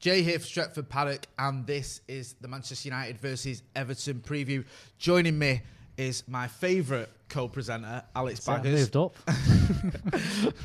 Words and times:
Jay 0.00 0.22
here 0.22 0.38
for 0.38 0.46
Stretford 0.46 0.88
Paddock, 0.88 1.26
and 1.38 1.66
this 1.66 2.00
is 2.08 2.32
the 2.40 2.48
Manchester 2.48 2.88
United 2.88 3.18
versus 3.18 3.62
Everton 3.76 4.22
preview. 4.26 4.64
Joining 4.98 5.38
me 5.38 5.60
is 5.98 6.24
my 6.26 6.48
favourite 6.48 7.10
co-presenter, 7.28 8.02
Alex 8.16 8.40
Baggers. 8.40 8.94
moved 8.94 8.96
up. 8.96 9.14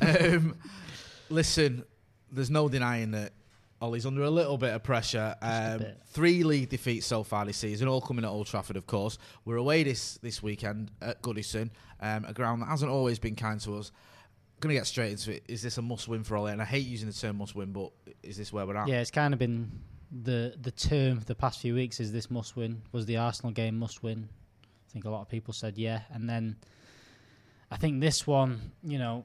um, 0.00 0.56
listen, 1.28 1.84
there's 2.32 2.48
no 2.48 2.70
denying 2.70 3.10
that 3.10 3.34
Ole's 3.82 4.06
under 4.06 4.22
a 4.22 4.30
little 4.30 4.56
bit 4.56 4.72
of 4.72 4.82
pressure. 4.82 5.34
Um, 5.42 5.78
bit. 5.80 6.00
three 6.06 6.42
league 6.42 6.70
defeats 6.70 7.04
so 7.04 7.22
far 7.22 7.44
this 7.44 7.58
season, 7.58 7.88
all 7.88 8.00
coming 8.00 8.24
at 8.24 8.30
Old 8.30 8.46
Trafford, 8.46 8.78
of 8.78 8.86
course. 8.86 9.18
We're 9.44 9.56
away 9.56 9.82
this 9.82 10.16
this 10.22 10.42
weekend 10.42 10.90
at 11.02 11.20
Goodison, 11.20 11.68
um, 12.00 12.24
a 12.24 12.32
ground 12.32 12.62
that 12.62 12.68
hasn't 12.68 12.90
always 12.90 13.18
been 13.18 13.36
kind 13.36 13.60
to 13.60 13.76
us. 13.76 13.92
Going 14.60 14.74
to 14.74 14.78
get 14.78 14.86
straight 14.86 15.12
into 15.12 15.34
it. 15.34 15.44
Is 15.48 15.62
this 15.62 15.76
a 15.78 15.82
must-win 15.82 16.24
for 16.24 16.36
Ole? 16.36 16.46
And 16.46 16.62
I 16.62 16.64
hate 16.64 16.86
using 16.86 17.08
the 17.08 17.14
term 17.14 17.36
must-win, 17.36 17.72
but 17.72 17.90
is 18.22 18.36
this 18.36 18.52
where 18.52 18.66
we're 18.66 18.76
at? 18.76 18.88
Yeah, 18.88 19.00
it's 19.00 19.10
kind 19.10 19.34
of 19.34 19.38
been 19.38 19.70
the 20.10 20.54
the 20.60 20.70
term 20.70 21.18
for 21.18 21.24
the 21.24 21.34
past 21.34 21.60
few 21.60 21.74
weeks 21.74 22.00
is 22.00 22.12
this 22.12 22.30
must 22.30 22.56
win. 22.56 22.82
Was 22.92 23.06
the 23.06 23.16
Arsenal 23.16 23.52
game 23.52 23.78
must 23.78 24.02
win? 24.02 24.28
I 24.64 24.92
think 24.92 25.04
a 25.04 25.10
lot 25.10 25.22
of 25.22 25.28
people 25.28 25.52
said 25.52 25.76
yeah, 25.76 26.02
and 26.10 26.28
then 26.28 26.56
I 27.70 27.76
think 27.76 28.00
this 28.00 28.26
one, 28.26 28.72
you 28.82 28.98
know, 28.98 29.24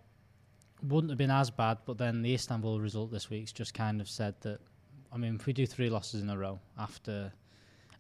wouldn't 0.84 1.12
have 1.12 1.18
been 1.18 1.32
as 1.32 1.52
bad, 1.52 1.80
but 1.86 1.98
then 1.98 2.22
the 2.22 2.34
Istanbul 2.34 2.80
result 2.80 3.12
this 3.12 3.30
week's 3.30 3.52
just 3.52 3.74
kind 3.74 4.02
of 4.02 4.10
said 4.10 4.36
that. 4.42 4.60
I 5.14 5.18
mean, 5.18 5.36
if 5.36 5.46
we 5.46 5.54
do 5.54 5.66
three 5.66 5.90
losses 5.90 6.22
in 6.22 6.30
a 6.30 6.38
row 6.38 6.60
after 6.78 7.32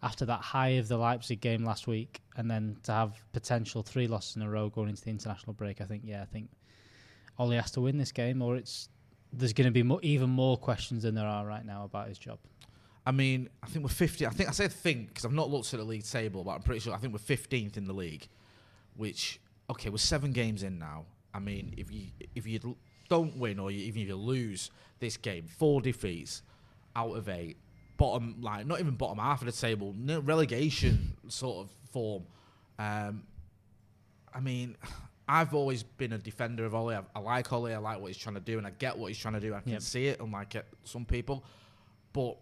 after 0.03 0.25
that 0.25 0.42
high 0.42 0.69
of 0.69 0.88
the 0.88 0.98
Leipzig 0.98 1.42
game 1.42 1.63
last 1.63 1.86
week, 1.86 2.22
and 2.36 2.50
then 2.50 2.78
to 2.84 2.92
have 2.92 3.22
potential 3.34 3.84
three 3.84 4.08
losses 4.08 4.36
in 4.36 4.42
a 4.42 4.50
row 4.50 4.69
going 4.69 4.90
into 4.90 5.03
the 5.03 5.12
international 5.12 5.53
break, 5.53 5.81
I 5.81 5.86
think 5.86 6.03
yeah, 6.06 6.22
I 6.22 6.25
think 6.25 6.50
Ole 7.41 7.52
has 7.52 7.72
to 7.72 7.81
win 7.81 7.97
this 7.97 8.12
game, 8.12 8.41
or 8.41 8.56
it's 8.56 8.90
there's 9.34 9.53
going 9.53 9.66
to 9.66 9.72
be 9.72 9.84
mo- 9.84 10.00
even 10.03 10.29
more 10.29 10.57
questions 10.57 11.03
than 11.03 11.16
there 11.16 11.25
are 11.25 11.46
right 11.46 11.66
now 11.66 11.84
about 11.85 12.07
his 12.07 12.18
job. 12.18 12.38
I 13.06 13.12
mean, 13.12 13.50
I 13.63 13.68
think 13.68 13.84
we're 13.84 13.90
50. 13.90 14.28
I 14.28 14.29
think 14.29 14.50
I 14.50 14.52
said 14.52 14.72
think 14.72 15.07
because 15.07 15.25
I've 15.25 15.34
not 15.34 15.50
looked 15.50 15.74
at 15.74 15.80
the 15.80 15.85
league 15.85 16.06
table, 16.06 16.44
but 16.44 16.51
I'm 16.51 16.62
pretty 16.62 16.81
sure 16.81 16.94
I 16.94 16.97
think 16.97 17.13
we're 17.13 17.19
15th 17.19 17.78
in 17.78 17.85
the 17.85 17.94
league. 17.94 18.28
Which 18.96 19.40
okay, 19.69 19.90
we're 19.90 19.97
seven 19.97 20.31
games 20.34 20.63
in 20.63 20.78
now. 20.78 21.06
I 21.34 21.40
mean, 21.40 21.74
if 21.78 21.91
you 21.91 22.07
if 22.35 22.46
you 22.46 22.78
don't 23.09 23.38
win 23.38 23.57
or 23.57 23.72
you, 23.72 23.80
even 23.85 24.03
if 24.03 24.07
you 24.09 24.16
lose 24.16 24.69
this 25.00 25.18
game, 25.18 25.46
four 25.47 25.81
defeats 25.81 26.44
out 26.96 27.16
of 27.16 27.28
eight, 27.28 27.57
bottom 27.97 28.35
like 28.41 28.68
not 28.68 28.80
even 28.80 28.96
bottom 28.96 29.18
half 29.18 29.41
of 29.41 29.47
the 29.47 29.51
table, 29.51 29.96
no 29.97 30.19
relegation 30.19 31.13
sort 31.28 31.66
of 31.66 31.72
form. 31.91 32.24
Um, 32.78 33.24
I 34.34 34.40
mean, 34.41 34.75
I've 35.34 35.53
always 35.53 35.81
been 35.84 36.12
a 36.14 36.18
defender 36.18 36.66
of 36.66 36.75
Ole. 36.75 36.90
I, 36.90 37.02
I 37.16 37.19
like 37.19 37.53
Ole. 37.53 37.68
I 37.74 37.78
like 37.78 38.00
what 38.02 38.08
he's 38.08 38.18
trying 38.18 38.36
to 38.36 38.42
do, 38.42 38.58
and 38.58 38.68
I 38.68 38.72
get 38.72 38.97
what 38.97 39.08
he's 39.08 39.18
trying 39.18 39.36
to 39.36 39.40
do. 39.40 39.53
I 39.53 39.62
can 39.62 39.72
Yep. 39.72 39.81
see 39.81 40.08
it, 40.08 40.19
unlike 40.19 40.56
uh, 40.58 40.62
some 40.84 41.06
people. 41.06 41.46
But 42.12 42.38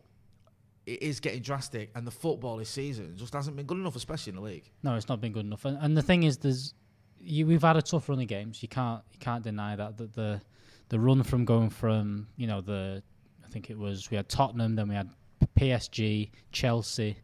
it 0.87 1.03
is 1.03 1.19
getting 1.19 1.41
drastic, 1.43 1.91
and 1.93 2.07
the 2.07 2.11
football 2.11 2.57
this 2.57 2.69
season 2.69 3.15
just 3.15 3.33
hasn't 3.33 3.55
been 3.55 3.67
good 3.67 3.77
enough, 3.77 3.95
especially 3.95 4.31
in 4.31 4.37
the 4.37 4.41
league. 4.41 4.71
No, 4.81 4.95
it's 4.95 5.07
not 5.07 5.21
been 5.21 5.31
good 5.33 5.45
enough. 5.45 5.65
And, 5.65 5.77
and 5.79 5.95
the 5.95 6.01
thing 6.01 6.23
is, 6.23 6.37
there's 6.37 6.73
you, 7.21 7.45
we've 7.45 7.61
had 7.61 7.77
a 7.77 7.81
tough 7.81 8.09
run 8.09 8.19
of 8.21 8.27
games. 8.27 8.63
You 8.63 8.69
can't 8.69 9.03
you 9.13 9.19
can't 9.19 9.43
deny 9.43 9.75
that 9.75 9.97
that 9.97 10.13
the 10.13 10.41
the 10.87 10.99
run 10.99 11.21
from 11.21 11.45
going 11.45 11.69
from 11.69 12.27
you 12.37 12.47
know 12.47 12.61
the 12.61 13.03
I 13.45 13.47
think 13.49 13.69
it 13.69 13.77
was 13.77 14.09
we 14.09 14.17
had 14.17 14.27
Tottenham, 14.29 14.75
then 14.75 14.87
we 14.87 14.95
had 14.95 15.09
PSG, 15.59 16.31
Chelsea, 16.51 17.17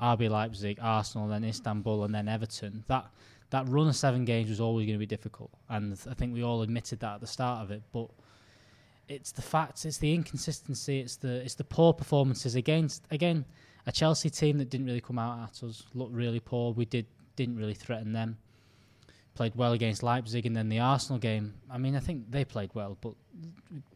RB 0.00 0.30
Leipzig, 0.30 0.78
Arsenal, 0.80 1.28
then 1.28 1.44
Istanbul, 1.44 2.04
and 2.04 2.14
then 2.14 2.28
Everton. 2.28 2.84
That 2.88 3.06
that 3.50 3.68
run 3.68 3.88
of 3.88 3.96
seven 3.96 4.24
games 4.24 4.48
was 4.48 4.60
always 4.60 4.86
going 4.86 4.98
to 4.98 5.00
be 5.00 5.06
difficult, 5.06 5.50
and 5.68 5.98
I 6.08 6.14
think 6.14 6.34
we 6.34 6.42
all 6.42 6.62
admitted 6.62 7.00
that 7.00 7.14
at 7.16 7.20
the 7.20 7.26
start 7.26 7.62
of 7.62 7.70
it. 7.70 7.82
But 7.92 8.10
it's 9.08 9.32
the 9.32 9.42
facts, 9.42 9.84
it's 9.84 9.98
the 9.98 10.14
inconsistency, 10.14 11.00
it's 11.00 11.16
the 11.16 11.36
it's 11.36 11.54
the 11.54 11.64
poor 11.64 11.92
performances 11.92 12.54
against 12.54 13.04
again 13.10 13.44
a 13.86 13.92
Chelsea 13.92 14.30
team 14.30 14.58
that 14.58 14.68
didn't 14.68 14.86
really 14.86 15.00
come 15.00 15.18
out 15.18 15.38
at 15.42 15.62
us, 15.62 15.84
looked 15.94 16.12
really 16.12 16.40
poor. 16.40 16.72
We 16.72 16.84
did 16.84 17.06
didn't 17.36 17.56
really 17.56 17.74
threaten 17.74 18.12
them. 18.12 18.38
Played 19.36 19.54
well 19.54 19.72
against 19.72 20.02
Leipzig, 20.02 20.46
and 20.46 20.56
then 20.56 20.68
the 20.70 20.78
Arsenal 20.80 21.18
game. 21.18 21.52
I 21.70 21.76
mean, 21.76 21.94
I 21.94 22.00
think 22.00 22.30
they 22.30 22.44
played 22.44 22.70
well, 22.74 22.96
but 23.02 23.12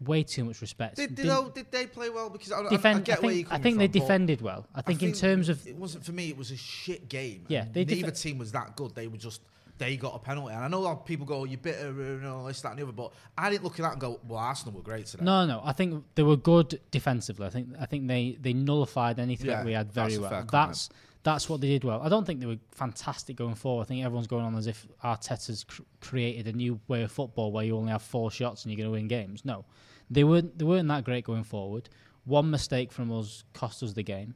way 0.01 0.23
too 0.23 0.45
much 0.45 0.61
respect. 0.61 0.97
Did, 0.97 1.15
did, 1.15 1.29
oh, 1.31 1.51
did 1.55 1.71
they 1.71 1.87
play 1.87 2.11
well? 2.11 2.29
Because 2.29 2.53
I, 2.53 2.61
I- 2.61 2.69
defend- 2.69 2.99
I 2.99 3.01
get 3.01 3.19
I 3.19 3.21
where 3.23 3.31
think, 3.33 3.49
you're 3.49 3.59
I 3.59 3.63
think 3.63 3.79
they 3.79 3.87
from, 3.87 3.93
but 3.93 4.01
defended 4.01 4.43
well. 4.43 4.67
I 4.75 4.83
think, 4.83 5.03
in 5.03 5.13
terms 5.13 5.49
of 5.49 5.67
it 5.67 5.77
wasn't 5.77 6.05
for 6.05 6.13
me. 6.13 6.29
It 6.29 6.37
was 6.37 6.51
a 6.51 6.57
shit 6.57 7.09
game. 7.09 7.47
Yeah, 7.49 7.63
and 7.63 7.73
they 7.73 7.85
def- 7.85 7.97
neither 7.97 8.11
team 8.11 8.37
was 8.37 8.53
that 8.53 8.77
good. 8.77 8.95
They 8.95 9.07
were 9.07 9.17
just 9.17 9.41
they 9.79 9.97
got 9.97 10.15
a 10.15 10.19
penalty, 10.19 10.53
and 10.53 10.63
I 10.63 10.69
know 10.69 10.79
a 10.79 10.81
lot 10.81 10.99
of 10.99 11.05
people 11.07 11.25
go, 11.25 11.37
oh, 11.37 11.45
"You're 11.45 11.57
bitter," 11.57 11.91
you 11.91 12.21
know, 12.21 12.47
this, 12.47 12.61
that, 12.61 12.73
and 12.73 12.79
the 12.79 12.83
other. 12.83 12.93
But 12.93 13.13
I 13.39 13.49
didn't 13.49 13.65
look 13.65 13.81
at 13.81 13.83
that 13.85 13.93
and 13.93 14.01
go, 14.01 14.21
"Well, 14.29 14.39
Arsenal 14.39 14.75
were 14.75 14.83
great 14.83 15.07
today." 15.07 15.25
No, 15.25 15.47
no. 15.47 15.63
I 15.65 15.73
think 15.73 16.05
they 16.17 16.23
were 16.23 16.37
good 16.37 16.79
defensively. 16.91 17.47
I 17.47 17.51
think 17.51 17.69
I 17.81 17.87
think 17.87 18.07
they, 18.07 18.37
they 18.39 18.53
nullified 18.53 19.19
any 19.19 19.37
threat 19.37 19.61
Yeah, 19.61 19.65
we 19.65 19.73
had 19.73 19.91
very 19.91 20.19
well. 20.19 20.45
That's 20.53 20.91
that's 21.23 21.49
what 21.49 21.61
they 21.61 21.69
did 21.69 21.85
well. 21.85 22.01
I 22.03 22.09
don't 22.09 22.27
think 22.27 22.41
they 22.41 22.47
were 22.47 22.59
fantastic 22.71 23.37
going 23.37 23.55
forward. 23.55 23.83
I 23.83 23.85
think 23.87 24.05
everyone's 24.05 24.27
going 24.27 24.45
on 24.45 24.57
as 24.57 24.67
if 24.67 24.87
Arteta's 25.05 25.65
cr- 25.65 25.83
created 26.01 26.47
a 26.47 26.57
new 26.57 26.81
way 26.89 27.03
of 27.03 27.13
football 27.13 27.53
where 27.53 27.65
you 27.65 27.77
only 27.77 27.93
have 27.93 28.03
four 28.03 28.31
shots 28.31 28.65
and 28.65 28.73
you're 28.73 28.79
going 28.79 28.89
to 28.89 28.99
win 28.99 29.09
games. 29.09 29.45
No, 29.45 29.65
they 30.11 30.25
weren't. 30.25 30.59
They 30.59 30.65
weren't 30.65 30.89
that 30.89 31.05
great 31.05 31.25
going 31.25 31.45
forward. 31.45 31.89
One 32.25 32.51
mistake 32.51 32.93
from 32.93 33.13
us 33.13 33.45
cost 33.53 33.83
us 33.83 33.93
the 33.93 34.03
game. 34.03 34.35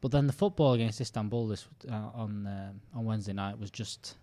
But 0.00 0.10
then 0.10 0.26
the 0.26 0.32
football 0.32 0.74
against 0.74 1.00
Istanbul 1.00 1.48
this 1.48 1.66
uh, 1.90 1.94
on 1.94 2.46
um 2.46 2.80
on 2.94 3.04
Wednesday 3.04 3.32
night 3.32 3.58
was 3.58 3.70
just 3.70 4.16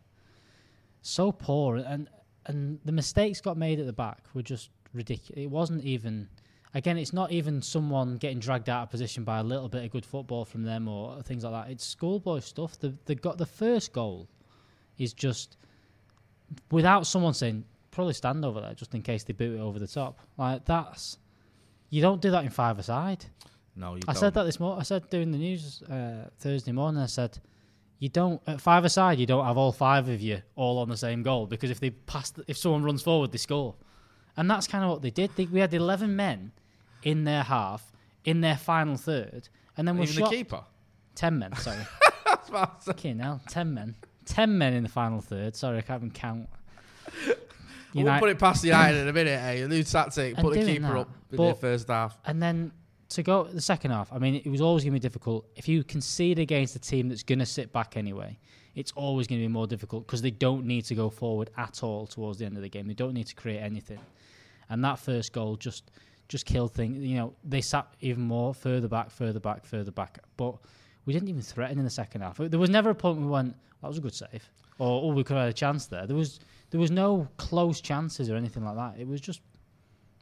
so 1.01 1.31
poor, 1.31 1.77
and 1.77 2.09
and 2.45 2.79
the 2.85 2.91
mistakes 2.91 3.39
got 3.39 3.57
made 3.57 3.79
at 3.79 3.85
the 3.85 3.94
back 3.94 4.25
were 4.33 4.44
just 4.44 4.69
ridiculous. 4.94 5.41
It 5.41 5.50
wasn't 5.50 5.83
even. 5.83 6.27
Again, 6.73 6.97
it's 6.97 7.12
not 7.12 7.31
even 7.31 7.62
someone 7.62 8.15
getting 8.15 8.39
dragged 8.39 8.69
out 8.69 8.83
of 8.83 8.89
position 8.89 9.23
by 9.25 9.39
a 9.39 9.44
little 9.44 9.68
bit 9.68 9.83
of 9.83 9.91
good 9.91 10.06
football 10.06 10.45
from 10.45 10.63
them 10.63 10.88
or 10.88 11.21
things 11.21 11.44
like 11.44 11.51
that. 11.65 11.71
It's 11.71 11.85
schoolboy 11.85 12.39
stuff. 12.39 12.79
The 12.79 12.94
the 13.06 13.15
got 13.15 13.38
the 13.38 13.45
first 13.45 13.91
goal 13.91 14.29
is 14.97 15.13
just 15.13 15.57
without 16.71 17.06
someone 17.07 17.33
saying 17.33 17.65
probably 17.91 18.13
stand 18.13 18.45
over 18.45 18.62
there 18.62 18.73
just 18.73 18.94
in 18.95 19.01
case 19.01 19.23
they 19.23 19.33
boot 19.33 19.57
it 19.57 19.62
over 19.62 19.79
the 19.79 19.88
top. 19.88 20.19
Like 20.38 20.63
that's 20.65 21.18
you 21.89 22.01
don't 22.01 22.21
do 22.21 22.31
that 22.31 22.44
in 22.45 22.50
five 22.51 22.79
aside. 22.79 23.25
no, 23.75 23.95
you 23.95 24.01
I 24.07 24.13
don't. 24.13 24.19
said 24.21 24.33
that 24.35 24.44
this 24.44 24.59
morning. 24.59 24.79
I 24.79 24.83
said 24.83 25.09
during 25.09 25.31
the 25.31 25.38
news 25.38 25.81
uh, 25.83 26.29
Thursday 26.39 26.71
morning. 26.71 27.01
I 27.01 27.07
said 27.07 27.38
you 28.00 28.07
don't 28.07 28.41
at 28.47 28.62
five 28.62 28.85
aside. 28.85 29.19
You 29.19 29.25
don't 29.25 29.45
have 29.45 29.57
all 29.57 29.74
five 29.74 30.07
of 30.07 30.21
you 30.21 30.41
all 30.56 30.79
on 30.79 30.88
the 30.88 30.95
same 30.97 31.21
goal 31.21 31.47
because 31.47 31.69
if 31.69 31.81
they 31.81 31.89
pass, 31.89 32.31
if 32.47 32.57
someone 32.57 32.83
runs 32.83 33.01
forward, 33.01 33.33
they 33.33 33.38
score, 33.38 33.75
and 34.38 34.50
that's 34.50 34.67
kind 34.67 34.85
of 34.85 34.89
what 34.89 35.01
they 35.01 35.12
did. 35.12 35.31
They, 35.35 35.45
we 35.45 35.59
had 35.59 35.74
eleven 35.74 36.15
men 36.15 36.53
in 37.03 37.24
their 37.24 37.44
half, 37.44 37.92
in 38.25 38.42
their 38.42 38.57
final 38.57 38.98
third, 38.98 39.50
and 39.77 39.88
then 39.88 39.98
we 39.98 40.03
Even 40.03 40.15
shot 40.15 40.30
the 40.31 40.36
keeper. 40.38 40.63
ten 41.15 41.39
men. 41.39 41.56
Sorry, 41.56 41.86
okay, 42.89 43.13
now 43.13 43.39
ten 43.50 43.74
men, 43.74 43.95
ten 44.25 44.57
men 44.57 44.74
in 44.74 44.83
the 44.83 44.89
final 44.89 45.21
third. 45.21 45.56
Sorry, 45.56 45.77
I 45.77 45.81
can't 45.81 46.00
even 46.03 46.12
count. 46.12 46.50
I 47.94 48.03
won't 48.03 48.19
put 48.21 48.30
it 48.30 48.39
past 48.39 48.62
the 48.62 48.69
United 48.69 49.01
in 49.01 49.07
a 49.09 49.13
minute. 49.13 49.31
Eh? 49.31 49.63
A 49.63 49.68
new 49.68 49.83
tactic. 49.83 50.36
And 50.38 50.45
Put 50.45 50.53
the 50.53 50.65
keeper 50.65 50.81
that, 50.88 50.95
up 50.95 51.09
in 51.31 51.38
but- 51.38 51.48
the 51.50 51.59
first 51.59 51.88
half. 51.89 52.18
And 52.25 52.42
then 52.42 52.71
to 53.09 53.24
go 53.24 53.44
the 53.44 53.59
second 53.59 53.92
half, 53.92 54.12
I 54.13 54.18
mean, 54.18 54.36
it 54.36 54.48
was 54.50 54.62
always 54.62 54.83
going 54.83 54.94
to 54.94 55.00
be 55.00 55.01
difficult. 55.01 55.45
If 55.57 55.68
you 55.68 55.83
concede 55.83 56.39
against 56.39 56.74
a 56.75 56.80
team 56.80 57.09
that's 57.09 57.24
going 57.24 57.39
to 57.39 57.45
sit 57.45 57.74
back 57.74 57.98
anyway, 57.98 58.39
it's 58.75 58.94
always 58.94 59.27
going 59.27 59.42
to 59.42 59.44
be 59.45 59.51
more 59.51 59.68
difficult 59.68 60.07
because 60.07 60.21
they 60.21 60.31
don't 60.31 60.65
need 60.65 60.86
to 60.86 60.95
go 60.95 61.09
forward 61.09 61.50
at 61.57 61.83
all 61.83 62.07
towards 62.07 62.38
the 62.39 62.45
end 62.45 62.56
of 62.56 62.63
the 62.63 62.69
game. 62.69 62.88
They 62.88 62.94
don't 62.94 63.13
need 63.13 63.27
to 63.27 63.36
create 63.36 63.59
anything. 63.59 64.00
And 64.69 64.81
that 64.86 64.98
first 64.98 65.33
goal 65.33 65.57
just 65.57 65.92
just 66.31 66.45
killed 66.45 66.74
things. 66.74 66.98
You 66.98 67.18
know, 67.18 67.33
they 67.44 67.60
sat 67.60 67.94
even 68.00 68.24
more 68.24 68.54
further 68.54 68.88
back, 68.88 69.12
further 69.12 69.39
back, 69.39 69.66
further 69.66 69.92
back. 69.92 70.19
But 70.38 70.56
we 71.06 71.12
didn't 71.12 71.28
even 71.28 71.42
threaten 71.42 71.78
in 71.78 71.83
the 71.83 71.92
second 71.92 72.22
half. 72.22 72.38
There 72.38 72.60
was 72.60 72.69
never 72.69 72.92
a 72.92 72.95
point 72.95 73.19
we 73.19 73.28
went, 73.28 73.54
that 73.81 73.88
was 73.88 73.98
a 73.98 74.01
good 74.01 74.16
save. 74.16 74.50
Or, 74.80 75.04
oh, 75.04 75.13
we 75.13 75.25
could 75.25 75.36
have 75.36 75.44
had 75.44 75.50
a 75.50 75.54
chance 75.54 75.88
there. 75.88 76.07
There 76.07 76.16
was 76.16 76.39
there 76.69 76.80
was 76.80 76.89
no 76.89 77.28
close 77.36 77.81
chances 77.81 78.30
or 78.30 78.38
anything 78.38 78.63
like 78.63 78.78
that. 78.78 78.95
It 78.98 79.06
was 79.06 79.19
just 79.19 79.42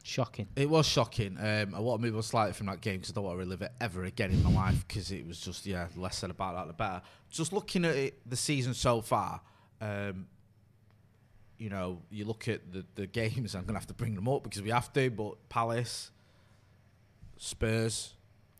shocking. 0.02 0.48
It 0.56 0.68
was 0.68 0.84
shocking. 0.84 1.36
Um, 1.38 1.74
I 1.76 1.78
want 1.78 2.00
to 2.00 2.06
move 2.06 2.16
on 2.16 2.22
slightly 2.24 2.54
from 2.54 2.66
that 2.66 2.80
game 2.80 2.96
because 2.96 3.12
I 3.12 3.14
don't 3.14 3.24
want 3.24 3.36
to 3.36 3.38
relive 3.38 3.62
it 3.62 3.70
ever 3.80 4.02
again 4.02 4.32
in 4.32 4.42
my 4.42 4.50
life 4.50 4.84
because 4.86 5.12
it 5.12 5.24
was 5.24 5.38
just, 5.40 5.64
yeah, 5.64 5.86
less 5.94 6.18
said 6.18 6.30
about 6.30 6.56
that, 6.56 6.66
the 6.66 6.72
better. 6.72 7.02
Just 7.30 7.52
looking 7.52 7.84
at 7.84 7.94
it, 7.94 8.28
the 8.28 8.36
season 8.36 8.74
so 8.74 9.00
far, 9.00 9.40
um, 9.80 10.26
you 11.60 11.68
know, 11.70 12.00
you 12.10 12.24
look 12.24 12.48
at 12.48 12.72
the, 12.72 12.84
the 12.94 13.06
games, 13.06 13.54
I'm 13.54 13.62
going 13.62 13.74
to 13.74 13.80
have 13.80 13.86
to 13.88 13.94
bring 13.94 14.14
them 14.14 14.26
up 14.28 14.42
because 14.42 14.62
we 14.62 14.70
have 14.70 14.92
to, 14.94 15.10
but 15.10 15.48
Palace, 15.48 16.10
Spurs, 17.36 18.14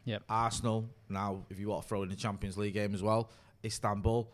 Yep. 0.06 0.22
Arsenal, 0.28 0.88
now 1.08 1.44
if 1.50 1.58
you 1.60 1.68
want 1.68 1.82
to 1.82 1.88
throw 1.88 2.02
in 2.02 2.08
the 2.08 2.16
Champions 2.16 2.56
League 2.56 2.74
game 2.74 2.94
as 2.94 3.02
well, 3.02 3.30
Istanbul. 3.64 4.30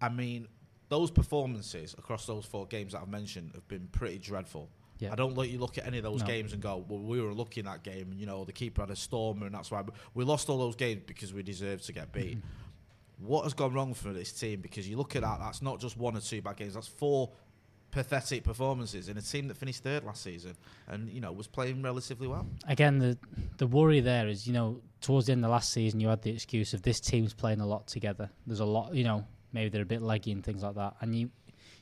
I 0.00 0.08
mean, 0.08 0.46
those 0.88 1.10
performances 1.10 1.94
across 1.98 2.24
those 2.24 2.44
four 2.44 2.66
games 2.66 2.92
that 2.92 3.02
I've 3.02 3.08
mentioned 3.08 3.50
have 3.54 3.66
been 3.68 3.88
pretty 3.90 4.18
dreadful. 4.18 4.68
Yeah. 5.00 5.12
I 5.12 5.16
don't 5.16 5.36
let 5.36 5.48
you 5.50 5.58
look 5.58 5.76
at 5.78 5.86
any 5.86 5.98
of 5.98 6.04
those 6.04 6.20
No. 6.20 6.26
games 6.26 6.52
and 6.52 6.62
go, 6.62 6.84
well, 6.88 7.00
we 7.00 7.20
were 7.20 7.32
lucky 7.34 7.60
in 7.60 7.66
that 7.66 7.82
game, 7.82 8.10
and 8.12 8.18
you 8.20 8.26
know 8.26 8.44
the 8.44 8.52
keeper 8.52 8.82
had 8.82 8.90
a 8.90 8.96
stormer, 8.96 9.46
and 9.46 9.54
that's 9.54 9.70
why 9.70 9.82
we 10.14 10.24
lost 10.24 10.48
all 10.48 10.58
those 10.58 10.76
games 10.76 11.02
because 11.06 11.32
we 11.34 11.42
deserved 11.42 11.84
to 11.86 11.92
get 11.92 12.12
beat. 12.12 12.38
Mm-hmm. 12.38 13.26
what 13.26 13.42
has 13.42 13.52
gone 13.54 13.72
wrong 13.74 13.94
for 13.94 14.12
this 14.12 14.32
team? 14.32 14.60
Because 14.60 14.88
you 14.88 14.96
look 14.96 15.14
at 15.16 15.22
that, 15.22 15.40
that's 15.40 15.60
not 15.62 15.80
just 15.80 15.96
one 15.96 16.16
or 16.16 16.20
two 16.20 16.40
bad 16.40 16.56
games. 16.56 16.74
That's 16.74 16.88
four 16.88 17.30
pathetic 17.98 18.44
performances 18.44 19.08
in 19.08 19.18
a 19.18 19.20
team 19.20 19.48
that 19.48 19.56
finished 19.56 19.82
third 19.82 20.04
last 20.04 20.22
season, 20.22 20.54
and 20.86 21.10
you 21.10 21.20
know 21.20 21.32
was 21.32 21.48
playing 21.48 21.82
relatively 21.82 22.28
well. 22.28 22.46
again, 22.68 23.00
the 23.00 23.18
the 23.56 23.66
worry 23.66 23.98
there 23.98 24.28
is, 24.28 24.46
you 24.46 24.52
know, 24.52 24.80
towards 25.00 25.26
the 25.26 25.32
end 25.32 25.44
of 25.44 25.50
last 25.50 25.72
season, 25.72 25.98
you 25.98 26.06
had 26.06 26.22
the 26.22 26.30
excuse 26.30 26.74
of 26.74 26.82
this 26.82 27.00
team's 27.00 27.34
playing 27.34 27.60
a 27.60 27.66
lot 27.66 27.88
together. 27.88 28.30
There's 28.46 28.60
a 28.60 28.64
lot, 28.64 28.94
you 28.94 29.02
know, 29.02 29.24
maybe 29.52 29.68
they're 29.68 29.82
a 29.82 29.92
bit 29.96 30.00
leggy 30.00 30.30
and 30.30 30.44
things 30.44 30.62
like 30.62 30.76
that, 30.76 30.94
and 31.00 31.12
you 31.12 31.30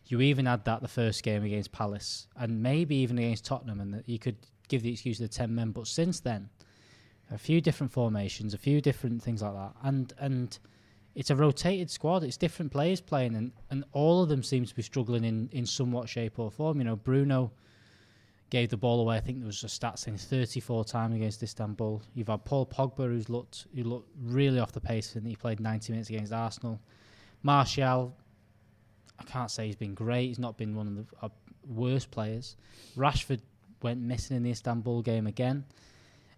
you 0.06 0.22
even 0.22 0.46
had 0.46 0.64
that 0.64 0.80
the 0.80 0.88
first 0.88 1.22
game 1.22 1.44
against 1.44 1.70
Palace, 1.70 2.28
and 2.36 2.62
maybe 2.62 2.96
even 2.96 3.18
against 3.18 3.44
Tottenham, 3.44 3.80
and 3.80 4.02
you 4.06 4.18
could 4.18 4.38
give 4.68 4.82
the 4.82 4.92
excuse 4.92 5.20
of 5.20 5.28
the 5.28 5.34
ten 5.34 5.54
men. 5.54 5.70
But 5.72 5.86
since 5.86 6.20
then, 6.20 6.48
a 7.30 7.36
few 7.36 7.60
different 7.60 7.92
formations, 7.92 8.54
a 8.54 8.58
few 8.58 8.80
different 8.80 9.22
things 9.22 9.42
like 9.42 9.52
that, 9.52 9.74
and 9.82 10.14
and 10.18 10.58
it's 11.16 11.30
a 11.30 11.34
rotated 11.34 11.90
squad. 11.90 12.22
It's 12.22 12.36
different 12.36 12.70
players 12.70 13.00
playing, 13.00 13.34
and, 13.34 13.50
and 13.70 13.84
all 13.92 14.22
of 14.22 14.28
them 14.28 14.42
seem 14.42 14.66
to 14.66 14.74
be 14.74 14.82
struggling 14.82 15.24
in, 15.24 15.48
in 15.50 15.64
somewhat 15.64 16.10
shape 16.10 16.38
or 16.38 16.50
form. 16.50 16.76
You 16.78 16.84
know, 16.84 16.96
Bruno 16.96 17.50
gave 18.50 18.68
the 18.68 18.76
ball 18.76 19.00
away. 19.00 19.16
I 19.16 19.20
think 19.20 19.38
there 19.38 19.46
was 19.46 19.64
a 19.64 19.68
stat 19.68 19.98
saying 19.98 20.18
34 20.18 20.84
times 20.84 21.16
against 21.16 21.42
Istanbul. 21.42 22.02
You've 22.14 22.28
had 22.28 22.44
Paul 22.44 22.66
Pogba, 22.66 23.06
who's 23.06 23.30
looked 23.30 23.66
who 23.74 23.84
looked 23.84 24.10
really 24.22 24.60
off 24.60 24.72
the 24.72 24.80
pace, 24.80 25.16
and 25.16 25.26
he 25.26 25.34
played 25.34 25.58
90 25.58 25.94
minutes 25.94 26.10
against 26.10 26.34
Arsenal. 26.34 26.78
Martial, 27.42 28.14
I 29.18 29.24
can't 29.24 29.50
say 29.50 29.66
he's 29.66 29.74
been 29.74 29.94
great. 29.94 30.26
He's 30.26 30.38
not 30.38 30.58
been 30.58 30.76
one 30.76 30.86
of 30.86 30.96
the 30.96 31.06
uh, 31.22 31.28
worst 31.66 32.10
players. 32.10 32.56
Rashford 32.94 33.40
went 33.80 34.02
missing 34.02 34.36
in 34.36 34.42
the 34.42 34.50
Istanbul 34.50 35.00
game 35.00 35.26
again, 35.26 35.64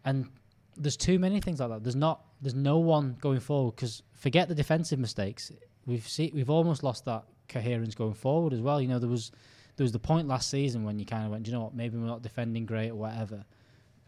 and 0.05 0.29
there's 0.77 0.97
too 0.97 1.19
many 1.19 1.41
things 1.41 1.59
like 1.59 1.71
that. 1.71 1.83
There's 1.83 1.97
not. 1.97 2.25
There's 2.40 2.55
no 2.55 2.79
one 2.79 3.17
going 3.20 3.40
forward 3.40 3.76
because 3.76 4.02
forget 4.14 4.49
the 4.49 4.55
defensive 4.55 4.99
mistakes. 4.99 5.50
We've 5.87 6.06
see, 6.06 6.31
we've 6.35 6.50
almost 6.50 6.82
lost 6.82 7.05
that 7.06 7.25
coherence 7.49 7.94
going 7.94 8.14
forward 8.14 8.52
as 8.52 8.61
well. 8.61 8.81
You 8.81 8.88
know 8.88 8.99
there 8.99 9.08
was 9.08 9.32
there 9.76 9.85
was 9.85 9.93
the 9.93 9.99
point 9.99 10.29
last 10.29 10.50
season 10.50 10.85
when 10.85 10.99
you 10.99 11.06
kind 11.06 11.25
of 11.25 11.31
went, 11.31 11.46
you 11.46 11.52
know 11.52 11.62
what, 11.62 11.75
maybe 11.75 11.96
we're 11.96 12.06
not 12.06 12.23
defending 12.23 12.67
great 12.67 12.90
or 12.90 12.96
whatever, 12.96 13.44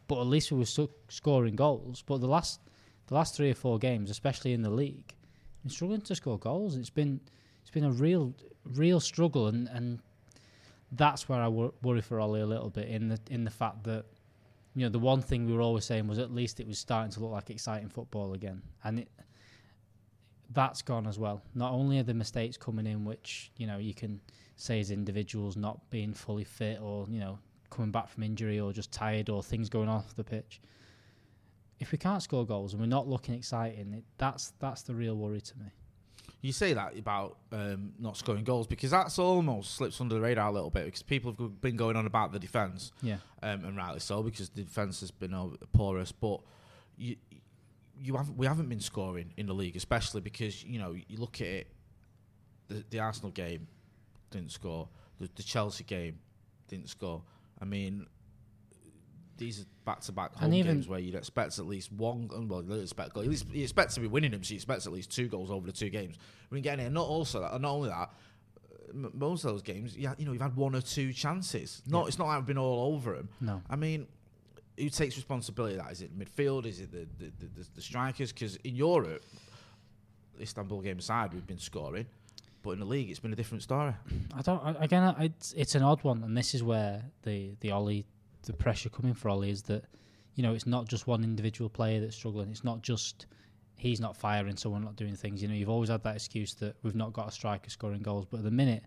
but 0.09 0.21
at 0.21 0.27
least 0.27 0.51
we 0.51 0.59
were 0.59 0.65
stu- 0.65 0.91
scoring 1.09 1.55
goals. 1.55 2.03
But 2.05 2.21
the 2.21 2.27
last 2.27 2.61
the 3.07 3.15
last 3.15 3.37
three 3.37 3.51
or 3.51 3.55
four 3.55 3.79
games, 3.79 4.11
especially 4.11 4.53
in 4.53 4.63
the 4.63 4.71
league, 4.71 5.15
been 5.63 5.71
struggling 5.71 6.01
to 6.03 6.15
score 6.15 6.39
goals. 6.39 6.77
It's 6.77 6.91
been 6.91 7.21
it's 7.63 7.71
been 7.71 7.85
a 7.85 7.91
real 7.91 8.35
real 8.65 9.01
struggle, 9.01 9.47
and, 9.47 9.69
and 9.69 10.01
that's 10.93 11.29
where 11.29 11.41
I 11.41 11.49
wor- 11.49 11.73
worry 11.83 12.01
for 12.01 12.21
Ole 12.21 12.43
a 12.43 12.45
little 12.45 12.71
bit 12.71 12.89
in 12.89 13.09
the 13.09 13.19
in 13.31 13.45
the 13.45 13.51
fact 13.51 13.85
that 13.85 14.05
you 14.75 14.83
know 14.83 14.89
the 14.89 14.99
one 14.99 15.21
thing 15.21 15.47
we 15.47 15.53
were 15.53 15.63
always 15.63 15.85
saying 15.85 16.07
was 16.07 16.19
at 16.19 16.33
least 16.33 16.61
it 16.61 16.67
was 16.67 16.79
starting 16.79 17.11
to 17.13 17.21
look 17.21 17.33
like 17.33 17.51
exciting 17.51 17.89
football 17.89 18.35
again, 18.35 18.63
and 18.85 19.01
it 19.01 19.09
that's 20.53 20.83
gone 20.83 21.07
as 21.07 21.19
well. 21.19 21.43
Not 21.55 21.73
only 21.73 21.99
are 21.99 22.03
the 22.03 22.15
mistakes 22.15 22.57
coming 22.57 22.87
in, 22.87 23.05
which 23.05 23.51
you 23.57 23.67
know 23.67 23.79
you 23.79 23.95
can 23.95 24.21
say 24.57 24.81
as 24.81 24.91
individuals 24.91 25.57
not 25.57 25.89
being 25.91 26.13
fully 26.13 26.45
fit 26.45 26.81
or 26.81 27.07
you 27.09 27.21
know 27.21 27.39
coming 27.71 27.91
back 27.91 28.09
from 28.09 28.23
injury 28.23 28.61
or 28.61 28.73
just 28.73 28.93
tired 28.93 29.29
or 29.29 29.43
things 29.43 29.69
going 29.69 29.89
off 29.89 30.15
the 30.17 30.25
pitch. 30.25 30.61
If 31.79 31.93
we 31.93 31.99
can't 31.99 32.23
score 32.23 32.45
goals 32.45 32.73
and 32.73 32.81
we're 32.81 32.89
not 32.89 33.09
looking 33.09 33.35
exciting, 33.35 33.95
it, 33.95 34.05
that's 34.19 34.53
that's 34.59 34.83
the 34.83 34.95
real 34.95 35.17
worry 35.17 35.41
to 35.41 35.59
me. 35.59 35.67
You 36.43 36.53
say 36.53 36.73
that 36.73 36.97
about 36.99 37.37
um, 37.53 37.93
not 37.99 38.17
scoring 38.17 38.45
goals 38.45 38.67
because 38.67 38.91
that's 38.91 39.19
almost 39.19 39.75
slips 39.75 40.01
under 40.01 40.15
the 40.15 40.21
radar 40.23 40.49
a 40.49 40.53
little 40.53 40.71
bit 40.71 40.87
because 40.87 41.03
people 41.03 41.35
have 41.39 41.61
been 41.61 41.77
going 41.77 41.97
on 41.97 42.07
about 42.07 42.33
the 42.33 42.39
defence, 42.39 42.93
Yeah. 43.03 43.17
um, 43.43 43.65
and 43.65 43.77
rightly 43.77 44.01
so 44.01 44.23
because 44.23 44.49
the 44.49 44.63
defence 44.63 45.01
has 45.01 45.11
been 45.11 45.35
porous. 45.75 46.13
But 46.13 46.41
you, 46.97 47.17
you 47.99 48.17
haven't, 48.17 48.39
we 48.39 48.47
haven't 48.47 48.71
been 48.71 48.81
scoring 48.81 49.35
in 49.37 49.45
the 49.47 49.53
league, 49.53 49.77
especially 49.77 50.23
because 50.23 50.65
you 50.65 50.79
know 50.79 50.93
you 50.93 51.19
look 51.19 51.41
at 51.43 51.47
it. 51.47 51.67
The, 52.69 52.85
the 52.89 53.01
Arsenal 53.01 53.33
game 53.33 53.67
didn't 54.31 54.53
score. 54.53 54.89
The, 55.19 55.29
the 55.35 55.43
Chelsea 55.43 55.85
game 55.85 56.21
didn't 56.69 56.89
score. 56.89 57.23
I 57.61 57.65
mean, 57.67 58.07
these 59.41 59.61
are 59.63 59.65
back-to-back 59.85 60.37
home 60.37 60.55
even- 60.55 60.75
games 60.77 60.87
where 60.89 61.01
you'd 61.01 61.17
expect 61.17 61.59
at 61.59 61.67
least 61.67 61.91
one. 61.91 62.29
Well, 62.49 62.63
you 62.63 62.75
expect 62.75 63.17
at 63.17 63.27
least 63.27 63.47
you 63.53 63.63
expect 63.65 63.95
to 63.95 64.01
be 64.01 64.07
winning 64.07 64.31
them, 64.31 64.45
so 64.45 64.51
you 64.53 64.57
expect 64.57 64.87
at 64.87 64.93
least 64.93 65.11
two 65.11 65.27
goals 65.27 65.51
over 65.51 65.67
the 65.67 65.73
two 65.73 65.91
games. 65.91 66.17
We 66.51 66.57
didn't 66.57 66.65
get 66.65 66.73
any. 66.79 66.85
And 66.85 66.95
not 66.95 67.07
also 67.09 67.41
that, 67.41 67.61
not 67.61 67.71
only 67.73 67.89
that, 67.89 68.13
m- 68.91 69.11
most 69.15 69.45
of 69.45 69.51
those 69.53 69.63
games, 69.63 69.97
yeah, 69.97 70.15
you 70.19 70.25
know, 70.27 70.33
you've 70.33 70.43
had 70.43 70.55
one 70.57 70.75
or 70.77 70.81
two 70.81 71.13
chances. 71.13 71.83
Not, 71.87 72.07
it's 72.07 72.19
not 72.19 72.27
like 72.29 72.39
we've 72.39 72.47
been 72.47 72.59
all 72.59 72.95
over 72.95 73.17
them. 73.17 73.29
No. 73.41 73.63
I 73.69 73.75
mean, 73.77 74.07
who 74.79 74.89
takes 74.89 75.17
responsibility? 75.17 75.77
of 75.77 75.85
That 75.85 75.93
is 75.93 76.03
it 76.03 76.17
midfield? 76.17 76.67
Is 76.67 76.81
it 76.81 76.93
the 76.93 77.07
the, 77.19 77.33
the, 77.39 77.47
the, 77.61 77.67
the 77.77 77.83
strikers? 77.83 78.33
Because 78.33 78.57
in 78.57 78.77
Europe, 78.77 79.25
Istanbul 80.41 80.81
game 80.81 80.99
aside, 80.99 81.35
we've 81.35 81.47
been 81.47 81.59
scoring, 81.59 82.07
but 82.63 82.71
in 82.71 82.79
the 82.81 82.85
league, 82.87 83.11
it's 83.11 83.19
been 83.21 83.33
a 83.33 83.37
different 83.37 83.63
story. 83.63 83.95
I 84.35 84.43
don't. 84.43 84.63
I- 84.65 84.85
Again, 84.85 85.03
I- 85.03 85.25
it's 85.25 85.53
it's 85.55 85.75
an 85.75 85.83
odd 85.83 86.03
one, 86.03 86.23
and 86.25 86.37
this 86.37 86.55
is 86.55 86.63
where 86.63 87.05
the 87.23 87.55
the 87.61 87.73
Ole, 87.73 88.05
the 88.43 88.53
pressure 88.53 88.89
coming 88.89 89.15
for 89.15 89.29
Ole 89.29 89.43
is 89.43 89.63
that, 89.63 89.85
you 90.35 90.43
know, 90.43 90.55
it's 90.55 90.67
not 90.67 90.89
just 90.89 91.07
one 91.07 91.25
individual 91.25 91.69
player 91.69 92.01
that's 92.01 92.17
struggling. 92.17 92.51
It's 92.51 92.65
not 92.65 92.83
just 92.83 93.27
he's 93.77 94.01
not 94.01 94.17
firing, 94.17 94.57
someone 94.57 94.83
not 94.83 94.97
doing 94.97 95.17
things. 95.17 95.41
You 95.41 95.49
know, 95.49 95.55
you've 95.55 95.71
always 95.71 95.89
had 95.89 96.03
that 96.05 96.15
excuse 96.15 96.55
that 96.55 96.77
we've 96.83 96.95
not 96.95 97.13
got 97.13 97.29
a 97.29 97.33
striker 97.33 97.71
scoring 97.71 98.03
goals, 98.03 98.27
but 98.31 98.39
at 98.39 98.45
the 98.45 98.51
minute, 98.51 98.85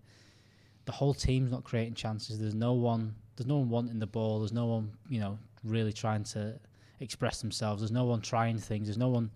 the 0.85 0.91
whole 0.91 1.13
team's 1.13 1.51
not 1.51 1.63
creating 1.63 1.95
chances. 1.95 2.39
There's 2.39 2.55
no 2.55 2.73
one. 2.73 3.15
There's 3.35 3.47
no 3.47 3.57
one 3.57 3.69
wanting 3.69 3.99
the 3.99 4.07
ball. 4.07 4.39
There's 4.39 4.53
no 4.53 4.67
one, 4.67 4.91
you 5.09 5.19
know, 5.19 5.39
really 5.63 5.93
trying 5.93 6.23
to 6.25 6.59
express 6.99 7.41
themselves. 7.41 7.81
There's 7.81 7.91
no 7.91 8.05
one 8.05 8.21
trying 8.21 8.59
things. 8.59 8.87
There's 8.87 8.97
no 8.97 9.09
one 9.09 9.31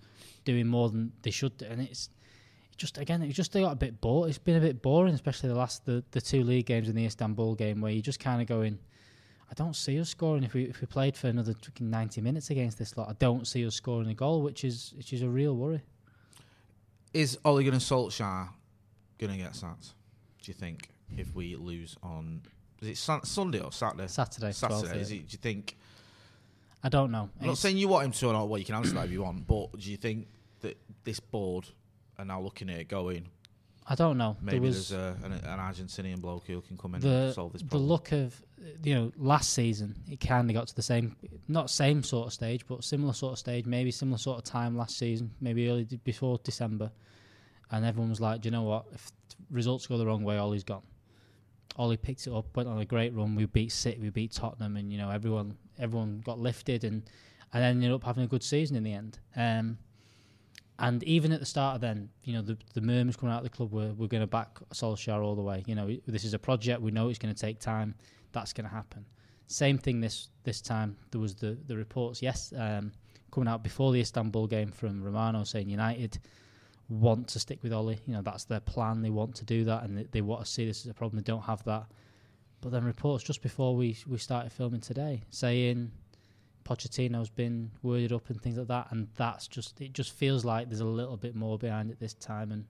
doing 0.46 0.68
more 0.68 0.90
than 0.90 1.12
they 1.24 1.32
should. 1.32 1.58
do. 1.58 1.66
And 1.66 1.82
it's 1.82 2.10
just 2.78 2.98
again, 3.00 3.24
it 3.24 3.30
just 3.30 3.52
got 3.52 3.72
a 3.72 3.76
bit 3.76 4.00
bored. 4.00 4.30
It's 4.30 4.38
been 4.38 4.58
a 4.58 4.62
bit 4.62 4.82
boring, 4.82 5.16
especially 5.16 5.50
the 5.50 5.56
last 5.56 5.86
the, 5.86 6.04
the 6.12 6.22
two 6.22 6.44
league 6.44 6.68
games 6.68 6.88
and 6.88 6.98
the 6.98 7.06
Istanbul 7.06 7.56
game, 7.56 7.82
where 7.82 7.92
you 7.92 8.02
just 8.02 8.20
kind 8.20 8.42
of 8.42 8.48
going. 8.48 8.80
I 9.50 9.54
don't 9.54 9.76
see 9.76 10.00
us 10.00 10.10
scoring 10.10 10.44
if 10.44 10.54
we 10.54 10.64
if 10.64 10.82
we 10.82 10.88
played 10.88 11.16
for 11.16 11.28
another 11.28 11.54
fucking 11.54 11.90
ninety 11.90 12.22
minutes 12.22 12.50
against 12.50 12.78
this 12.78 12.98
lot. 12.98 13.10
I 13.10 13.14
don't 13.14 13.48
see 13.48 13.66
us 13.66 13.76
scoring 13.76 14.10
a 14.10 14.14
goal, 14.14 14.42
which 14.42 14.64
is 14.64 14.94
which 14.98 15.14
is 15.14 15.22
a 15.22 15.30
real 15.30 15.56
worry. 15.56 15.82
Is 17.14 17.38
Ole 17.46 17.64
Gunnar 17.64 17.78
Solskjaer 17.78 18.50
going 19.18 19.32
to 19.32 19.38
get 19.38 19.56
sacked? 19.56 19.94
Do 20.42 20.52
you 20.52 20.54
think 20.54 20.90
if 21.18 21.34
we 21.34 21.56
lose 21.56 21.96
on 22.04 22.42
is 22.82 22.90
it 22.90 22.98
Sun- 22.98 23.26
Sunday 23.26 23.60
or 23.60 23.72
Saturday? 23.72 24.08
Saturday, 24.08 24.52
Saturday. 24.52 25.00
Is 25.00 25.12
it, 25.12 25.28
do 25.28 25.32
you 25.32 25.40
think? 25.40 25.78
I 26.84 26.90
don't 26.90 27.12
know. 27.12 27.30
I'm 27.42 27.48
not 27.48 27.58
saying 27.58 27.78
you 27.78 27.88
want 27.88 28.06
him 28.06 28.12
to 28.12 28.28
or 28.28 28.34
not. 28.34 28.48
Well, 28.48 28.60
you 28.60 28.66
can 28.66 28.76
answer 28.76 28.94
that 28.94 29.06
if 29.06 29.12
you 29.12 29.24
want. 29.24 29.48
But 29.48 29.80
do 29.80 29.90
you 29.90 29.98
think 29.98 30.28
that 30.62 30.78
this 31.04 31.20
board 31.20 31.68
are 32.20 32.26
now 32.26 32.40
looking 32.40 32.70
at 32.70 32.80
it 32.80 32.88
going? 32.88 33.30
I 33.90 33.96
don't 33.96 34.18
know. 34.18 34.36
Maybe 34.42 34.60
there 34.60 34.72
there's 34.72 34.92
a, 34.92 35.16
an, 35.24 35.32
an 35.32 35.60
Argentinian 35.60 36.20
bloke 36.20 36.46
who 36.46 36.60
can 36.62 36.78
come 36.78 36.96
in 36.96 37.02
the 37.02 37.10
and 37.10 37.34
solve 37.34 37.54
this 37.54 37.64
problem. 37.64 37.82
the 37.82 37.88
look 37.88 38.12
of 38.12 38.44
you 38.84 38.94
know 38.94 39.12
last 39.18 39.54
season. 39.54 39.96
It 40.12 40.20
kind 40.20 40.50
of 40.50 40.54
got 40.54 40.68
to 40.68 40.76
the 40.76 40.82
same, 40.82 41.16
not 41.48 41.70
same 41.70 42.04
sort 42.04 42.28
of 42.28 42.34
stage, 42.34 42.66
but 42.68 42.84
similar 42.84 43.14
sort 43.14 43.34
of 43.34 43.40
stage. 43.40 43.66
Maybe 43.66 43.92
similar 43.92 44.18
sort 44.18 44.40
of 44.40 44.44
time 44.44 44.76
last 44.78 44.98
season. 44.98 45.32
Maybe 45.40 45.70
early 45.70 45.86
d- 45.86 46.00
before 46.04 46.40
December, 46.44 46.92
and 47.72 47.86
everyone 47.86 48.10
was 48.10 48.20
like, 48.20 48.42
"Do 48.42 48.48
you 48.48 48.52
know 48.52 48.64
what? 48.64 48.88
If 48.94 49.10
results 49.50 49.88
go 49.88 49.98
the 49.98 50.06
wrong 50.06 50.24
way, 50.24 50.38
Ole's 50.38 50.64
gone." 50.66 50.84
Ole 51.78 51.96
picked 51.96 52.26
it 52.28 52.34
up, 52.34 52.58
went 52.58 52.68
on 52.68 52.80
a 52.80 52.86
great 52.86 53.14
run. 53.14 53.36
We 53.36 53.46
beat 53.46 53.72
City, 53.72 54.00
we 54.00 54.10
beat 54.10 54.32
Tottenham, 54.32 54.76
and 54.78 54.92
you 54.92 54.98
know 54.98 55.12
everyone 55.12 55.56
everyone 55.80 56.22
got 56.26 56.40
lifted 56.40 56.84
and 56.84 57.04
and 57.54 57.64
ended 57.64 57.92
up 57.92 58.04
having 58.04 58.24
a 58.24 58.28
good 58.28 58.44
season 58.44 58.76
in 58.76 58.84
the 58.84 58.92
end. 58.94 59.20
Um, 59.36 59.78
and 60.80 61.04
even 61.04 61.32
at 61.32 61.40
the 61.40 61.46
start 61.46 61.76
of 61.76 61.82
then, 61.82 62.10
you 62.24 62.34
know, 62.34 62.42
the 62.42 62.58
the 62.74 62.82
murmurs 62.82 63.16
coming 63.16 63.34
out 63.34 63.40
of 63.40 63.44
the 63.44 63.56
club 63.56 63.72
were 63.72 63.94
we're 63.94 64.08
going 64.08 64.22
to 64.22 64.28
back 64.28 64.60
Solskjaer 64.74 65.24
all 65.24 65.36
the 65.36 65.42
way. 65.42 65.64
You 65.66 65.76
know, 65.76 65.96
this 66.06 66.24
is 66.24 66.34
a 66.34 66.40
project. 66.40 66.82
We 66.82 66.92
know 66.92 67.10
it's 67.10 67.20
going 67.20 67.34
to 67.34 67.40
take 67.40 67.60
time. 67.60 67.96
That's 68.32 68.54
going 68.54 68.68
to 68.68 68.74
happen. 68.74 69.06
Same 69.48 69.78
thing 69.78 70.00
this 70.02 70.30
this 70.44 70.62
time. 70.62 70.98
There 71.12 71.22
was 71.22 71.36
the 71.36 71.58
the 71.68 71.76
reports 71.76 72.22
yes 72.22 72.54
um, 72.58 72.92
coming 73.32 73.48
out 73.48 73.64
before 73.64 73.92
the 73.92 74.02
Istanbul 74.02 74.48
game 74.48 74.72
from 74.72 75.04
Romano 75.04 75.44
saying 75.44 75.70
United 75.70 76.20
want 76.90 77.28
to 77.30 77.40
stick 77.40 77.64
with 77.64 77.74
Ole. 77.74 77.92
You 77.92 78.14
know, 78.14 78.22
that's 78.22 78.46
their 78.46 78.60
plan. 78.60 79.02
They 79.02 79.10
want 79.10 79.36
to 79.36 79.46
do 79.46 79.66
that, 79.66 79.84
and 79.84 79.98
they, 79.98 80.04
they 80.12 80.22
want 80.22 80.46
to 80.46 80.52
see 80.52 80.66
this 80.66 80.86
as 80.86 80.92
a 80.92 80.94
problem. 80.94 81.18
They 81.18 81.32
don't 81.32 81.44
have 81.44 81.64
that. 81.64 81.86
But 82.62 82.72
then 82.72 82.84
reports 82.84 83.24
just 83.24 83.42
before 83.42 83.76
we 83.76 83.98
we 84.08 84.18
started 84.18 84.52
filming 84.52 84.82
today 84.82 85.24
saying 85.30 85.92
Pochettino's 86.68 87.30
been 87.30 87.72
worded 87.82 88.12
up 88.12 88.30
and 88.30 88.42
things 88.42 88.58
like 88.58 88.68
that, 88.68 88.88
and 88.92 89.08
that's 89.16 89.48
just 89.48 89.80
it. 89.80 89.94
Just 89.94 90.12
feels 90.12 90.44
like 90.44 90.68
there's 90.68 90.82
a 90.82 90.86
little 90.86 91.16
bit 91.16 91.36
more 91.36 91.58
behind 91.58 91.90
it 91.90 92.00
this 92.00 92.14
time, 92.16 92.52
and 92.52 92.66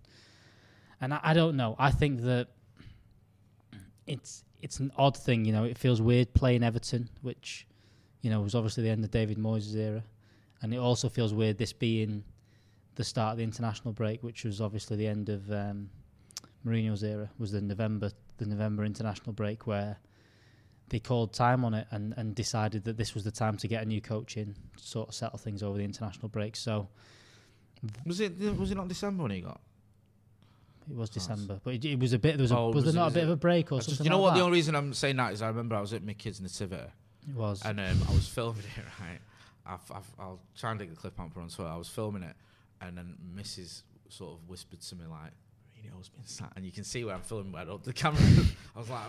and 1.01 1.13
I, 1.13 1.19
I 1.23 1.33
don't 1.33 1.57
know. 1.57 1.75
I 1.79 1.91
think 1.91 2.21
that 2.21 2.49
it's 4.05 4.43
it's 4.61 4.79
an 4.79 4.91
odd 4.97 5.17
thing, 5.17 5.45
you 5.45 5.51
know. 5.51 5.63
It 5.63 5.77
feels 5.77 6.01
weird 6.01 6.33
playing 6.33 6.63
Everton, 6.63 7.09
which 7.21 7.65
you 8.21 8.29
know 8.29 8.41
was 8.41 8.53
obviously 8.53 8.83
the 8.83 8.89
end 8.89 9.03
of 9.03 9.09
David 9.09 9.37
Moyes' 9.37 9.75
era, 9.75 10.03
and 10.61 10.73
it 10.73 10.77
also 10.77 11.09
feels 11.09 11.33
weird 11.33 11.57
this 11.57 11.73
being 11.73 12.23
the 12.95 13.03
start 13.03 13.31
of 13.31 13.37
the 13.37 13.43
international 13.43 13.93
break, 13.93 14.21
which 14.21 14.43
was 14.43 14.61
obviously 14.61 14.97
the 14.97 15.07
end 15.07 15.29
of 15.29 15.51
um, 15.51 15.89
Mourinho's 16.65 17.03
era. 17.03 17.29
Was 17.39 17.51
the 17.51 17.61
November 17.61 18.11
the 18.37 18.45
November 18.45 18.85
international 18.85 19.33
break 19.33 19.65
where 19.65 19.97
they 20.89 20.99
called 20.99 21.33
time 21.33 21.65
on 21.65 21.73
it 21.73 21.87
and, 21.91 22.13
and 22.17 22.33
decided 22.33 22.83
that 22.85 22.97
this 22.97 23.13
was 23.13 23.23
the 23.23 23.31
time 23.31 23.57
to 23.57 23.67
get 23.67 23.83
a 23.83 23.85
new 23.85 23.99
coach 24.01 24.37
in, 24.37 24.55
sort 24.77 25.09
of 25.09 25.15
settle 25.15 25.37
things 25.37 25.61
over 25.63 25.77
the 25.77 25.83
international 25.83 26.29
break. 26.29 26.55
So 26.55 26.87
Was 28.05 28.19
it 28.21 28.39
was 28.57 28.71
it 28.71 28.75
not 28.75 28.87
December 28.87 29.23
when 29.23 29.31
he 29.31 29.41
got? 29.41 29.59
it 30.89 30.95
was 30.95 31.09
December, 31.09 31.59
but 31.63 31.73
it, 31.73 31.83
it 31.85 31.99
was 31.99 32.13
a 32.13 32.19
bit. 32.19 32.37
There 32.37 32.43
was, 32.43 32.51
a, 32.53 32.57
Oh, 32.57 32.69
was, 32.71 32.85
there 32.85 32.93
not 32.93 33.11
a 33.11 33.13
bit 33.13 33.23
it- 33.23 33.25
of 33.25 33.29
a 33.31 33.35
break 33.35 33.71
or 33.71 33.75
I 33.75 33.79
something? 33.79 33.91
just, 33.95 34.03
you 34.05 34.09
know 34.09 34.21
like 34.21 34.31
what? 34.31 34.37
The 34.37 34.43
only 34.45 34.57
reason 34.57 34.73
I'm 34.75 34.93
saying 34.93 35.17
that 35.17 35.33
is 35.33 35.41
I 35.41 35.47
remember 35.49 35.75
I 35.75 35.81
was 35.81 35.91
at 35.93 36.01
my 36.03 36.13
kids' 36.13 36.39
nativity, 36.39 36.89
It 37.27 37.35
was. 37.35 37.61
and 37.65 37.79
um, 37.79 38.01
I 38.09 38.13
was 38.13 38.27
filming 38.37 38.63
it. 38.63 38.83
Right, 39.01 39.19
I've, 39.65 39.91
I've, 39.93 40.09
I'll 40.17 40.39
try 40.57 40.71
and 40.71 40.79
dig 40.79 40.89
the 40.89 40.95
clip 40.95 41.19
out 41.19 41.33
for 41.33 41.41
on 41.41 41.49
Twitter. 41.49 41.69
I 41.69 41.75
was 41.75 41.89
filming 41.89 42.23
it, 42.23 42.35
and 42.79 42.97
then 42.97 43.15
Mrs. 43.35 43.81
sort 44.07 44.35
of 44.39 44.47
whispered 44.47 44.79
to 44.79 44.95
me 44.95 45.03
like, 45.09 45.33
"Mourinho's 45.91 46.09
been 46.09 46.25
sat," 46.25 46.51
and 46.55 46.65
you 46.65 46.71
can 46.71 46.83
see 46.83 47.03
where 47.03 47.15
I'm 47.15 47.21
filming 47.21 47.51
where 47.51 47.65
the 47.65 47.93
camera. 47.93 48.19
I 48.75 48.79
was 48.79 48.89
like, 48.89 49.01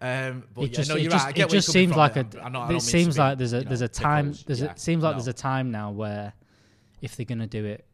um, 0.00 0.44
but 0.54 0.62
it 0.62 0.70
yeah, 0.70 0.76
just, 0.76 0.88
no, 0.90 0.96
you're 0.96 1.10
just, 1.10 1.24
right. 1.26 1.38
I 1.38 1.42
it 1.42 1.50
just 1.50 1.72
seems 1.72 1.96
like 1.96 2.14
there. 2.14 2.24
a. 2.36 2.44
I 2.44 2.48
know- 2.48 2.60
it 2.60 2.66
don't 2.66 2.70
mean 2.72 2.80
seems 2.80 3.18
like 3.18 3.38
there's 3.38 3.52
a 3.52 3.58
you 3.58 3.64
know, 3.64 3.68
there's 3.68 3.80
a 3.82 3.88
time 3.88 4.26
pickles. 4.26 4.44
there's 4.44 4.60
Yeah, 4.62 4.72
a 4.72 4.78
seems 4.78 5.02
like 5.02 5.12
no. 5.12 5.18
there's 5.18 5.28
a 5.28 5.32
time 5.32 5.70
now 5.70 5.90
where 5.90 6.32
if 7.02 7.16
they're 7.16 7.26
gonna 7.26 7.46
do 7.46 7.64
it, 7.64 7.84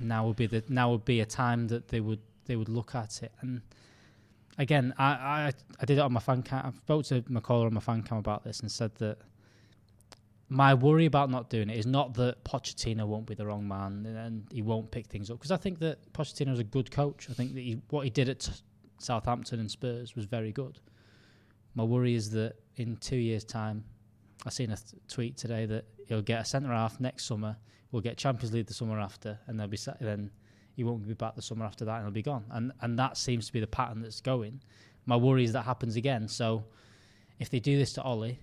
now 0.00 0.26
would 0.26 0.36
be 0.36 0.46
the 0.46 0.62
now 0.68 0.90
would 0.90 1.04
be 1.04 1.20
a 1.20 1.26
time 1.26 1.68
that 1.68 1.88
they 1.88 2.00
would 2.00 2.20
they 2.46 2.56
would 2.56 2.68
look 2.68 2.94
at 2.94 3.22
it 3.22 3.32
and. 3.40 3.62
Again, 4.60 4.92
I, 4.98 5.04
I 5.12 5.52
I 5.80 5.84
did 5.84 5.98
it 5.98 6.00
on 6.00 6.12
my 6.12 6.18
fan 6.18 6.42
cam. 6.42 6.66
I 6.66 6.70
spoke 6.76 7.04
to 7.04 7.22
McCall 7.22 7.66
on 7.66 7.74
my 7.74 7.80
fan 7.80 8.02
cam 8.02 8.18
about 8.18 8.42
this 8.42 8.58
and 8.58 8.68
said 8.68 8.92
that 8.96 9.18
my 10.48 10.74
worry 10.74 11.06
about 11.06 11.30
not 11.30 11.50
doing 11.50 11.68
it 11.68 11.76
is 11.76 11.86
not 11.86 12.14
that 12.14 12.42
Pochettino 12.44 13.06
won't 13.06 13.26
be 13.26 13.34
the 13.34 13.46
wrong 13.46 13.68
man 13.68 14.06
and, 14.06 14.46
he 14.50 14.62
won't 14.62 14.90
pick 14.90 15.06
things 15.06 15.30
up 15.30 15.38
because 15.38 15.50
I 15.50 15.58
think 15.58 15.78
that 15.80 16.12
Pochettino 16.12 16.52
is 16.52 16.58
a 16.58 16.64
good 16.64 16.90
coach. 16.90 17.28
I 17.30 17.34
think 17.34 17.54
that 17.54 17.60
he, 17.60 17.80
what 17.90 18.04
he 18.04 18.10
did 18.10 18.28
at 18.28 18.48
Southampton 18.98 19.60
and 19.60 19.70
Spurs 19.70 20.16
was 20.16 20.24
very 20.24 20.52
good. 20.52 20.80
My 21.74 21.84
worry 21.84 22.14
is 22.14 22.30
that 22.30 22.54
in 22.76 22.96
two 22.96 23.16
years' 23.16 23.44
time, 23.44 23.84
I 24.46 24.50
seen 24.50 24.70
a 24.70 24.76
th- 24.76 25.02
tweet 25.08 25.36
today 25.36 25.66
that 25.66 25.84
he'll 26.06 26.22
get 26.22 26.40
a 26.40 26.44
centre 26.44 26.70
half 26.70 26.98
next 26.98 27.26
summer. 27.26 27.56
We'll 27.92 28.02
get 28.02 28.16
Champions 28.16 28.54
League 28.54 28.66
the 28.66 28.74
summer 28.74 28.98
after, 28.98 29.38
and 29.46 29.58
they'll 29.58 29.68
be 29.68 29.76
sa- 29.76 29.94
then 30.00 30.30
he 30.74 30.84
won't 30.84 31.06
be 31.06 31.14
back 31.14 31.34
the 31.34 31.42
summer 31.42 31.64
after 31.64 31.84
that, 31.84 31.96
and 31.96 32.04
he'll 32.04 32.12
be 32.12 32.22
gone. 32.22 32.44
And 32.50 32.72
and 32.80 32.98
that 32.98 33.16
seems 33.16 33.46
to 33.46 33.52
be 33.52 33.60
the 33.60 33.66
pattern 33.66 34.00
that's 34.00 34.20
going. 34.20 34.60
My 35.06 35.16
worry 35.16 35.44
is 35.44 35.52
that 35.52 35.62
happens 35.62 35.96
again. 35.96 36.28
So 36.28 36.64
if 37.38 37.50
they 37.50 37.60
do 37.60 37.76
this 37.76 37.92
to 37.94 38.02
Ole, 38.02 38.38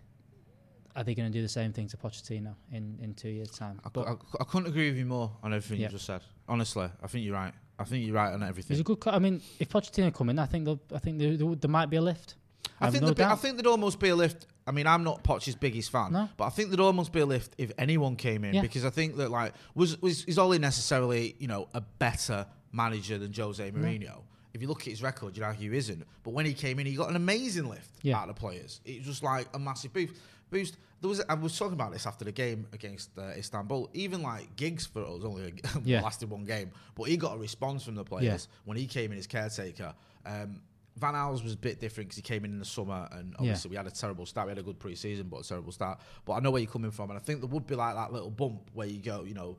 are 0.95 1.03
they 1.03 1.13
going 1.15 1.31
to 1.31 1.37
do 1.37 1.41
the 1.41 1.49
same 1.49 1.73
thing 1.73 1.87
to 1.89 1.97
Pochettino 1.97 2.55
in, 2.71 2.97
in 3.01 3.13
two 3.13 3.29
years' 3.29 3.51
time? 3.51 3.79
I, 3.83 3.99
I, 3.99 4.11
I 4.39 4.43
couldn't 4.45 4.67
agree 4.67 4.89
with 4.89 4.97
you 4.97 5.05
more 5.05 5.31
on 5.43 5.53
everything 5.53 5.81
you 5.81 5.89
just 5.89 6.05
said. 6.05 6.21
Honestly, 6.47 6.87
I 7.03 7.07
think 7.07 7.25
you're 7.25 7.33
right. 7.35 7.53
I 7.77 7.83
think 7.83 8.05
you're 8.05 8.15
right 8.15 8.31
on 8.33 8.41
everything. 8.43 8.75
he's 8.75 8.81
a 8.81 8.83
good. 8.83 8.99
Co- 8.99 9.11
I 9.11 9.19
mean, 9.19 9.41
if 9.59 9.69
Pochettino 9.69 10.13
come 10.13 10.29
in, 10.29 10.39
I 10.39 10.45
think 10.45 10.65
they'll- 10.65 10.79
I 10.93 10.99
think 10.99 11.19
there, 11.19 11.35
there, 11.35 11.55
there 11.55 11.69
might 11.69 11.89
be 11.89 11.97
a 11.97 12.01
lift. 12.01 12.35
I 12.79 12.85
have 12.85 12.93
think 12.93 13.05
no 13.05 13.13
be, 13.13 13.23
I 13.23 13.35
think 13.35 13.55
there'd 13.57 13.67
almost 13.67 13.99
be 13.99 14.09
a 14.09 14.15
lift. 14.15 14.47
I 14.67 14.71
mean, 14.71 14.87
I'm 14.87 15.03
not 15.03 15.23
Poch's 15.23 15.55
biggest 15.55 15.91
fan, 15.91 16.11
No. 16.11 16.27
but 16.37 16.45
I 16.45 16.49
think 16.49 16.69
there'd 16.69 16.79
almost 16.79 17.11
be 17.13 17.19
a 17.19 17.25
lift 17.25 17.53
if 17.57 17.71
anyone 17.77 18.15
came 18.15 18.43
in 18.43 18.55
Yeah. 18.55 18.61
because 18.61 18.83
I 18.83 18.89
think 18.89 19.15
that 19.17 19.29
like 19.29 19.53
was 19.75 20.01
was 20.01 20.25
is 20.25 20.37
Ole 20.39 20.57
necessarily 20.57 21.35
you 21.39 21.47
know 21.47 21.67
a 21.73 21.81
better 21.81 22.45
manager 22.71 23.17
than 23.17 23.31
Jose 23.33 23.71
Mourinho? 23.71 24.23
If 24.53 24.61
you 24.61 24.67
look 24.69 24.81
at 24.81 24.87
his 24.87 25.03
record, 25.03 25.35
you'd 25.37 25.43
argue 25.43 25.71
he 25.71 25.77
isn't. 25.77 26.05
But 26.23 26.31
when 26.33 26.45
he 26.45 26.53
came 26.53 26.79
in, 26.79 26.85
he 26.85 26.95
got 26.95 27.09
an 27.09 27.15
amazing 27.17 27.69
lift 27.69 27.89
Yeah. 28.01 28.17
out 28.17 28.29
of 28.29 28.35
the 28.35 28.39
players. 28.39 28.79
It 28.85 28.99
was 28.99 29.07
just 29.07 29.23
like 29.23 29.47
a 29.53 29.59
massive 29.59 29.91
boost. 29.93 30.15
Boost. 30.49 30.77
There 31.01 31.09
was 31.09 31.21
I 31.29 31.33
was 31.35 31.57
talking 31.57 31.73
about 31.73 31.91
this 31.91 32.05
after 32.07 32.25
the 32.25 32.31
game 32.31 32.67
against 32.73 33.11
uh, 33.17 33.23
Istanbul. 33.37 33.89
Even 33.93 34.21
like 34.21 34.55
Giggs 34.55 34.85
for 34.85 35.01
it 35.01 35.09
was 35.09 35.25
only 35.25 35.43
a, 35.47 35.79
Yeah. 35.83 36.01
lasted 36.01 36.29
one 36.29 36.45
game, 36.45 36.71
but 36.95 37.03
he 37.03 37.17
got 37.17 37.35
a 37.35 37.37
response 37.37 37.83
from 37.83 37.95
the 37.95 38.03
players 38.03 38.47
when 38.65 38.77
he 38.77 38.87
came 38.87 39.11
in 39.11 39.17
as 39.17 39.27
caretaker. 39.27 39.93
Um, 40.25 40.61
Van 40.97 41.13
Gaal's 41.13 41.43
was 41.43 41.53
a 41.53 41.57
bit 41.57 41.81
different 41.81 42.07
because 42.09 42.15
he 42.15 42.21
came 42.21 42.45
in 42.45 42.51
in 42.51 42.59
the 42.59 42.63
summer, 42.65 43.07
and 43.11 43.35
obviously 43.37 43.69
we 43.71 43.75
had 43.75 43.85
a 43.85 43.91
terrible 43.91 44.25
start. 44.25 44.47
We 44.47 44.51
had 44.51 44.59
a 44.59 44.63
good 44.63 44.79
pre-season, 44.79 45.27
but 45.27 45.41
a 45.41 45.43
terrible 45.47 45.73
start. 45.73 45.99
But 46.23 46.33
I 46.33 46.39
know 46.39 46.51
where 46.51 46.61
you're 46.61 46.71
coming 46.71 46.91
from, 46.91 47.09
and 47.09 47.19
I 47.19 47.21
think 47.21 47.41
there 47.41 47.49
would 47.49 47.67
be 47.67 47.75
like 47.75 47.95
that 47.95 48.13
little 48.13 48.31
bump 48.31 48.69
where 48.73 48.87
you 48.87 48.99
go, 49.01 49.23
you 49.25 49.33
know, 49.33 49.57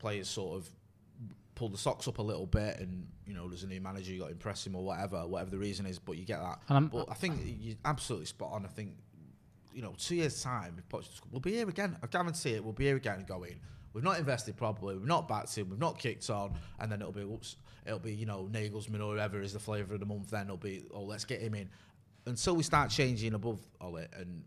players 0.00 0.28
sort 0.28 0.56
of 0.56 0.68
pull 1.54 1.68
the 1.68 1.78
socks 1.78 2.08
up 2.08 2.18
a 2.18 2.22
little 2.22 2.46
bit, 2.46 2.80
and 2.80 3.06
you 3.24 3.34
know, 3.34 3.46
there's 3.48 3.62
a 3.62 3.68
new 3.68 3.80
manager, 3.80 4.10
you 4.12 4.18
got 4.18 4.26
to 4.26 4.32
impress 4.32 4.66
him 4.66 4.74
or 4.74 4.82
whatever, 4.84 5.24
whatever 5.28 5.50
the 5.50 5.58
reason 5.58 5.86
is. 5.86 6.00
But 6.00 6.16
you 6.18 6.24
get 6.24 6.40
that. 6.40 6.58
And 6.68 6.76
I'm- 6.76 6.88
but 6.92 7.08
I 7.08 7.14
think 7.14 7.40
you're 7.60 7.76
absolutely 7.84 8.26
spot 8.26 8.50
on. 8.52 8.64
I 8.64 8.68
think 8.68 8.96
you 9.74 9.82
know, 9.82 9.94
two 9.98 10.14
years 10.14 10.42
time, 10.42 10.76
if 10.78 11.10
we'll 11.30 11.40
be 11.40 11.52
here 11.52 11.68
again. 11.68 11.96
I 12.02 12.06
guarantee 12.06 12.52
it. 12.54 12.62
We'll 12.64 12.72
be 12.72 12.84
here 12.84 12.96
again, 12.96 13.24
going. 13.26 13.60
We've 13.92 14.04
not 14.04 14.18
invested 14.18 14.56
properly. 14.56 14.96
We've 14.96 15.06
not 15.06 15.28
backed 15.28 15.54
him. 15.56 15.70
We've 15.70 15.78
not 15.78 15.98
kicked 15.98 16.28
on, 16.30 16.54
and 16.80 16.90
then 16.90 17.00
it'll 17.00 17.12
be, 17.12 17.22
oops, 17.22 17.56
it'll 17.86 17.98
be 17.98 18.14
you 18.14 18.26
know 18.26 18.48
Nagelsmann 18.50 19.00
or 19.00 19.14
whoever 19.14 19.40
is 19.40 19.52
the 19.52 19.58
flavour 19.58 19.94
of 19.94 20.00
the 20.00 20.06
month. 20.06 20.30
Then 20.30 20.44
it'll 20.46 20.56
be, 20.56 20.84
oh, 20.92 21.02
let's 21.02 21.24
get 21.24 21.40
him 21.40 21.54
in. 21.54 21.68
Until 22.26 22.56
we 22.56 22.62
start 22.62 22.90
changing 22.90 23.34
above 23.34 23.60
all 23.80 23.96
it 23.96 24.10
and 24.16 24.42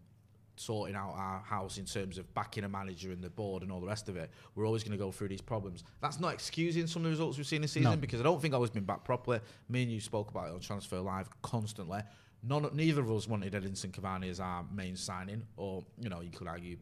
sorting 0.60 0.96
out 0.96 1.14
our 1.16 1.40
house 1.42 1.78
in 1.78 1.86
terms 1.86 2.18
of 2.18 2.34
backing 2.34 2.64
a 2.64 2.70
manager 2.70 3.12
and 3.12 3.24
the 3.24 3.30
board 3.30 3.62
and 3.62 3.72
all 3.72 3.80
the 3.80 3.88
rest 3.88 4.10
of 4.10 4.18
it, 4.18 4.32
we're 4.56 4.66
always 4.66 4.84
going 4.84 4.98
to 4.98 4.98
go 4.98 5.12
through 5.12 5.28
these 5.28 5.42
problems. 5.42 5.84
That's 6.02 6.20
not 6.20 6.34
excusing 6.34 6.88
some 6.88 7.02
of 7.02 7.04
the 7.06 7.10
results 7.12 7.38
we've 7.38 7.46
seen 7.46 7.62
this 7.62 7.74
season 7.74 7.92
No. 7.92 7.98
because 7.98 8.20
I 8.20 8.24
don't 8.24 8.42
think 8.42 8.54
I've 8.54 8.58
always 8.58 8.72
been 8.72 8.84
back 8.84 9.04
properly. 9.04 9.40
Me 9.70 9.84
and 9.84 9.92
you 9.92 10.00
spoke 10.00 10.32
about 10.32 10.48
it 10.48 10.54
on 10.54 10.60
Transfer 10.60 11.00
Live 11.00 11.30
constantly. 11.44 12.02
None, 12.44 12.70
neither 12.74 13.02
of 13.02 13.12
us 13.12 13.28
wanted 13.28 13.54
Edinson 13.54 13.92
Cavani 13.92 14.30
as 14.30 14.40
our 14.40 14.64
main 14.74 14.96
signing, 14.96 15.44
or 15.58 15.84
you 16.00 16.10
know, 16.10 16.22
you 16.22 16.30
could 16.32 16.48
argue 16.48 16.78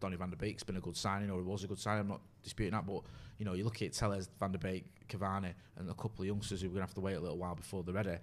Donny 0.00 0.16
Van 0.16 0.30
der 0.30 0.36
Beek's 0.36 0.62
been 0.62 0.76
a 0.76 0.80
good 0.80 0.96
signing, 0.96 1.30
or 1.30 1.38
it 1.40 1.44
was 1.44 1.64
a 1.64 1.66
good 1.66 1.78
signing. 1.78 2.00
I'm 2.02 2.08
not 2.08 2.20
disputing 2.42 2.72
that, 2.72 2.86
but 2.86 3.02
you 3.38 3.44
know, 3.44 3.54
you 3.54 3.64
look 3.64 3.80
at 3.82 3.92
Telles, 3.92 4.28
Van 4.38 4.52
der 4.52 4.58
Beek, 4.58 4.84
Cavani, 5.08 5.52
and 5.76 5.88
a 5.88 5.94
couple 5.94 6.20
of 6.22 6.26
youngsters 6.26 6.60
who 6.60 6.68
going 6.68 6.76
to 6.80 6.82
have 6.82 6.94
to 6.94 7.00
wait 7.00 7.14
a 7.14 7.20
little 7.20 7.38
while 7.38 7.54
before 7.54 7.82
they're 7.82 7.94
ready. 7.94 8.16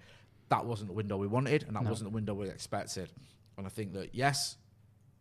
That 0.50 0.64
wasn't 0.64 0.88
the 0.88 0.94
window 0.94 1.16
we 1.16 1.26
wanted, 1.26 1.64
and 1.64 1.74
that 1.76 1.82
No. 1.84 1.90
wasn't 1.90 2.10
the 2.10 2.14
window 2.14 2.34
we 2.34 2.48
expected. 2.48 3.10
And 3.56 3.66
I 3.66 3.70
think 3.70 3.92
that 3.94 4.14
yes, 4.14 4.56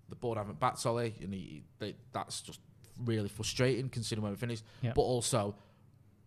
the 0.10 0.16
board 0.16 0.38
haven't 0.38 0.60
backed 0.60 0.80
Solly, 0.80 1.16
and 1.22 1.34
he, 1.34 1.64
they, 1.80 1.96
that's 2.14 2.42
just 2.42 2.60
really 3.04 3.30
frustrating 3.30 3.90
considering 3.90 4.24
where 4.24 4.32
we 4.32 4.38
finished. 4.38 4.64
Yeah. 4.82 4.94
But 4.96 5.02
also 5.02 5.56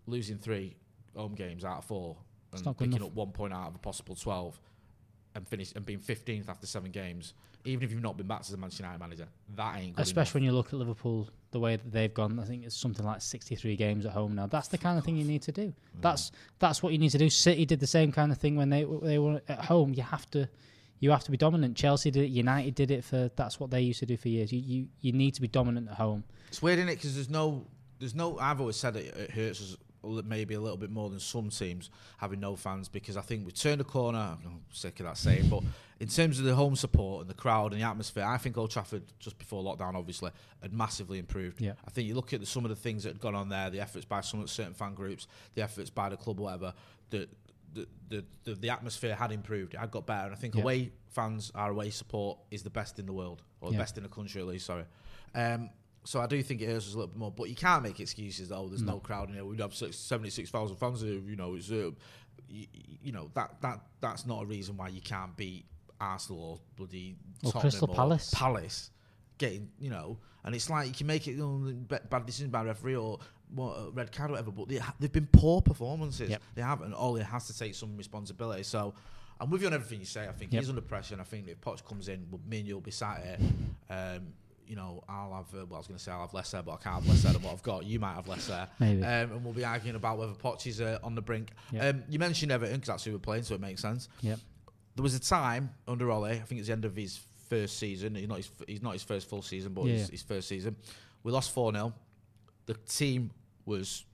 losing 0.06 0.38
three 0.38 0.76
home 1.14 1.34
games 1.34 1.64
out 1.64 1.78
of 1.78 1.84
four 1.84 2.16
and 2.52 2.64
picking 2.78 2.94
enough. 2.96 3.08
up 3.08 3.14
one 3.14 3.30
point 3.32 3.52
out 3.52 3.68
of 3.68 3.74
a 3.74 3.78
possible 3.78 4.14
twelve 4.14 4.60
and 5.34 5.46
finish 5.46 5.72
and 5.74 5.84
being 5.84 5.98
fifteenth 5.98 6.48
after 6.48 6.66
seven 6.66 6.90
games, 6.90 7.34
even 7.64 7.84
if 7.84 7.92
you've 7.92 8.02
not 8.02 8.16
been 8.16 8.26
back 8.26 8.40
as 8.40 8.52
a 8.52 8.56
Manchester 8.56 8.84
United 8.84 9.00
manager, 9.00 9.28
that 9.56 9.78
ain't 9.78 9.96
good 9.96 10.02
Especially 10.02 10.20
enough. 10.20 10.34
when 10.34 10.42
you 10.44 10.52
look 10.52 10.66
at 10.68 10.74
Liverpool, 10.74 11.28
the 11.50 11.60
way 11.60 11.76
that 11.76 11.92
they've 11.92 12.12
gone. 12.12 12.38
I 12.38 12.44
think 12.44 12.64
it's 12.64 12.76
something 12.76 13.04
like 13.04 13.20
63 13.20 13.76
games 13.76 14.06
at 14.06 14.12
home 14.12 14.34
now. 14.34 14.46
That's 14.46 14.68
the 14.68 14.78
kind 14.78 14.98
of 14.98 15.04
thing 15.04 15.16
you 15.16 15.24
need 15.24 15.42
to 15.42 15.52
do. 15.52 15.66
Mm. 15.68 15.74
That's 16.00 16.32
that's 16.58 16.82
what 16.82 16.92
you 16.92 16.98
need 16.98 17.10
to 17.10 17.18
do. 17.18 17.30
City 17.30 17.64
did 17.66 17.80
the 17.80 17.86
same 17.86 18.12
kind 18.12 18.32
of 18.32 18.38
thing 18.38 18.56
when 18.56 18.70
they 18.70 18.84
they 19.02 19.18
were 19.18 19.40
at 19.48 19.64
home. 19.64 19.94
You 19.94 20.02
have 20.02 20.30
to 20.30 20.48
you 21.00 21.10
have 21.10 21.24
to 21.24 21.30
be 21.30 21.36
dominant. 21.36 21.76
Chelsea 21.76 22.10
did 22.10 22.24
it. 22.24 22.28
United 22.28 22.74
did 22.74 22.90
it 22.90 23.04
for. 23.04 23.30
That's 23.34 23.58
what 23.58 23.70
they 23.70 23.80
used 23.80 24.00
to 24.00 24.06
do 24.06 24.16
for 24.16 24.28
years. 24.28 24.52
You 24.52 24.60
you, 24.60 24.88
you 25.00 25.12
need 25.12 25.34
to 25.34 25.40
be 25.40 25.48
dominant 25.48 25.88
at 25.88 25.96
home. 25.96 26.24
It's 26.48 26.60
weird, 26.62 26.78
isn't 26.78 26.88
it? 26.90 26.96
Because 26.96 27.14
there's 27.14 27.30
no, 27.30 27.66
there's 27.98 28.14
no. 28.14 28.38
I've 28.38 28.60
always 28.60 28.76
said 28.76 28.96
it, 28.96 29.14
it 29.16 29.30
hurts 29.30 29.60
us 29.62 29.70
a 29.72 29.72
li- 29.72 29.78
maybe 30.02 30.54
a 30.54 30.60
little 30.60 30.76
bit 30.76 30.90
more 30.90 31.10
than 31.10 31.20
some 31.20 31.50
teams 31.50 31.90
having 32.18 32.40
no 32.40 32.56
fans 32.56 32.88
because 32.88 33.16
I 33.16 33.20
think 33.20 33.44
we 33.46 33.52
turned 33.52 33.80
a 33.80 33.84
corner. 33.84 34.18
I'm 34.44 34.60
sick 34.72 34.98
of 35.00 35.06
that 35.06 35.16
saying, 35.16 35.48
but 35.48 35.62
in 36.00 36.08
terms 36.08 36.38
of 36.38 36.44
the 36.46 36.54
home 36.54 36.76
support 36.76 37.20
and 37.22 37.30
the 37.30 37.34
crowd 37.34 37.72
and 37.72 37.80
the 37.80 37.86
atmosphere, 37.86 38.24
I 38.24 38.38
think 38.38 38.56
Old 38.56 38.70
Trafford 38.70 39.02
just 39.18 39.38
before 39.38 39.62
lockdown, 39.62 39.94
obviously, 39.94 40.30
had 40.62 40.72
massively 40.72 41.18
improved. 41.18 41.60
Yeah. 41.60 41.72
I 41.86 41.90
think 41.90 42.08
you 42.08 42.14
look 42.14 42.32
at 42.32 42.40
the, 42.40 42.46
some 42.46 42.64
of 42.64 42.70
the 42.70 42.76
things 42.76 43.02
that 43.04 43.10
had 43.10 43.20
gone 43.20 43.34
on 43.34 43.48
there, 43.50 43.68
the 43.70 43.80
efforts 43.80 44.04
by 44.06 44.22
some 44.22 44.46
certain 44.46 44.74
fan 44.74 44.94
groups, 44.94 45.26
the 45.54 45.62
efforts 45.62 45.90
by 45.90 46.08
the 46.08 46.16
club, 46.16 46.38
whatever. 46.40 46.72
The 47.10 47.28
the, 47.72 47.86
the, 48.08 48.24
the, 48.42 48.54
the 48.54 48.68
atmosphere 48.70 49.14
had 49.14 49.30
improved. 49.30 49.74
It 49.74 49.76
had 49.78 49.92
got 49.92 50.04
better, 50.04 50.24
and 50.26 50.34
I 50.34 50.36
think 50.36 50.56
Yeah. 50.56 50.62
away 50.62 50.90
fans, 51.08 51.52
our 51.54 51.70
away 51.70 51.90
support 51.90 52.38
is 52.50 52.64
the 52.64 52.70
best 52.70 52.98
in 52.98 53.06
the 53.06 53.12
world, 53.12 53.42
or 53.60 53.70
the 53.70 53.78
best 53.78 53.96
in 53.96 54.02
the 54.02 54.08
country 54.08 54.40
at 54.40 54.46
least. 54.48 54.66
Sorry. 54.66 54.84
Um, 55.36 55.70
so 56.04 56.20
I 56.20 56.26
do 56.26 56.42
think 56.42 56.62
it 56.62 56.66
hurts 56.66 56.88
us 56.88 56.94
a 56.94 56.96
little 56.96 57.08
bit 57.08 57.18
more, 57.18 57.30
but 57.30 57.48
you 57.48 57.54
can't 57.54 57.82
make 57.82 58.00
excuses. 58.00 58.48
though. 58.48 58.68
there's 58.68 58.82
no, 58.82 58.98
crowd 58.98 59.28
in 59.28 59.34
here. 59.34 59.44
We'd 59.44 59.60
have 59.60 59.74
six- 59.74 59.96
76,000 59.96 60.76
fans 60.76 61.00
here. 61.02 61.20
You 61.20 61.36
know, 61.36 61.54
it's 61.54 61.70
uh, 61.70 61.90
you, 62.48 62.66
you 63.02 63.12
know 63.12 63.30
that 63.34 63.60
that 63.60 63.80
that's 64.00 64.26
not 64.26 64.42
a 64.42 64.46
reason 64.46 64.76
why 64.76 64.88
you 64.88 65.00
can't 65.00 65.36
beat 65.36 65.66
Arsenal 66.00 66.42
or 66.42 66.58
bloody 66.76 67.16
Or 67.44 67.52
Tottenham 67.52 67.60
Crystal 67.60 67.90
or 67.90 67.94
Palace. 67.94 68.34
Palace 68.34 68.90
getting 69.38 69.68
you 69.78 69.90
know, 69.90 70.18
and 70.44 70.54
it's 70.54 70.68
like 70.70 70.88
you 70.88 70.94
can 70.94 71.06
make 71.06 71.26
it 71.28 71.32
you 71.32 71.38
know, 71.38 71.98
bad 72.10 72.26
decision 72.26 72.50
by 72.50 72.62
referee 72.62 72.96
or 72.96 73.18
a 73.58 73.90
red 73.92 74.12
card 74.12 74.30
or 74.30 74.34
whatever, 74.34 74.50
but 74.52 74.68
they 74.68 74.76
ha- 74.76 74.94
they've 75.00 75.12
been 75.12 75.28
poor 75.30 75.60
performances. 75.60 76.30
Yep. 76.30 76.42
They 76.54 76.62
haven't. 76.62 76.94
Ole 76.94 77.16
has 77.16 77.46
to 77.48 77.58
take 77.58 77.74
some 77.74 77.96
responsibility. 77.96 78.62
So. 78.62 78.94
I'm 79.42 79.48
with 79.48 79.62
you 79.62 79.68
on 79.68 79.72
everything 79.72 80.00
you 80.00 80.04
say. 80.04 80.28
I 80.28 80.32
think 80.32 80.52
Yep. 80.52 80.60
he's 80.60 80.68
under 80.68 80.82
pressure, 80.82 81.14
and 81.14 81.22
I 81.22 81.24
think 81.24 81.48
if 81.48 81.58
Poch 81.62 81.82
comes 81.82 82.08
in, 82.08 82.26
me 82.46 82.58
and 82.58 82.68
you'll 82.68 82.82
be 82.82 82.90
sat 82.90 83.22
here. 83.24 83.38
Um, 83.88 84.34
you 84.70 84.76
know, 84.76 85.02
I'll 85.08 85.34
have. 85.34 85.52
Uh, 85.52 85.66
well, 85.66 85.74
I 85.74 85.78
was 85.78 85.88
going 85.88 85.98
to 85.98 86.02
say 86.02 86.12
I'll 86.12 86.20
have 86.20 86.32
less 86.32 86.52
hair, 86.52 86.62
but 86.62 86.74
I 86.74 86.76
can't 86.76 86.94
have 86.94 87.08
less 87.08 87.24
hair 87.24 87.32
than 87.32 87.42
what 87.42 87.52
I've 87.52 87.62
got. 87.62 87.84
You 87.84 87.98
might 87.98 88.14
have 88.14 88.28
less 88.28 88.46
hair, 88.46 88.68
Maybe. 88.78 89.02
Um, 89.02 89.32
and 89.32 89.44
we'll 89.44 89.52
be 89.52 89.64
arguing 89.64 89.96
about 89.96 90.16
whether 90.16 90.32
Poch 90.32 90.64
is 90.64 90.80
uh, 90.80 91.00
on 91.02 91.16
the 91.16 91.20
brink. 91.20 91.50
Yep. 91.72 91.94
Um, 91.96 92.04
you 92.08 92.20
mentioned 92.20 92.52
Everton 92.52 92.76
because 92.76 92.86
that's 92.86 93.04
who 93.04 93.10
we're 93.12 93.18
playing, 93.18 93.42
so 93.42 93.56
it 93.56 93.60
makes 93.60 93.82
sense. 93.82 94.08
Yep. 94.22 94.38
There 94.94 95.02
was 95.02 95.14
a 95.16 95.20
time 95.20 95.70
under 95.88 96.10
Ole, 96.12 96.26
I 96.26 96.38
think 96.38 96.60
it's 96.60 96.68
the 96.68 96.72
end 96.72 96.84
of 96.84 96.94
his 96.94 97.18
first 97.48 97.78
season. 97.80 98.14
He's 98.14 98.28
not 98.28 98.36
his, 98.36 98.50
he's 98.68 98.82
not 98.82 98.92
his 98.92 99.02
first 99.02 99.28
full 99.28 99.42
season, 99.42 99.74
but 99.74 99.86
Yeah, 99.86 99.94
his, 99.94 100.08
his 100.10 100.22
first 100.22 100.46
season. 100.46 100.76
We 101.24 101.32
lost 101.32 101.52
4 101.52 101.72
0. 101.72 101.92
The 102.66 102.74
team 102.74 103.32
was, 103.66 104.04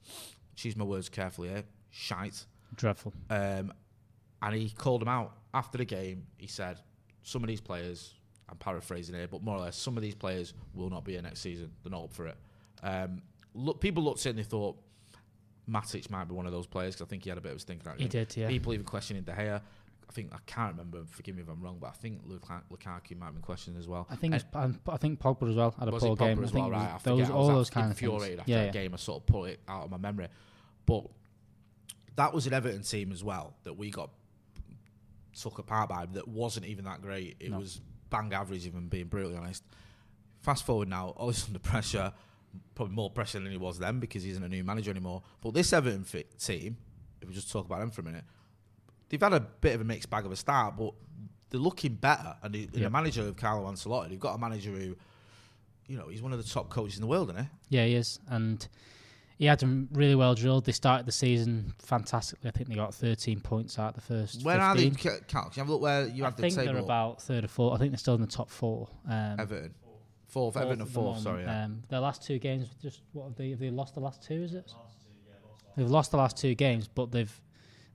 choose 0.54 0.74
my 0.74 0.84
words 0.84 1.10
carefully 1.10 1.48
here, 1.50 1.64
shite. 1.90 2.46
Dreadful. 2.74 3.12
Um, 3.28 3.74
and 4.40 4.54
he 4.54 4.70
called 4.70 5.02
them 5.02 5.08
out 5.08 5.36
after 5.52 5.76
the 5.76 5.84
game. 5.84 6.26
He 6.38 6.46
said, 6.46 6.78
Some 7.22 7.42
of 7.42 7.48
these 7.48 7.60
players, 7.60 8.14
I'm 8.48 8.56
paraphrasing 8.58 9.14
here, 9.14 9.26
but 9.28 9.42
more 9.42 9.56
or 9.56 9.60
less, 9.60 9.76
some 9.76 9.96
of 9.96 10.02
these 10.02 10.14
players 10.14 10.54
will 10.74 10.90
not 10.90 11.04
be 11.04 11.12
here 11.12 11.22
next 11.22 11.40
season. 11.40 11.72
They're 11.82 11.90
not 11.90 12.04
up 12.04 12.12
for 12.12 12.26
it. 12.26 12.36
Um, 12.82 13.22
look, 13.54 13.80
people 13.80 14.04
looked 14.04 14.20
at 14.20 14.26
it 14.26 14.30
and 14.30 14.38
they 14.38 14.42
thought, 14.44 14.76
Matic 15.68 16.08
might 16.10 16.26
be 16.28 16.34
one 16.34 16.46
of 16.46 16.52
those 16.52 16.66
players 16.66 16.94
because 16.94 17.06
I 17.06 17.08
think 17.10 17.24
he 17.24 17.28
had 17.28 17.38
a 17.38 17.40
bit 17.40 17.50
of 17.50 17.56
a 17.56 17.60
stinker 17.60 17.90
at 17.90 18.00
He 18.00 18.06
did, 18.06 18.36
yeah. 18.36 18.46
People 18.48 18.72
even 18.72 18.86
questioning 18.86 19.24
De 19.24 19.32
Gea. 19.32 19.60
I 20.08 20.12
think 20.12 20.32
I 20.32 20.38
can't 20.46 20.70
remember. 20.74 21.02
Forgive 21.10 21.34
me 21.34 21.42
if 21.42 21.48
I'm 21.48 21.60
wrong, 21.60 21.78
but 21.80 21.88
I 21.88 21.92
think 21.94 22.20
Luka- 22.24 22.62
Lukaku 22.72 23.18
might 23.18 23.24
have 23.26 23.34
been 23.34 23.42
questioned 23.42 23.76
as 23.76 23.88
well. 23.88 24.06
I 24.08 24.14
think 24.14 24.34
And- 24.34 24.44
um, 24.54 24.80
I 24.88 24.96
think 24.96 25.18
Pogba 25.18 25.50
as 25.50 25.56
well 25.56 25.74
had 25.76 25.88
a 25.88 25.90
poor 25.90 26.14
Pogba 26.14 26.18
game. 26.18 26.44
as 26.44 26.52
well, 26.52 26.70
right? 26.70 26.94
I 26.94 26.98
those. 27.02 27.28
I 27.28 27.32
all 27.32 27.48
was 27.48 27.54
those 27.56 27.70
kind 27.70 27.90
of 27.90 27.98
things. 27.98 28.08
infuriated 28.12 28.38
after 28.38 28.50
Yeah, 28.52 28.58
that 28.58 28.66
yeah. 28.66 28.70
game. 28.82 28.94
I 28.94 28.96
sort 28.98 29.22
of 29.22 29.26
put 29.26 29.50
it 29.50 29.60
out 29.66 29.86
of 29.86 29.90
my 29.90 29.96
memory, 29.96 30.28
but 30.86 31.08
that 32.14 32.32
was 32.32 32.46
an 32.46 32.52
Everton 32.52 32.82
team 32.82 33.10
as 33.10 33.24
well 33.24 33.54
that 33.64 33.74
we 33.76 33.90
got 33.90 34.10
took 35.34 35.58
apart 35.58 35.88
by 35.88 36.06
that 36.06 36.28
wasn't 36.28 36.66
even 36.66 36.84
that 36.84 37.02
great. 37.02 37.36
It 37.40 37.50
No. 37.50 37.58
was 37.58 37.80
bang 38.10 38.32
average, 38.32 38.66
even 38.66 38.88
being 38.88 39.06
brutally 39.06 39.36
honest. 39.36 39.64
Fast 40.40 40.64
forward 40.64 40.88
now, 40.88 41.14
always 41.16 41.44
under 41.46 41.58
pressure, 41.58 42.12
probably 42.74 42.94
more 42.94 43.10
pressure 43.10 43.40
than 43.40 43.50
he 43.50 43.56
was 43.56 43.78
then 43.78 44.00
because 44.00 44.22
he 44.22 44.30
isn't 44.30 44.42
a 44.42 44.48
new 44.48 44.64
manager 44.64 44.90
anymore. 44.90 45.22
But 45.40 45.54
this 45.54 45.72
Everton 45.72 46.04
fit 46.04 46.38
team, 46.38 46.76
if 47.20 47.28
we 47.28 47.34
just 47.34 47.50
talk 47.50 47.66
about 47.66 47.80
them 47.80 47.90
for 47.90 48.02
a 48.02 48.04
minute, 48.04 48.24
they've 49.08 49.20
had 49.20 49.32
a 49.32 49.40
bit 49.40 49.74
of 49.74 49.80
a 49.80 49.84
mixed 49.84 50.10
bag 50.10 50.24
of 50.24 50.32
a 50.32 50.36
start, 50.36 50.76
but 50.76 50.92
they're 51.50 51.60
looking 51.60 51.94
better. 51.94 52.36
And 52.42 52.54
the, 52.54 52.66
the 52.66 52.90
manager 52.90 53.22
of 53.22 53.36
Carlo 53.36 53.70
Ancelotti, 53.70 54.10
they've 54.10 54.20
got 54.20 54.34
a 54.34 54.38
manager 54.38 54.70
who, 54.70 54.96
you 55.86 55.96
know, 55.96 56.08
he's 56.08 56.22
one 56.22 56.32
of 56.32 56.42
the 56.42 56.48
top 56.48 56.68
coaches 56.70 56.96
in 56.96 57.00
the 57.02 57.06
world, 57.06 57.30
isn't 57.30 57.42
he? 57.42 57.48
Yeah, 57.76 57.84
he 57.86 57.94
is, 57.94 58.18
and 58.28 58.66
he 59.38 59.44
had 59.44 59.58
them 59.58 59.88
really 59.92 60.14
well 60.14 60.34
drilled. 60.34 60.64
They 60.64 60.72
started 60.72 61.06
the 61.06 61.12
season 61.12 61.74
fantastically. 61.78 62.48
I 62.48 62.52
think 62.52 62.68
they 62.68 62.74
got 62.74 62.94
13 62.94 63.40
points 63.40 63.78
out 63.78 63.94
the 63.94 64.00
first. 64.00 64.42
Where 64.42 64.60
are 64.60 64.74
they? 64.74 64.90
15. 64.90 65.20
Cal, 65.28 65.42
can 65.44 65.52
you 65.54 65.60
have 65.60 65.68
a 65.68 65.72
look 65.72 65.82
where 65.82 66.06
you 66.06 66.24
I 66.24 66.28
have 66.28 66.36
the 66.36 66.42
table? 66.42 66.54
I 66.54 66.64
think 66.64 66.72
they're 66.72 66.82
about 66.84 67.20
third 67.20 67.44
or 67.44 67.48
fourth. 67.48 67.74
I 67.74 67.78
think 67.78 67.92
they're 67.92 67.98
still 67.98 68.14
in 68.14 68.22
the 68.22 68.26
top 68.26 68.50
four. 68.50 68.88
Um, 69.08 69.38
Everton. 69.38 69.74
Fourth, 70.26 70.54
fourth 70.54 70.56
Everton 70.56 70.78
the 70.80 70.86
fourth, 70.86 71.20
sorry. 71.20 71.42
Yeah. 71.44 71.64
Um, 71.64 71.82
their 71.88 72.00
last 72.00 72.26
two 72.26 72.38
games, 72.38 72.68
just 72.82 73.02
what 73.12 73.24
have 73.24 73.36
they? 73.36 73.50
Have 73.50 73.58
they 73.58 73.70
lost 73.70 73.94
the 73.94 74.00
last 74.00 74.22
two? 74.22 74.42
Is 74.42 74.54
it? 74.54 74.72
They've 75.76 75.90
lost 75.90 76.10
the 76.10 76.16
last 76.16 76.38
two 76.38 76.54
games, 76.54 76.88
but 76.88 77.12
they've 77.12 77.40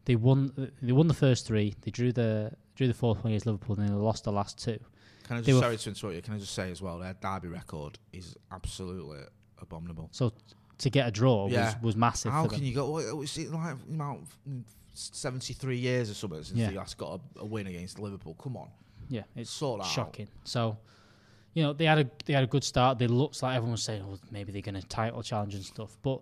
they 0.05 0.15
won. 0.15 0.71
They 0.81 0.91
won 0.91 1.07
the 1.07 1.13
first 1.13 1.47
three. 1.47 1.75
They 1.81 1.91
drew 1.91 2.11
the 2.11 2.51
drew 2.75 2.87
the 2.87 2.93
fourth 2.93 3.23
one 3.23 3.31
against 3.31 3.47
Liverpool, 3.47 3.79
and 3.79 3.89
they 3.89 3.93
lost 3.93 4.23
the 4.23 4.31
last 4.31 4.63
two. 4.63 4.79
Can 5.27 5.37
I 5.37 5.41
just, 5.41 5.59
sorry 5.59 5.77
to 5.77 5.89
interrupt 5.89 6.15
you, 6.15 6.21
can 6.21 6.33
I 6.33 6.37
just 6.39 6.53
say 6.53 6.71
as 6.71 6.81
well, 6.81 6.99
their 6.99 7.13
derby 7.13 7.47
record 7.47 7.97
is 8.11 8.35
absolutely 8.51 9.19
abominable. 9.61 10.09
So 10.11 10.33
to 10.81 10.89
get 10.89 11.07
a 11.07 11.11
draw 11.11 11.47
Yeah. 11.47 11.65
was, 11.75 11.81
was 11.83 11.95
massive. 11.95 12.31
How 12.31 12.45
can 12.47 12.57
them. 12.59 12.65
you 12.67 12.75
go, 12.75 12.89
what, 12.91 13.17
was 13.17 13.37
it 13.37 13.51
like 13.51 13.73
about 13.89 14.19
73 14.93 15.77
years 15.77 16.09
or 16.09 16.13
something 16.13 16.43
since 16.43 16.59
Yeah. 16.59 16.71
last 16.71 16.97
got 16.97 17.19
a, 17.37 17.41
a 17.41 17.45
win 17.45 17.67
against 17.67 17.99
Liverpool? 17.99 18.35
Come 18.35 18.57
on. 18.57 18.69
Yeah, 19.09 19.23
it's 19.35 19.49
Sort 19.49 19.81
that 19.81 19.85
out. 19.87 19.91
shocking. 19.91 20.27
So, 20.43 20.77
you 21.53 21.63
know, 21.63 21.73
they 21.73 21.85
had 21.85 21.99
a 21.99 22.09
they 22.25 22.33
had 22.33 22.43
a 22.43 22.47
good 22.47 22.63
start. 22.63 22.97
They 22.97 23.07
looked 23.07 23.43
like 23.43 23.55
everyone 23.57 23.73
was 23.73 23.83
saying, 23.83 24.03
"Oh, 24.07 24.17
maybe 24.31 24.53
they're 24.53 24.61
going 24.61 24.79
to 24.79 24.87
title 24.87 25.21
challenge 25.21 25.53
and 25.53 25.63
stuff." 25.65 25.97
But 26.01 26.21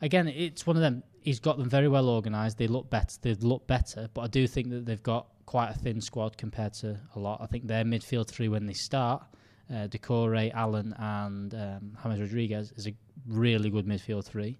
again, 0.00 0.28
it's 0.28 0.64
one 0.66 0.76
of 0.76 0.82
them. 0.82 1.02
He's 1.20 1.40
got 1.40 1.58
them 1.58 1.68
very 1.68 1.88
well 1.88 2.08
organised. 2.08 2.56
They 2.58 2.68
look 2.68 2.88
better. 2.88 3.18
They 3.20 3.34
look 3.34 3.66
better. 3.66 4.08
But 4.14 4.20
I 4.22 4.26
do 4.28 4.46
think 4.46 4.70
that 4.70 4.86
they've 4.86 5.02
got 5.02 5.26
quite 5.46 5.70
a 5.70 5.74
thin 5.74 6.00
squad 6.00 6.36
compared 6.36 6.74
to 6.74 6.96
a 7.16 7.18
lot. 7.18 7.40
I 7.42 7.46
think 7.46 7.66
their 7.66 7.82
midfield 7.84 8.28
three 8.28 8.48
when 8.48 8.66
they 8.66 8.72
start, 8.72 9.24
uh, 9.68 9.88
Doucouré, 9.88 10.52
Allan, 10.54 10.92
and 10.96 11.52
um, 11.54 11.96
James 12.04 12.20
Rodriguez 12.20 12.72
is 12.76 12.86
a 12.86 12.94
really 13.26 13.70
good 13.70 13.86
midfield 13.86 14.24
three. 14.24 14.58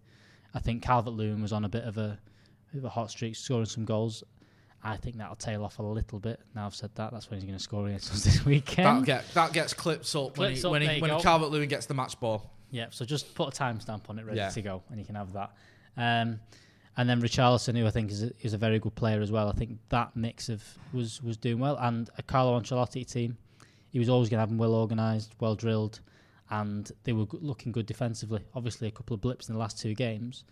I 0.55 0.61
think 0.61 0.83
Calvert 0.83 1.15
Lewin 1.15 1.43
was 1.43 1.53
on 1.53 1.65
a 1.65 1.69
bit 1.69 1.85
of 1.85 1.99
a, 1.99 2.19
bit 2.73 2.79
of 2.79 2.85
a 2.85 2.89
hot 2.89 3.11
streak, 3.11 3.37
scoring 3.37 3.67
some 3.67 3.85
goals. 3.85 4.25
I 4.83 4.97
think 4.97 5.17
that'll 5.17 5.37
tail 5.37 5.65
off 5.65 5.79
a 5.81 5.83
little 5.83 6.21
bit. 6.21 6.41
Now 6.55 6.67
I've 6.67 6.75
said 6.75 6.91
that, 6.95 7.13
that's 7.13 7.29
when 7.31 7.39
he's 7.41 7.45
going 7.45 7.59
to 7.59 7.63
score 7.63 7.87
against 7.89 8.13
us 8.13 8.25
this 8.25 8.45
weekend. 8.45 9.03
That, 9.03 9.07
get, 9.07 9.35
that 9.35 9.53
gets 9.53 9.75
clips 9.75 10.15
up 10.15 10.39
when, 10.39 10.49
Clips 10.51 10.61
he, 10.61 10.67
up, 10.67 10.73
when, 10.73 10.83
you 10.83 11.01
when. 11.01 11.21
Calvert 11.21 11.51
Lewin 11.51 11.69
gets 11.69 11.87
the 11.87 11.95
match 11.95 12.19
ball. 12.21 12.51
Yeah, 12.71 12.87
so 12.91 13.05
just 13.05 13.35
put 13.35 13.49
a 13.49 13.63
timestamp 13.63 14.09
on 14.09 14.19
it, 14.19 14.27
ready 14.27 14.39
Yeah. 14.39 14.51
to 14.51 14.63
go, 14.63 14.83
and 14.91 14.99
you 14.99 15.07
can 15.07 15.15
have 15.15 15.33
that. 15.33 15.53
Um, 15.97 16.41
and 16.97 17.09
then 17.09 17.23
Richarlison, 17.23 17.77
who 17.79 17.87
I 17.87 17.91
think 17.91 18.11
is 18.11 18.25
a, 18.25 18.33
is 18.41 18.55
a 18.55 18.59
very 18.59 18.79
good 18.79 18.95
player 18.95 19.21
as 19.21 19.31
well. 19.33 19.49
I 19.49 19.53
think 19.53 19.79
that 19.89 20.15
mix 20.17 20.49
of 20.49 20.63
was 20.93 21.23
was 21.23 21.37
doing 21.37 21.59
well, 21.61 21.77
and 21.81 22.11
a 22.19 22.23
Carlo 22.23 22.59
Ancelotti 22.59 23.11
team. 23.11 23.37
He 23.91 23.99
was 23.99 24.09
always 24.09 24.29
going 24.29 24.37
to 24.37 24.41
have 24.41 24.51
them 24.51 24.59
well 24.59 24.75
organised, 24.75 25.33
well 25.41 25.55
drilled, 25.55 26.01
and 26.51 26.91
they 27.05 27.13
were 27.13 27.27
looking 27.33 27.73
good 27.73 27.87
defensively. 27.87 28.43
Obviously, 28.55 28.89
a 28.89 28.91
couple 28.91 29.15
of 29.15 29.21
blips 29.21 29.49
in 29.49 29.55
the 29.55 29.59
last 29.59 29.79
two 29.79 29.95
games. 29.95 30.45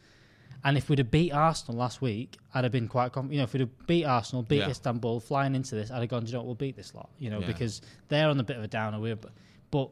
And 0.64 0.76
if 0.76 0.88
we'd 0.88 0.98
have 0.98 1.10
beat 1.10 1.32
Arsenal 1.32 1.78
last 1.78 2.00
week, 2.00 2.38
I'd 2.54 2.64
have 2.64 2.72
been 2.72 2.88
quite 2.88 3.12
confident. 3.12 3.32
You 3.34 3.38
know, 3.38 3.44
if 3.44 3.52
we'd 3.52 3.60
have 3.60 3.86
beat 3.86 4.04
Arsenal, 4.04 4.42
beat 4.42 4.58
Yeah. 4.60 4.70
Istanbul, 4.70 5.20
flying 5.20 5.54
into 5.54 5.74
this, 5.74 5.90
I'd 5.90 6.00
have 6.00 6.08
gone, 6.08 6.24
"Do 6.24 6.28
you 6.28 6.32
know 6.34 6.38
what, 6.40 6.46
we'll 6.46 6.54
beat 6.54 6.76
this 6.76 6.94
lot. 6.94 7.10
You 7.18 7.30
know, 7.30 7.40
Yeah. 7.40 7.46
because 7.46 7.82
they're 8.08 8.28
on 8.28 8.40
a 8.40 8.44
bit 8.44 8.56
of 8.56 8.64
a 8.64 8.68
downer. 8.68 8.98
We're, 8.98 9.16
but, 9.16 9.32
but 9.70 9.90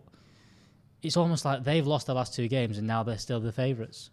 it's 1.02 1.16
almost 1.16 1.44
like 1.44 1.64
they've 1.64 1.86
lost 1.86 2.06
their 2.06 2.16
last 2.16 2.34
two 2.34 2.48
games 2.48 2.78
and 2.78 2.86
now 2.86 3.02
they're 3.02 3.18
still 3.18 3.40
the 3.40 3.52
favourites 3.52 4.10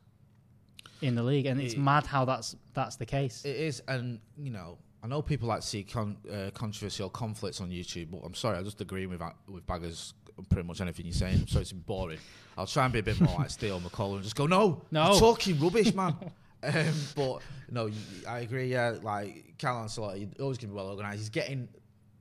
in 1.01 1.15
the 1.15 1.23
league, 1.23 1.45
and 1.45 1.59
it's 1.61 1.73
It- 1.73 1.79
mad 1.79 2.05
how 2.05 2.25
that's 2.25 2.55
that's 2.73 2.97
the 2.97 3.05
case. 3.05 3.43
It 3.45 3.55
is, 3.55 3.81
and 3.87 4.19
you 4.37 4.51
know, 4.51 4.77
I 5.01 5.07
know 5.07 5.21
people 5.21 5.47
like 5.47 5.61
to 5.61 5.67
see 5.67 5.83
con- 5.83 6.17
uh, 6.31 6.51
controversial 6.53 7.09
conflicts 7.09 7.59
on 7.61 7.71
YouTube, 7.71 8.11
but 8.11 8.19
I'm 8.23 8.35
sorry, 8.35 8.57
I 8.57 8.63
just 8.63 8.81
agree 8.81 9.05
with 9.07 9.19
that- 9.19 9.37
with 9.47 9.65
Baggers 9.65 10.13
pretty 10.49 10.67
much 10.67 10.81
anything 10.81 11.05
you're 11.05 11.13
saying. 11.13 11.45
So 11.47 11.59
it's 11.59 11.71
boring. 11.71 12.19
I'll 12.57 12.67
try 12.67 12.83
and 12.85 12.93
be 12.93 12.99
a 12.99 13.03
bit 13.03 13.19
more 13.21 13.35
like 13.37 13.49
Steele 13.49 13.79
McCullough 13.79 14.15
and 14.15 14.23
just 14.23 14.35
go, 14.35 14.45
no, 14.45 14.81
No. 14.91 15.17
talking 15.17 15.59
rubbish, 15.59 15.93
man. 15.93 16.15
um, 16.63 16.93
but 17.15 17.39
no, 17.69 17.89
I 18.27 18.39
agree. 18.39 18.67
Yeah, 18.67 18.95
like 19.01 19.55
Carlo 19.59 19.85
Ancelotti, 19.85 20.17
he's 20.17 20.27
always 20.39 20.57
going 20.57 20.69
to 20.69 20.73
be 20.73 20.73
well 20.73 20.89
organised. 20.89 21.19
He's 21.19 21.29
getting 21.29 21.67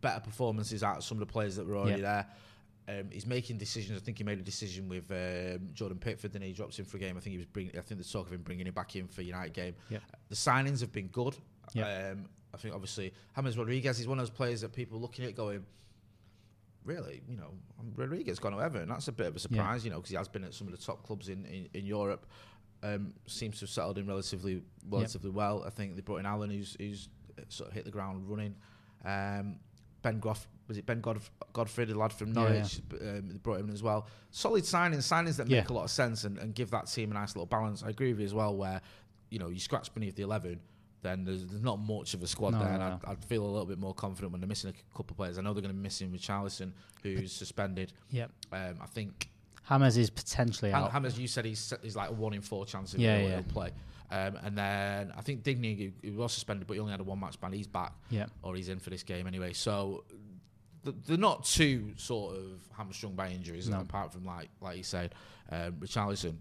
better 0.01 0.21
performances 0.21 0.83
out 0.83 0.99
of 0.99 1.05
some 1.05 1.21
of 1.21 1.27
the 1.27 1.33
players 1.33 1.57
that 1.57 1.67
were 1.67 1.77
already 1.77 2.03
there. 2.03 2.27
Um, 2.89 3.09
he's 3.13 3.27
making 3.27 3.59
decisions. 3.59 4.01
I 4.01 4.05
think 4.05 4.19
he 4.19 4.25
made 4.25 4.39
a 4.39 4.43
decision 4.43 4.89
with 4.89 5.11
um, 5.11 5.69
Jordan 5.75 5.99
Pickford, 5.99 6.35
and 6.35 6.43
he 6.43 6.53
drops 6.53 6.79
in 6.79 6.85
for 6.85 6.97
a 6.97 7.01
game. 7.01 7.17
I 7.17 7.21
think 7.21 7.33
he 7.33 7.39
was 7.39 7.47
bringing. 7.47 7.77
I 7.79 7.83
think 7.83 8.01
the 8.01 8.09
talk 8.09 8.27
of 8.27 8.33
him 8.33 8.43
bringing 8.43 8.67
him 8.67 8.75
back 8.75 8.97
in 8.97 9.07
for 9.07 9.23
United 9.23 9.53
game. 9.53 9.75
Yep. 9.91 10.03
The 10.29 10.35
signings 10.35 10.81
have 10.81 10.91
been 10.93 11.09
good. 11.09 11.37
Um, 11.77 12.25
I 12.53 12.57
think 12.57 12.75
obviously 12.75 13.13
James 13.37 13.57
Rodriguez 13.57 14.01
is 14.01 14.09
one 14.09 14.19
of 14.19 14.23
those 14.27 14.35
players 14.37 14.63
that 14.63 14.73
people 14.73 14.99
are 14.99 15.01
looking 15.01 15.25
at 15.25 15.37
going, 15.37 15.65
really, 16.85 17.23
you 17.29 17.37
know, 17.37 17.51
Rodriguez 17.97 18.39
gone 18.39 18.53
to 18.53 18.61
Everton. 18.61 18.89
That's 18.89 19.09
a 19.09 19.13
bit 19.13 19.27
of 19.27 19.37
a 19.37 19.39
surprise, 19.39 19.85
you 19.85 19.91
know, 19.91 19.97
because 19.97 20.11
he 20.11 20.17
has 20.17 20.29
been 20.29 20.45
at 20.45 20.55
some 20.55 20.67
of 20.67 20.73
the 20.73 20.85
top 20.85 21.03
clubs 21.05 21.29
in 21.29 21.45
in, 21.47 21.69
in 21.75 21.87
Europe. 21.87 22.27
Um, 22.83 23.13
seems 23.27 23.57
to 23.59 23.65
have 23.65 23.71
settled 23.71 23.99
in 23.99 24.07
relatively 24.07 24.63
relatively 24.89 25.31
well. 25.31 25.63
I 25.67 25.71
think 25.71 25.97
they 25.97 26.01
brought 26.03 26.19
in 26.21 26.27
Allan, 26.27 26.51
who's 26.51 26.77
who's 26.81 27.09
sort 27.49 27.69
of 27.69 27.75
hit 27.75 27.85
the 27.85 27.91
ground 27.91 28.29
running. 28.29 28.55
Um, 29.05 29.57
ben 30.03 30.19
Goff 30.19 30.49
was 30.67 30.79
it 30.79 30.87
Ben 30.87 31.03
Godf- 31.03 31.31
Godfrey, 31.53 31.85
the 31.85 31.99
lad 31.99 32.13
from 32.13 32.29
Yeah, 32.29 32.35
Norwich, 32.35 32.81
Um, 33.01 33.29
they 33.29 33.39
brought 33.39 33.59
him 33.61 33.69
in 33.69 33.75
as 33.75 33.83
well. 33.83 34.07
Solid 34.31 34.63
signings, 34.65 34.99
signings 34.99 35.37
that 35.37 35.49
Yeah. 35.49 35.61
make 35.61 35.69
a 35.71 35.73
lot 35.75 35.85
of 35.85 35.91
sense 35.91 36.25
and, 36.25 36.39
and 36.39 36.55
give 36.55 36.71
that 36.71 36.87
team 36.87 37.11
a 37.11 37.15
nice 37.15 37.35
little 37.35 37.47
balance. 37.47 37.83
I 37.83 37.89
agree 37.91 38.11
with 38.13 38.21
you 38.21 38.27
as 38.27 38.33
well, 38.35 38.57
where 38.57 38.81
you 39.31 39.39
know, 39.39 39.49
you 39.49 39.61
scratch 39.61 39.93
beneath 39.95 40.17
the 40.17 40.23
eleven, 40.23 40.61
then 41.03 41.25
there's, 41.25 41.47
there's 41.47 41.63
not 41.63 41.79
much 41.79 42.15
of 42.15 42.23
a 42.23 42.27
squad 42.27 42.53
No, 42.53 42.59
there. 42.61 42.69
And 42.69 42.79
no. 42.81 43.01
I'd, 43.05 43.11
I'd 43.13 43.25
feel 43.25 43.45
a 43.45 43.49
little 43.51 43.67
bit 43.67 43.79
more 43.79 43.95
confident 43.95 44.33
when 44.33 44.41
they're 44.41 44.49
missing 44.49 44.71
a 44.71 44.97
couple 44.97 45.13
of 45.15 45.17
players. 45.17 45.39
I 45.39 45.43
know 45.43 45.53
they're 45.55 45.63
going 45.63 45.75
to 45.75 45.77
be 45.79 45.83
missing 45.83 46.11
Richarlison, 46.11 46.73
who's 47.03 47.33
suspended. 47.33 47.93
Yep. 48.11 48.31
Um, 48.53 48.75
I 48.83 48.87
think 48.87 49.29
Hammers 49.63 49.97
is 49.97 50.11
potentially 50.11 50.71
Ham- 50.71 50.85
out. 50.85 50.93
Hammers, 50.93 51.19
you 51.19 51.29
said 51.29 51.45
he's 51.45 51.73
he's 51.83 51.97
like 51.97 52.11
a 52.11 52.13
one 52.13 52.35
in 52.35 52.41
four 52.43 52.67
chance 52.67 52.93
of 52.95 53.01
Yeah, 53.01 53.19
yeah. 53.19 53.35
he'll 53.37 53.43
play. 53.45 53.71
Um, 54.11 54.37
and 54.43 54.59
then 54.59 55.13
I 55.17 55.21
think 55.23 55.45
Digne, 55.45 55.93
who, 56.03 56.09
who 56.11 56.17
was 56.17 56.33
suspended, 56.33 56.67
but 56.67 56.75
he 56.75 56.81
only 56.81 56.91
had 56.91 56.99
a 57.01 57.05
one 57.05 57.21
match 57.21 57.41
ban. 57.41 57.53
He's 57.53 57.69
back, 57.69 57.93
Yeah. 58.11 58.27
or 58.43 58.57
he's 58.57 58.69
in 58.69 58.81
for 58.81 58.91
this 58.91 59.05
game 59.05 59.27
anyway. 59.29 59.53
So 59.53 60.03
they're 60.83 61.17
not 61.19 61.45
too 61.45 61.93
sort 61.97 62.35
of 62.35 62.61
hamstrung 62.77 63.15
by 63.15 63.29
injuries, 63.31 63.69
No. 63.69 63.81
apart 63.81 64.13
from 64.13 64.25
like 64.25 64.49
like 64.61 64.77
you 64.79 64.83
said, 64.83 65.15
um, 65.53 65.73
Richarlison. 65.75 66.37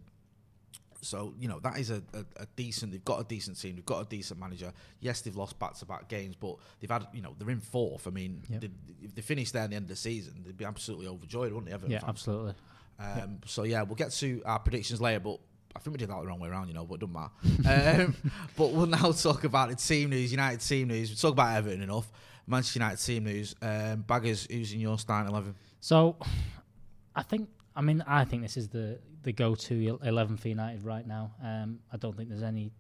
So 1.02 1.34
you 1.40 1.48
know 1.48 1.60
that 1.62 1.78
is 1.80 1.90
a, 1.92 2.02
a, 2.14 2.20
a 2.42 2.46
decent. 2.56 2.92
They've 2.92 3.06
got 3.06 3.22
a 3.22 3.24
decent 3.24 3.60
team. 3.60 3.76
They've 3.76 3.86
got 3.86 4.02
a 4.02 4.06
decent 4.10 4.40
manager. 4.40 4.72
Yes, 5.00 5.22
they've 5.22 5.36
lost 5.36 5.58
back 5.60 5.74
to 5.76 5.86
back 5.86 6.08
games, 6.10 6.36
but 6.36 6.56
they've 6.80 6.90
had 6.90 7.08
you 7.14 7.22
know 7.22 7.36
they're 7.40 7.50
in 7.50 7.60
fourth. 7.62 8.08
I 8.08 8.12
mean, 8.12 8.42
Yep. 8.50 8.62
they, 8.62 8.70
if 9.04 9.16
they 9.16 9.22
finished 9.22 9.54
there 9.54 9.64
at 9.64 9.70
the 9.70 9.76
end 9.76 9.84
of 9.84 9.90
the 9.90 9.96
season, 9.96 10.44
they'd 10.46 10.58
be 10.58 10.66
absolutely 10.66 11.08
overjoyed, 11.08 11.52
wouldn't 11.54 11.68
they? 11.68 11.74
Everton 11.74 11.92
Yeah, 11.92 12.00
fans? 12.00 12.10
absolutely. 12.10 12.54
Um, 13.00 13.40
So 13.46 13.64
yeah, 13.64 13.82
we'll 13.84 13.96
get 13.96 14.12
to 14.12 14.42
our 14.46 14.60
predictions 14.60 15.00
later, 15.00 15.22
but 15.22 15.40
I 15.76 15.80
think 15.80 15.94
we 15.94 16.00
did 16.00 16.10
that 16.10 16.20
the 16.20 16.28
wrong 16.28 16.40
way 16.40 16.50
around, 16.50 16.68
you 16.68 16.74
know, 16.74 16.84
but 16.86 16.96
it 16.96 17.00
doesn't 17.08 17.14
matter. 17.14 18.02
um, 18.04 18.16
but 18.58 18.72
we'll 18.72 18.88
now 18.88 19.12
talk 19.14 19.44
about 19.46 19.70
the 19.70 19.76
team 19.76 20.10
news, 20.10 20.32
United 20.32 20.60
team 20.60 20.88
news. 20.90 21.10
We 21.12 21.16
talk 21.16 21.32
about 21.34 21.56
Everton 21.56 21.82
enough. 21.82 22.12
Manchester 22.48 22.80
United 22.80 22.98
team 23.06 23.24
news. 23.24 23.56
Um, 23.62 24.02
Baggers, 24.08 24.48
who's 24.52 24.74
in 24.74 24.80
your 24.80 24.98
starting 25.00 25.32
eleven? 25.32 25.56
So, 25.80 26.18
I 27.16 27.22
think. 27.24 27.48
I 27.80 27.82
mean, 27.82 28.04
I 28.06 28.26
think 28.26 28.42
this 28.42 28.58
is 28.58 28.68
the 28.68 29.00
the 29.24 29.32
go 29.32 29.56
to 29.56 30.00
eleven 30.04 30.36
for 30.36 30.50
United 30.50 30.84
right 30.84 31.08
now. 31.08 31.32
Um, 31.42 31.80
I 31.94 31.96
don't 31.96 32.16
think 32.16 32.28
there's 32.28 32.44
any. 32.44 32.72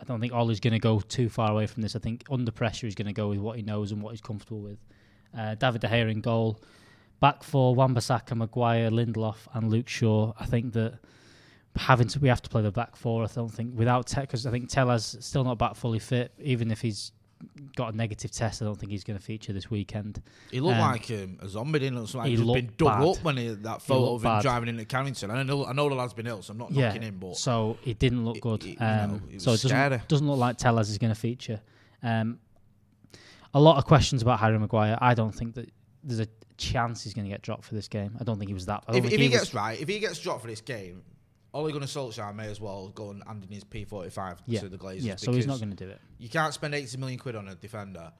I 0.00 0.02
don't 0.02 0.20
think 0.20 0.32
Ole's 0.32 0.58
going 0.58 0.72
to 0.72 0.80
go 0.80 0.98
too 0.98 1.28
far 1.28 1.52
away 1.52 1.68
from 1.68 1.82
this. 1.82 1.94
I 1.94 2.00
think 2.00 2.24
under 2.28 2.50
pressure 2.50 2.88
he's 2.88 2.96
going 2.96 3.06
to 3.06 3.12
go 3.12 3.28
with 3.28 3.38
what 3.38 3.56
he 3.56 3.62
knows 3.62 3.92
and 3.92 4.02
what 4.02 4.10
he's 4.10 4.20
comfortable 4.20 4.60
with. 4.60 4.78
Uh, 5.38 5.54
David 5.54 5.82
De 5.82 5.86
Gea 5.86 6.10
in 6.10 6.20
goal, 6.20 6.60
back 7.20 7.44
four: 7.44 7.76
Wan-Bissaka, 7.76 8.36
Maguire, 8.36 8.90
Lindelof, 8.90 9.36
and 9.52 9.70
Luke 9.70 9.88
Shaw. 9.88 10.32
I 10.36 10.46
think 10.46 10.72
that 10.72 10.98
having 11.76 12.08
to 12.08 12.18
we 12.18 12.26
have 12.26 12.42
to 12.42 12.50
play 12.50 12.62
the 12.62 12.72
back 12.72 12.96
four. 12.96 13.22
I 13.22 13.28
don't 13.32 13.48
think 13.48 13.78
without 13.78 14.08
Tech 14.08 14.26
because 14.26 14.46
I 14.46 14.50
think 14.50 14.68
Telles 14.68 15.16
still 15.20 15.44
not 15.44 15.58
back 15.58 15.76
fully 15.76 16.00
fit. 16.00 16.32
Even 16.40 16.72
if 16.72 16.80
he's 16.80 17.12
got 17.76 17.94
a 17.94 17.96
negative 17.96 18.30
test, 18.30 18.62
I 18.62 18.64
don't 18.64 18.78
think 18.78 18.92
he's 18.92 19.04
going 19.04 19.18
to 19.18 19.24
feature 19.24 19.52
this 19.52 19.70
weekend. 19.70 20.22
He 20.50 20.60
looked 20.60 20.76
Um, 20.76 20.80
like 20.80 21.10
um, 21.10 21.38
a 21.40 21.48
zombie, 21.48 21.78
didn't 21.80 21.94
he? 21.94 22.00
Looked 22.00 22.14
like 22.14 22.28
he 22.28 22.36
just 22.36 22.52
been 22.52 22.72
dug 22.76 22.88
bad. 22.88 23.02
up 23.08 23.24
when 23.24 23.36
he, 23.36 23.48
that 23.48 23.82
photo 23.82 24.14
of 24.14 24.22
him 24.22 24.30
bad. 24.30 24.42
driving 24.42 24.68
into 24.68 24.84
Carrington. 24.84 25.30
I 25.30 25.42
know, 25.42 25.64
I 25.66 25.72
know 25.72 25.88
the 25.88 25.94
lad's 25.94 26.14
been 26.14 26.26
ill, 26.26 26.42
so 26.42 26.52
I'm 26.52 26.58
not 26.58 26.72
knocking 26.72 27.02
him, 27.02 27.18
but 27.18 27.36
so 27.36 27.76
it 27.84 27.98
didn't 27.98 28.24
look 28.24 28.40
good. 28.40 28.62
it- 28.64 28.68
you 28.70 28.76
um, 28.80 29.10
know, 29.10 29.20
it 29.30 29.42
so 29.42 29.52
it 29.52 29.62
doesn't, 29.62 30.08
doesn't 30.08 30.26
look 30.28 30.38
like 30.38 30.56
Telles 30.58 30.90
is 30.90 30.98
going 30.98 31.12
to 31.12 31.18
feature. 31.20 31.60
Um, 32.02 32.38
a 33.52 33.60
lot 33.60 33.76
of 33.78 33.84
questions 33.86 34.20
about 34.22 34.40
Harry 34.40 34.58
Maguire. 34.58 34.98
I 35.00 35.14
don't 35.14 35.32
think 35.34 35.54
that 35.54 35.70
there's 36.02 36.20
a 36.20 36.28
chance 36.56 37.02
he's 37.04 37.14
going 37.14 37.24
to 37.24 37.30
get 37.30 37.42
dropped 37.42 37.64
for 37.64 37.74
this 37.74 37.88
game. 37.88 38.16
I 38.20 38.24
don't 38.24 38.38
think 38.38 38.48
he 38.48 38.54
was 38.54 38.66
that. 38.66 38.84
If, 38.88 39.04
if 39.04 39.12
he 39.12 39.28
was- 39.28 39.38
gets 39.38 39.54
right, 39.54 39.80
if 39.80 39.88
he 39.88 39.98
gets 40.00 40.18
dropped 40.18 40.40
for 40.42 40.48
this 40.48 40.60
game, 40.60 41.02
Ole 41.54 41.70
Gunnar 41.72 41.86
Solskjaer 41.86 42.34
may 42.34 42.48
as 42.48 42.60
well 42.60 42.88
go 42.88 43.10
and 43.10 43.22
hand 43.26 43.44
in 43.44 43.50
his 43.54 43.64
P45 43.64 44.38
yeah, 44.46 44.60
to 44.60 44.68
the 44.68 44.76
Glazers. 44.76 45.02
yeah. 45.02 45.16
So 45.16 45.32
he's 45.32 45.46
not 45.46 45.58
going 45.58 45.70
to 45.70 45.76
do 45.84 45.88
it. 45.90 46.00
You 46.18 46.28
can't 46.28 46.52
spend 46.52 46.74
80 46.74 46.98
million 46.98 47.18
quid 47.18 47.36
on 47.36 47.48
a 47.48 47.54
defender, 47.54 48.12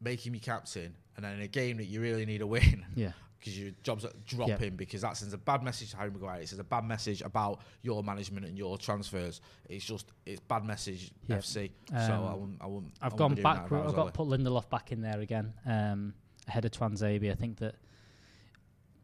make 0.00 0.24
him 0.26 0.34
your 0.34 0.40
captain, 0.40 0.94
and 1.16 1.24
then 1.24 1.34
in 1.34 1.42
a 1.42 1.48
game 1.48 1.76
that 1.78 1.84
you 1.86 2.00
really 2.00 2.26
need 2.26 2.40
a 2.40 2.46
win, 2.46 2.84
Yeah. 2.94 3.12
because 3.38 3.58
your 3.58 3.72
job's 3.82 4.06
at 4.06 4.24
drop 4.24 4.48
Yeah. 4.48 4.70
because 4.70 5.02
that 5.02 5.18
sends 5.18 5.34
a 5.34 5.38
bad 5.38 5.62
message 5.62 5.90
to 5.90 5.98
Harry 5.98 6.10
Maguire. 6.10 6.40
It 6.40 6.48
sends 6.48 6.60
a 6.60 6.64
bad 6.64 6.84
message 6.84 7.20
about 7.20 7.60
your 7.82 8.02
management 8.02 8.46
and 8.46 8.56
your 8.56 8.78
transfers. 8.78 9.42
It's 9.68 9.84
just 9.84 10.10
it's 10.24 10.40
bad 10.40 10.64
message 10.64 11.12
Yeah. 11.28 11.36
FC. 11.36 11.70
so 11.90 11.94
Um, 11.94 12.24
I 12.26 12.34
wouldn't. 12.34 12.62
I 12.62 12.66
wouldn't 12.66 12.92
I've 13.02 13.12
I 13.12 13.16
gone 13.16 13.34
back. 13.34 13.62
I've 13.64 13.94
got 13.94 13.98
Ole. 13.98 14.10
put 14.12 14.28
Lindelof 14.28 14.70
back 14.70 14.92
in 14.92 15.02
there 15.02 15.20
again 15.20 15.52
um, 15.66 16.14
ahead 16.48 16.64
of 16.64 16.70
Tuanzebe. 16.70 17.30
I 17.30 17.34
think 17.34 17.58
that 17.58 17.74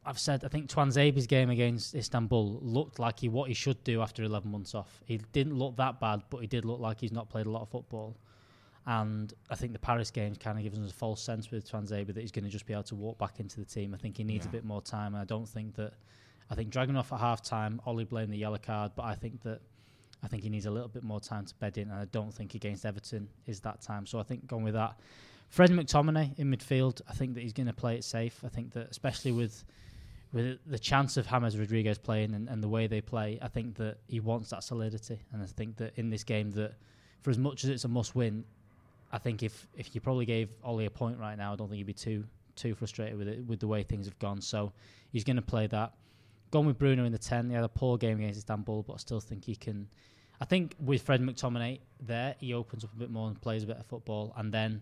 I've 0.05 0.19
said 0.19 0.45
I 0.45 0.49
think 0.49 0.69
Tuanzebe's 0.69 1.27
game 1.27 1.51
against 1.51 1.95
Istanbul 1.95 2.59
looked 2.63 2.99
like 2.99 3.21
he 3.21 3.29
what 3.29 3.49
he 3.49 3.55
should 3.55 3.83
do 3.85 4.01
after 4.01 4.23
11 4.23 4.51
months 4.51 4.75
off. 4.75 5.03
He 5.05 5.21
didn't 5.33 5.59
look 5.59 5.77
that 5.77 6.01
bad, 6.01 6.23
but 6.31 6.39
he 6.39 6.47
did 6.47 6.65
look 6.65 6.81
like 6.81 7.01
he's 7.01 7.13
not 7.13 7.29
played 7.29 7.47
a 7.47 7.51
lot 7.51 7.63
of 7.63 7.69
football. 7.69 8.17
And 8.87 9.33
I 9.51 9.57
think 9.57 9.73
the 9.73 9.79
Paris 9.79 10.11
games 10.11 10.39
kind 10.39 10.57
of 10.57 10.65
gives 10.65 10.79
us 10.79 10.91
a 10.91 10.95
false 10.95 11.23
sense 11.23 11.51
with 11.51 11.71
Tuanzebe 11.71 12.15
that 12.15 12.21
he's 12.21 12.33
going 12.33 12.45
to 12.45 12.51
just 12.51 12.67
be 12.67 12.73
able 12.73 12.85
to 12.85 12.95
walk 12.95 13.19
back 13.19 13.39
into 13.39 13.61
the 13.61 13.67
team. 13.67 13.95
I 13.95 13.99
think 13.99 14.17
he 14.17 14.25
needs 14.25 14.47
a 14.47 14.49
bit 14.49 14.65
more 14.65 14.81
time. 14.81 15.15
And 15.15 15.21
I 15.21 15.25
don't 15.25 15.49
think 15.49 15.75
that. 15.75 15.93
I 16.51 16.57
think 16.57 16.71
dragging 16.71 16.97
off 16.97 17.13
at 17.13 17.21
half 17.21 17.43
time, 17.43 17.81
Ole 17.87 18.05
blamed 18.05 18.33
the 18.33 18.37
yellow 18.39 18.59
card, 18.59 18.91
but 18.97 19.05
I 19.05 19.15
think 19.15 19.43
that 19.43 19.61
I 20.23 20.27
think 20.27 20.43
he 20.43 20.49
needs 20.49 20.67
a 20.67 20.71
little 20.71 20.89
bit 20.89 21.03
more 21.03 21.21
time 21.21 21.47
to 21.47 21.55
bed 21.57 21.79
in, 21.79 21.91
and 21.91 21.99
I 21.99 22.07
don't 22.07 22.33
think 22.35 22.55
against 22.55 22.85
Everton 22.85 23.29
is 23.47 23.61
that 23.61 23.81
time. 23.81 24.07
So 24.07 24.19
I 24.19 24.23
think 24.23 24.47
going 24.47 24.65
with 24.65 24.75
that, 24.75 24.99
Fred 25.49 25.71
McTominay 25.71 26.39
in 26.39 26.51
midfield, 26.51 27.01
I 27.09 27.13
think 27.13 27.35
that 27.35 27.43
he's 27.43 27.53
going 27.53 27.69
to 27.69 27.73
play 27.73 27.97
it 27.97 28.05
safe. 28.05 28.43
I 28.45 28.49
think 28.49 28.73
that 28.73 28.91
especially 28.91 29.33
with 29.33 29.65
with 30.33 30.59
the 30.67 30.79
chance 30.79 31.17
of 31.17 31.27
James 31.27 31.59
Rodriguez 31.59 31.99
playing 31.99 32.35
and, 32.35 32.49
and 32.49 32.63
the 32.63 32.69
way 32.69 32.87
they 32.87 33.01
play, 33.01 33.39
I 33.43 33.49
think 33.49 33.77
that 33.77 33.99
he 34.07 34.21
wants 34.21 34.51
that 34.51 34.63
solidity, 34.63 35.21
and 35.33 35.43
I 35.43 35.47
think 35.47 35.77
that 35.77 35.93
in 35.97 36.11
this 36.11 36.25
game 36.25 36.51
that 36.53 36.75
for 37.23 37.31
as 37.31 37.39
much 37.39 37.65
as 37.65 37.71
it's 37.71 37.85
a 37.85 37.89
must 37.89 38.15
win, 38.15 38.45
I 39.13 39.19
think 39.19 39.43
if 39.43 39.67
if 39.77 39.95
you 39.95 40.01
probably 40.01 40.25
gave 40.25 40.49
Ole 40.63 40.87
a 40.87 40.91
point 40.91 41.19
right 41.19 41.37
now, 41.37 41.53
I 41.53 41.57
don't 41.57 41.69
think 41.69 41.79
he'd 41.79 41.85
be 41.85 41.93
too 41.93 42.25
too 42.57 42.75
frustrated 42.75 43.19
with 43.19 43.29
it 43.29 43.45
with 43.47 43.61
the 43.61 43.67
way 43.67 43.83
things 43.83 44.07
have 44.07 44.19
gone. 44.19 44.41
So 44.41 44.73
he's 45.13 45.25
going 45.25 45.37
to 45.37 45.43
play 45.43 45.67
that. 45.69 45.93
Gone 46.51 46.67
with 46.67 46.79
Bruno 46.79 47.05
in 47.05 47.13
the 47.13 47.19
ten. 47.19 47.49
He 47.49 47.55
had 47.55 47.65
a 47.65 47.69
poor 47.69 47.97
game 47.97 48.19
against 48.19 48.39
Istanbul, 48.39 48.83
but 48.83 48.95
I 48.95 48.97
still 48.99 49.21
think 49.21 49.45
he 49.45 49.57
can. 49.57 49.89
I 50.41 50.45
think 50.45 50.75
with 50.81 51.03
Fred 51.03 51.21
McTominay 51.21 51.81
there, 52.01 52.35
he 52.39 52.55
opens 52.55 52.85
up 52.85 52.93
a 52.93 52.97
bit 52.97 53.11
more 53.11 53.29
and 53.29 53.41
plays 53.41 53.63
a 53.63 53.67
bit 53.67 53.77
of 53.77 53.87
football. 53.87 54.33
And 54.37 54.53
then 54.53 54.81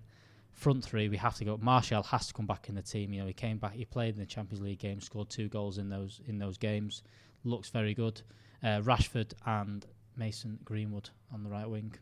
front 0.58 0.84
three, 0.84 1.08
we 1.08 1.16
have 1.16 1.36
to 1.36 1.44
go. 1.44 1.56
Martial 1.60 2.02
has 2.02 2.26
to 2.28 2.34
come 2.34 2.46
back 2.46 2.68
in 2.68 2.74
the 2.74 2.82
team. 2.82 3.12
You 3.12 3.20
know, 3.20 3.26
he 3.26 3.32
came 3.32 3.58
back. 3.58 3.72
He 3.74 3.84
played 3.84 4.14
in 4.14 4.20
the 4.20 4.26
Champions 4.26 4.62
League 4.62 4.78
game, 4.80 5.00
scored 5.00 5.30
two 5.30 5.48
goals 5.48 5.78
in 5.78 5.88
those 5.88 6.20
in 6.26 6.38
those 6.38 6.58
games. 6.58 7.02
Looks 7.44 7.68
very 7.70 7.94
good. 7.94 8.20
Uh, 8.62 8.80
Rashford 8.80 9.32
and 9.46 9.86
Mason 10.16 10.58
Greenwood 10.64 11.10
on 11.32 11.44
the 11.44 11.50
right 11.50 11.68
wing. 11.70 11.94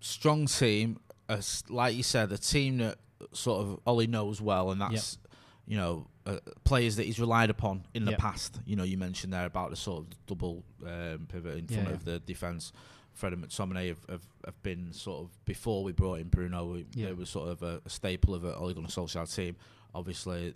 strong 0.00 0.46
team, 0.46 1.00
as 1.28 1.64
like 1.68 1.94
you 1.96 2.02
said, 2.02 2.30
a 2.32 2.38
team 2.38 2.78
that 2.78 2.98
sort 3.32 3.60
of 3.66 3.80
Ole 3.86 4.06
knows 4.06 4.40
well, 4.40 4.70
and 4.70 4.80
that's 4.80 5.18
you 5.66 5.76
know 5.76 6.06
uh, 6.26 6.38
players 6.64 6.96
that 6.96 7.06
he's 7.06 7.18
relied 7.20 7.50
upon 7.50 7.84
in 7.94 8.04
the 8.04 8.12
Yep. 8.12 8.20
past. 8.20 8.60
You 8.64 8.76
know, 8.76 8.84
you 8.84 8.96
mentioned 8.96 9.32
there 9.32 9.46
about 9.46 9.70
the 9.70 9.76
sort 9.76 10.00
of 10.04 10.26
double 10.26 10.64
um, 10.86 11.26
pivot 11.28 11.58
in 11.58 11.66
Yeah, 11.68 11.74
front 11.76 11.88
yeah. 11.88 11.94
of 11.94 12.04
the 12.04 12.18
defence. 12.20 12.72
Fred 13.18 13.32
and 13.32 13.44
McTominay 13.44 13.88
have, 13.88 14.04
have, 14.08 14.22
have 14.44 14.62
been 14.62 14.92
sort 14.92 15.24
of 15.24 15.44
before 15.44 15.82
we 15.82 15.90
brought 15.92 16.20
in 16.20 16.28
Bruno. 16.28 16.64
We, 16.66 16.86
Yeah. 16.94 17.06
They 17.06 17.12
were 17.14 17.26
sort 17.26 17.48
of 17.48 17.62
a, 17.62 17.80
a 17.84 17.90
staple 17.90 18.34
of 18.34 18.44
a 18.44 18.54
Ole 18.56 18.72
Gunnar 18.74 18.88
Solskjaer 18.88 19.34
team. 19.34 19.56
Obviously, 19.92 20.54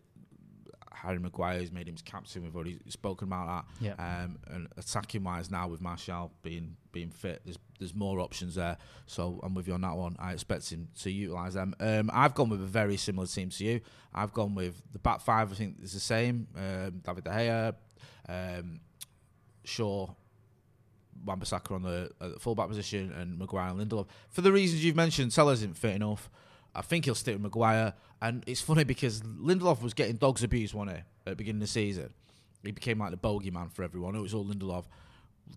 Harry 0.92 1.18
Maguire's 1.18 1.72
made 1.72 1.88
him 1.88 1.94
his 1.94 2.02
captain. 2.02 2.44
We've 2.44 2.54
already 2.54 2.78
spoken 2.88 3.26
about 3.26 3.64
that. 3.80 3.98
Um, 4.24 4.38
and 4.48 4.68
attacking 4.76 5.24
wise 5.24 5.50
now 5.50 5.66
with 5.66 5.80
Martial 5.80 6.30
being 6.42 6.76
being 6.92 7.10
fit, 7.10 7.42
there's 7.44 7.58
there's 7.80 7.94
more 7.94 8.20
options 8.20 8.54
there. 8.54 8.76
So 9.06 9.40
I'm 9.42 9.54
with 9.54 9.66
you 9.66 9.74
on 9.74 9.80
that 9.80 9.96
one. 9.96 10.14
I 10.20 10.32
expect 10.32 10.70
him 10.70 10.86
to 11.00 11.10
utilise 11.10 11.54
them. 11.54 11.74
Um, 11.80 12.10
I've 12.14 12.34
gone 12.34 12.48
with 12.48 12.62
a 12.62 12.66
very 12.66 12.96
similar 12.96 13.26
team 13.26 13.50
to 13.50 13.64
you. 13.64 13.80
I've 14.14 14.32
gone 14.32 14.54
with 14.54 14.80
the 14.92 15.00
back 15.00 15.20
five. 15.20 15.50
I 15.50 15.54
think 15.56 15.78
is 15.82 15.92
the 15.94 16.00
same. 16.00 16.46
Um, 16.56 17.00
David 17.04 17.24
De 17.24 17.30
Gea, 17.30 17.74
um, 18.28 18.80
Shaw, 19.64 20.08
Wan-Bissaka 21.24 21.72
on 21.72 21.82
the, 21.82 22.10
uh, 22.20 22.28
the 22.30 22.38
fullback 22.40 22.68
position, 22.68 23.12
and 23.12 23.38
Maguire 23.38 23.70
and 23.70 23.78
Lindelof. 23.80 24.06
For 24.30 24.40
the 24.40 24.52
reasons 24.52 24.84
you've 24.84 24.96
mentioned, 24.96 25.32
Sellers 25.32 25.60
isn't 25.60 25.76
fit 25.76 25.94
enough. 25.96 26.30
I 26.74 26.80
think 26.82 27.04
he'll 27.04 27.14
stick 27.14 27.34
with 27.34 27.42
Maguire. 27.42 27.92
And 28.20 28.42
it's 28.46 28.60
funny 28.60 28.84
because 28.84 29.20
Lindelof 29.22 29.82
was 29.82 29.94
getting 29.94 30.16
dogs 30.16 30.42
abuse, 30.42 30.72
wasn't 30.72 30.96
he, 30.96 31.02
at 31.02 31.06
the 31.32 31.36
beginning 31.36 31.58
of 31.62 31.68
the 31.68 31.72
season? 31.72 32.12
He 32.62 32.70
became 32.70 32.98
like 32.98 33.10
the 33.10 33.16
bogeyman 33.16 33.70
for 33.72 33.82
everyone. 33.82 34.14
It 34.14 34.20
was 34.22 34.32
all 34.34 34.44
Lindelof. 34.44 34.84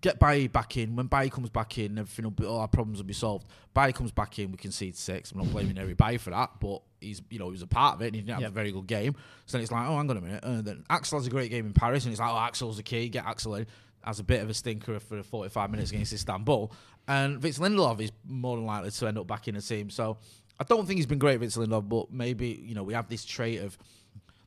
Get 0.02 0.20
Bailly 0.20 0.48
back 0.48 0.76
in. 0.78 0.96
When 0.96 1.06
Bailly 1.06 1.30
comes 1.30 1.50
back 1.50 1.78
in, 1.78 1.98
everything 1.98 2.26
will 2.26 2.32
be, 2.32 2.46
all 2.46 2.60
our 2.60 2.68
problems 2.68 2.98
will 3.00 3.06
be 3.06 3.14
solved. 3.14 3.46
Bailly 3.74 3.94
comes 3.94 4.12
back 4.12 4.38
in, 4.40 4.52
we 4.52 4.58
concede 4.58 4.96
six. 4.98 5.32
I'm 5.32 5.38
not 5.38 5.52
blaming 5.52 5.76
Harry 5.78 5.94
Bailly 5.94 6.18
for 6.18 6.32
that, 6.32 6.50
but 6.60 6.82
he's 7.00 7.22
you 7.30 7.38
know 7.40 7.46
he 7.46 7.52
was 7.52 7.62
a 7.62 7.68
part 7.68 7.96
of 7.96 8.02
it 8.02 8.08
and 8.08 8.16
he 8.16 8.22
didn't 8.22 8.34
have 8.34 8.42
Yep. 8.42 8.52
a 8.52 8.54
very 8.54 8.72
good 8.72 8.88
game. 8.88 9.16
So 9.46 9.58
then 9.58 9.64
it's 9.64 9.72
like, 9.72 9.88
oh, 9.88 9.96
hang 9.96 10.10
on 10.10 10.18
a 10.18 10.22
minute. 10.22 10.44
And 10.44 10.66
then 10.66 10.84
Axel 10.90 11.20
has 11.20 11.28
a 11.28 11.30
great 11.30 11.50
game 11.52 11.66
in 11.68 11.74
Paris, 11.74 12.04
and 12.04 12.12
it's 12.12 12.20
like, 12.20 12.32
oh, 12.32 12.38
Axel's 12.38 12.78
the 12.78 12.84
key. 12.84 13.08
Get 13.10 13.26
Axel 13.26 13.56
in. 13.56 13.68
Has 14.06 14.20
a 14.20 14.24
bit 14.24 14.42
of 14.42 14.50
a 14.50 14.54
stinker 14.54 15.00
for 15.00 15.24
45 15.24 15.72
minutes 15.72 15.92
against 15.92 16.14
Istanbul. 16.14 16.72
And 17.08 17.40
Vince 17.40 17.60
Lindelof 17.60 18.00
is 18.00 18.12
more 18.28 18.56
than 18.56 18.66
likely 18.66 18.92
to 18.92 19.08
end 19.08 19.18
up 19.18 19.28
back 19.28 19.48
in 19.48 19.56
the 19.56 19.62
team. 19.62 19.90
So 19.90 20.18
I 20.60 20.64
don't 20.64 20.86
think 20.86 20.98
he's 20.98 21.06
been 21.06 21.20
great, 21.20 21.40
Vince 21.40 21.58
Lindelof, 21.58 21.90
but 21.90 22.12
maybe, 22.12 22.48
you 22.50 22.76
know, 22.76 22.84
we 22.84 22.94
have 22.94 23.08
this 23.10 23.26
trait 23.26 23.62
of 23.62 23.78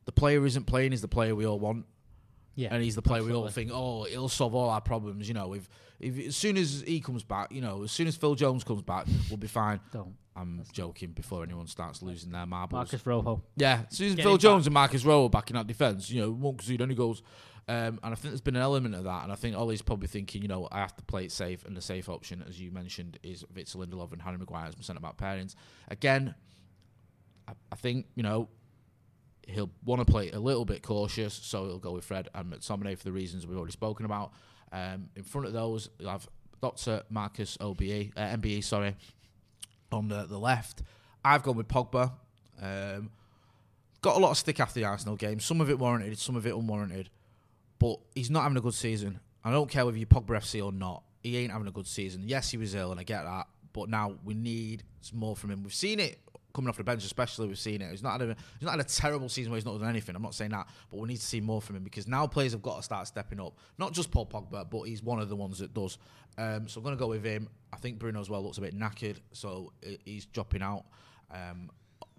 the 0.05 0.11
player 0.11 0.45
isn't 0.45 0.63
playing 0.65 0.93
is 0.93 1.01
the 1.01 1.07
player 1.07 1.35
we 1.35 1.45
all 1.45 1.59
want. 1.59 1.85
Yeah, 2.55 2.69
and 2.71 2.83
he's 2.83 2.95
the 2.95 3.01
player 3.01 3.23
we 3.23 3.31
all 3.31 3.47
think, 3.47 3.71
oh, 3.73 4.03
he'll 4.03 4.27
solve 4.27 4.53
all 4.53 4.69
our 4.69 4.81
problems. 4.81 5.27
You 5.27 5.33
know, 5.33 5.53
if 5.53 5.69
if 5.99 6.27
as 6.27 6.35
soon 6.35 6.57
as 6.57 6.83
he 6.85 6.99
comes 6.99 7.23
back, 7.23 7.51
you 7.51 7.61
know, 7.61 7.83
as 7.83 7.91
soon 7.91 8.07
as 8.07 8.17
Phil 8.17 8.35
Jones 8.35 8.63
comes 8.65 8.81
back, 8.81 9.05
we'll 9.29 9.37
be 9.37 9.47
fine. 9.47 9.79
Don't. 9.93 10.15
I'm 10.35 10.63
joking. 10.73 11.11
Before 11.11 11.43
anyone 11.43 11.67
starts 11.67 12.01
losing 12.01 12.31
their 12.31 12.45
marbles, 12.45 12.77
Marcos 12.91 13.05
Rojo. 13.05 13.43
yeah, 13.55 13.83
as 13.89 13.97
soon 13.97 14.17
as 14.17 14.25
Phil 14.25 14.37
Jones 14.37 14.63
back. 14.63 14.67
and 14.67 14.73
Marcos 14.73 15.05
Rojo 15.05 15.25
are 15.25 15.29
back 15.29 15.49
in 15.49 15.55
that 15.55 15.67
defence, 15.67 16.09
you 16.09 16.21
know, 16.21 16.31
won't 16.31 16.57
concede 16.57 16.81
any 16.81 16.95
goals. 16.95 17.21
Um, 17.69 17.99
and 18.01 18.11
I 18.11 18.15
think 18.15 18.31
there's 18.31 18.41
been 18.41 18.55
an 18.55 18.63
element 18.63 18.95
of 18.95 19.03
that. 19.03 19.23
And 19.23 19.31
I 19.31 19.35
think 19.35 19.55
Ole's 19.55 19.83
probably 19.83 20.07
thinking, 20.07 20.41
you 20.41 20.47
know, 20.47 20.67
I 20.71 20.79
have 20.79 20.95
to 20.95 21.03
play 21.03 21.25
it 21.25 21.31
safe. 21.31 21.65
And 21.65 21.77
the 21.77 21.81
safe 21.81 22.09
option, 22.09 22.43
as 22.49 22.59
you 22.59 22.71
mentioned, 22.71 23.19
is 23.21 23.45
Victor 23.51 23.77
Lindelof 23.77 24.11
and 24.11 24.19
Harry 24.23 24.39
Maguire 24.39 24.65
as 24.65 24.75
my 24.75 24.81
centre 24.81 24.99
back 24.99 25.17
pairings. 25.17 25.53
Again, 25.87 26.33
I, 27.47 27.51
I 27.71 27.75
think, 27.75 28.07
you 28.15 28.23
know, 28.23 28.49
he'll 29.47 29.69
want 29.85 29.99
to 29.99 30.11
play 30.11 30.31
a 30.31 30.39
little 30.39 30.65
bit 30.65 30.81
cautious, 30.81 31.35
so 31.35 31.65
he'll 31.65 31.77
go 31.77 31.91
with 31.91 32.05
Fred 32.05 32.27
and 32.33 32.51
McTominay 32.51 32.97
for 32.97 33.03
the 33.03 33.11
reasons 33.11 33.45
we've 33.45 33.55
already 33.55 33.71
spoken 33.71 34.03
about. 34.03 34.33
Um, 34.71 35.09
in 35.15 35.21
front 35.21 35.45
of 35.45 35.53
those, 35.53 35.91
you'll 35.99 36.09
have 36.09 36.27
Dr. 36.63 37.03
Marcus 37.11 37.55
OBE, 37.61 38.13
uh, 38.17 38.35
MBE, 38.35 38.63
sorry, 38.63 38.95
on 39.91 40.07
the, 40.07 40.25
the 40.25 40.39
left. 40.39 40.81
I've 41.23 41.43
gone 41.43 41.55
with 41.55 41.67
Pogba. 41.67 42.13
Um, 42.59 43.11
got 44.01 44.17
a 44.17 44.19
lot 44.19 44.31
of 44.31 44.37
stick 44.37 44.59
after 44.59 44.79
the 44.79 44.85
Arsenal 44.85 45.15
game. 45.15 45.39
Some 45.39 45.61
of 45.61 45.69
it 45.69 45.77
warranted, 45.77 46.17
some 46.17 46.35
of 46.35 46.47
it 46.47 46.55
unwarranted. 46.55 47.11
But 47.79 47.97
he's 48.13 48.29
not 48.29 48.43
having 48.43 48.57
a 48.57 48.61
good 48.61 48.73
season. 48.73 49.19
I 49.43 49.51
don't 49.51 49.69
care 49.69 49.85
whether 49.85 49.97
you're 49.97 50.07
Pogba 50.07 50.31
FC 50.37 50.63
or 50.63 50.71
not. 50.71 51.03
He 51.23 51.37
ain't 51.37 51.51
having 51.51 51.67
a 51.67 51.71
good 51.71 51.87
season. 51.87 52.23
Yes, 52.27 52.51
he 52.51 52.57
was 52.57 52.75
ill, 52.75 52.91
and 52.91 52.99
I 52.99 53.03
get 53.03 53.23
that. 53.23 53.47
But 53.73 53.89
now 53.89 54.15
we 54.23 54.33
need 54.33 54.83
some 55.01 55.19
more 55.19 55.35
from 55.35 55.51
him. 55.51 55.63
We've 55.63 55.73
seen 55.73 55.99
it 55.99 56.19
coming 56.53 56.69
off 56.69 56.77
the 56.77 56.83
bench, 56.83 57.05
especially. 57.05 57.47
We've 57.47 57.57
seen 57.57 57.81
it. 57.81 57.91
He's 57.91 58.03
not 58.03 58.19
had 58.19 58.31
a, 58.31 58.35
he's 58.59 58.65
not 58.65 58.71
had 58.71 58.79
a 58.81 58.83
terrible 58.83 59.29
season 59.29 59.51
where 59.51 59.57
he's 59.57 59.65
not 59.65 59.79
done 59.79 59.89
anything. 59.89 60.15
I'm 60.15 60.21
not 60.21 60.33
saying 60.33 60.51
that, 60.51 60.67
but 60.89 60.99
we 60.99 61.07
need 61.07 61.17
to 61.17 61.25
see 61.25 61.39
more 61.39 61.61
from 61.61 61.77
him 61.77 61.83
because 61.83 62.07
now 62.07 62.27
players 62.27 62.51
have 62.51 62.61
got 62.61 62.77
to 62.77 62.83
start 62.83 63.07
stepping 63.07 63.39
up. 63.39 63.57
Not 63.77 63.93
just 63.93 64.11
Paul 64.11 64.25
Pogba, 64.25 64.69
but 64.69 64.83
he's 64.83 65.03
one 65.03 65.19
of 65.19 65.29
the 65.29 65.35
ones 65.35 65.59
that 65.59 65.73
does. 65.73 65.97
Um, 66.37 66.67
so 66.67 66.79
I'm 66.79 66.83
going 66.83 66.95
to 66.95 66.99
go 66.99 67.07
with 67.07 67.23
him. 67.23 67.47
I 67.71 67.77
think 67.77 67.99
Bruno 67.99 68.19
as 68.19 68.29
well 68.29 68.41
looks 68.41 68.57
a 68.57 68.61
bit 68.61 68.77
knackered, 68.77 69.17
so 69.31 69.71
he's 70.05 70.25
dropping 70.25 70.61
out. 70.61 70.85
Um, 71.31 71.69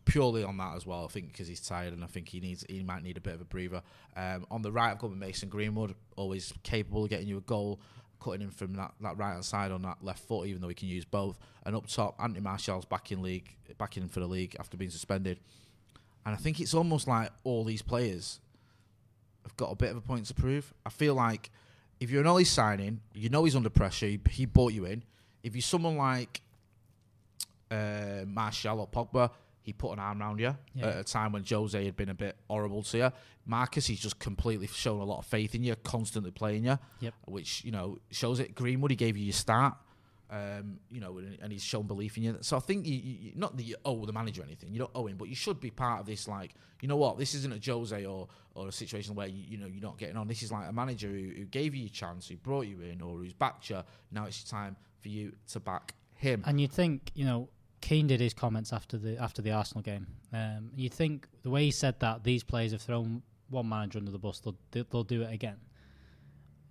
purely 0.04 0.44
on 0.44 0.56
that 0.58 0.76
as 0.76 0.86
well. 0.86 1.04
I 1.04 1.08
think 1.08 1.32
because 1.32 1.48
he's 1.48 1.60
tired 1.60 1.92
and 1.92 2.02
I 2.02 2.06
think 2.06 2.28
he 2.28 2.40
needs 2.40 2.64
he 2.68 2.82
might 2.82 3.02
need 3.02 3.16
a 3.16 3.20
bit 3.20 3.34
of 3.34 3.40
a 3.40 3.44
breather. 3.44 3.82
Um, 4.16 4.46
on 4.50 4.62
the 4.62 4.72
right, 4.72 4.90
I've 4.90 4.98
got 4.98 5.12
Mason 5.12 5.48
Greenwood, 5.48 5.94
always 6.16 6.52
capable 6.62 7.04
of 7.04 7.10
getting 7.10 7.28
you 7.28 7.38
a 7.38 7.42
goal, 7.42 7.80
cutting 8.20 8.42
in 8.42 8.50
from 8.50 8.74
that, 8.74 8.92
that 9.00 9.16
right 9.16 9.32
hand 9.32 9.44
side 9.44 9.72
on 9.72 9.82
that 9.82 9.98
left 10.02 10.26
foot, 10.26 10.46
even 10.46 10.60
though 10.60 10.68
he 10.68 10.74
can 10.74 10.88
use 10.88 11.04
both. 11.04 11.38
And 11.64 11.74
up 11.74 11.86
top, 11.86 12.16
Anthony 12.18 12.40
Martial's 12.40 12.84
back 12.84 13.12
in 13.12 13.22
league, 13.22 13.54
back 13.78 13.96
in 13.96 14.08
for 14.08 14.20
the 14.20 14.26
league 14.26 14.56
after 14.58 14.76
being 14.76 14.90
suspended. 14.90 15.40
And 16.24 16.34
I 16.34 16.38
think 16.38 16.60
it's 16.60 16.74
almost 16.74 17.08
like 17.08 17.30
all 17.44 17.64
these 17.64 17.82
players 17.82 18.40
have 19.44 19.56
got 19.56 19.72
a 19.72 19.74
bit 19.74 19.90
of 19.90 19.96
a 19.96 20.00
point 20.00 20.26
to 20.26 20.34
prove. 20.34 20.72
I 20.84 20.90
feel 20.90 21.14
like 21.14 21.50
if 21.98 22.10
you're 22.10 22.20
an 22.20 22.26
Ole 22.26 22.44
signing, 22.44 23.00
you 23.14 23.28
know 23.28 23.44
he's 23.44 23.56
under 23.56 23.70
pressure. 23.70 24.06
He, 24.06 24.20
he 24.30 24.46
bought 24.46 24.72
you 24.72 24.84
in. 24.84 25.02
If 25.42 25.54
you're 25.54 25.62
someone 25.62 25.96
like 25.96 26.42
uh, 27.70 28.24
Martial 28.26 28.80
or 28.80 28.86
Pogba, 28.88 29.30
he 29.62 29.72
put 29.72 29.92
an 29.92 29.98
arm 29.98 30.20
around 30.20 30.38
you 30.40 30.56
Yeah. 30.74 30.86
at 30.88 30.96
a 30.98 31.04
time 31.04 31.32
when 31.32 31.44
Jose 31.48 31.84
had 31.84 31.96
been 31.96 32.08
a 32.08 32.14
bit 32.14 32.36
horrible 32.48 32.82
to 32.84 32.98
you. 32.98 33.12
Marcus, 33.46 33.86
he's 33.86 34.00
just 34.00 34.18
completely 34.18 34.66
shown 34.66 35.00
a 35.00 35.04
lot 35.04 35.18
of 35.18 35.26
faith 35.26 35.54
in 35.54 35.62
you, 35.64 35.76
constantly 35.76 36.30
playing 36.30 36.64
you, 36.64 36.78
Yep. 37.00 37.14
which 37.26 37.64
you 37.64 37.70
know 37.72 37.98
shows 38.10 38.40
it. 38.40 38.54
Greenwood, 38.54 38.90
he 38.90 38.96
gave 38.96 39.16
you 39.16 39.24
your 39.24 39.32
start, 39.32 39.74
um, 40.30 40.78
you 40.88 41.00
know, 41.00 41.18
and, 41.18 41.36
and 41.42 41.52
he's 41.52 41.62
shown 41.64 41.86
belief 41.86 42.16
in 42.16 42.22
you. 42.22 42.38
So 42.42 42.56
I 42.56 42.60
think 42.60 42.86
you, 42.86 42.94
you, 42.94 43.32
not 43.34 43.56
that 43.56 43.64
you 43.64 43.76
owe 43.84 44.04
the 44.06 44.12
manager 44.12 44.42
anything, 44.42 44.72
you 44.72 44.78
don't 44.78 44.90
owe 44.94 45.06
him, 45.06 45.16
but 45.16 45.28
you 45.28 45.34
should 45.34 45.60
be 45.60 45.70
part 45.70 46.00
of 46.00 46.06
this. 46.06 46.28
Like, 46.28 46.54
you 46.80 46.88
know 46.88 46.96
what, 46.96 47.18
this 47.18 47.34
isn't 47.34 47.52
a 47.52 47.70
Jose 47.72 48.04
or 48.06 48.28
or 48.54 48.68
a 48.68 48.72
situation 48.72 49.14
where 49.14 49.26
you, 49.26 49.42
you 49.48 49.58
know 49.58 49.66
you're 49.66 49.82
not 49.82 49.98
getting 49.98 50.16
on. 50.16 50.26
This 50.28 50.42
is 50.42 50.50
like 50.52 50.68
a 50.68 50.72
manager 50.72 51.08
who, 51.08 51.30
who 51.36 51.44
gave 51.46 51.74
you 51.74 51.82
your 51.82 51.90
chance, 51.90 52.28
who 52.28 52.36
brought 52.36 52.66
you 52.66 52.80
in, 52.80 53.00
or 53.02 53.18
who's 53.18 53.32
backed 53.32 53.68
you. 53.70 53.82
Now 54.10 54.24
it's 54.26 54.42
time 54.44 54.76
for 55.00 55.08
you 55.08 55.32
to 55.48 55.60
back 55.60 55.94
him. 56.14 56.42
And 56.46 56.60
you'd 56.60 56.72
think, 56.72 57.10
you 57.14 57.24
know, 57.24 57.48
Keane 57.80 58.06
did 58.06 58.20
his 58.20 58.34
comments 58.34 58.72
after 58.72 58.98
the 58.98 59.16
after 59.16 59.42
the 59.42 59.52
Arsenal 59.52 59.82
game. 59.82 60.06
Um, 60.32 60.70
you'd 60.76 60.94
think 60.94 61.28
the 61.42 61.50
way 61.50 61.64
he 61.64 61.70
said 61.70 61.98
that 62.00 62.24
these 62.24 62.42
players 62.42 62.72
have 62.72 62.82
thrown 62.82 63.22
one 63.48 63.68
manager 63.68 63.98
under 63.98 64.10
the 64.10 64.18
bus, 64.18 64.40
they'll 64.40 64.84
they'll 64.90 65.04
do 65.04 65.22
it 65.22 65.32
again. 65.32 65.56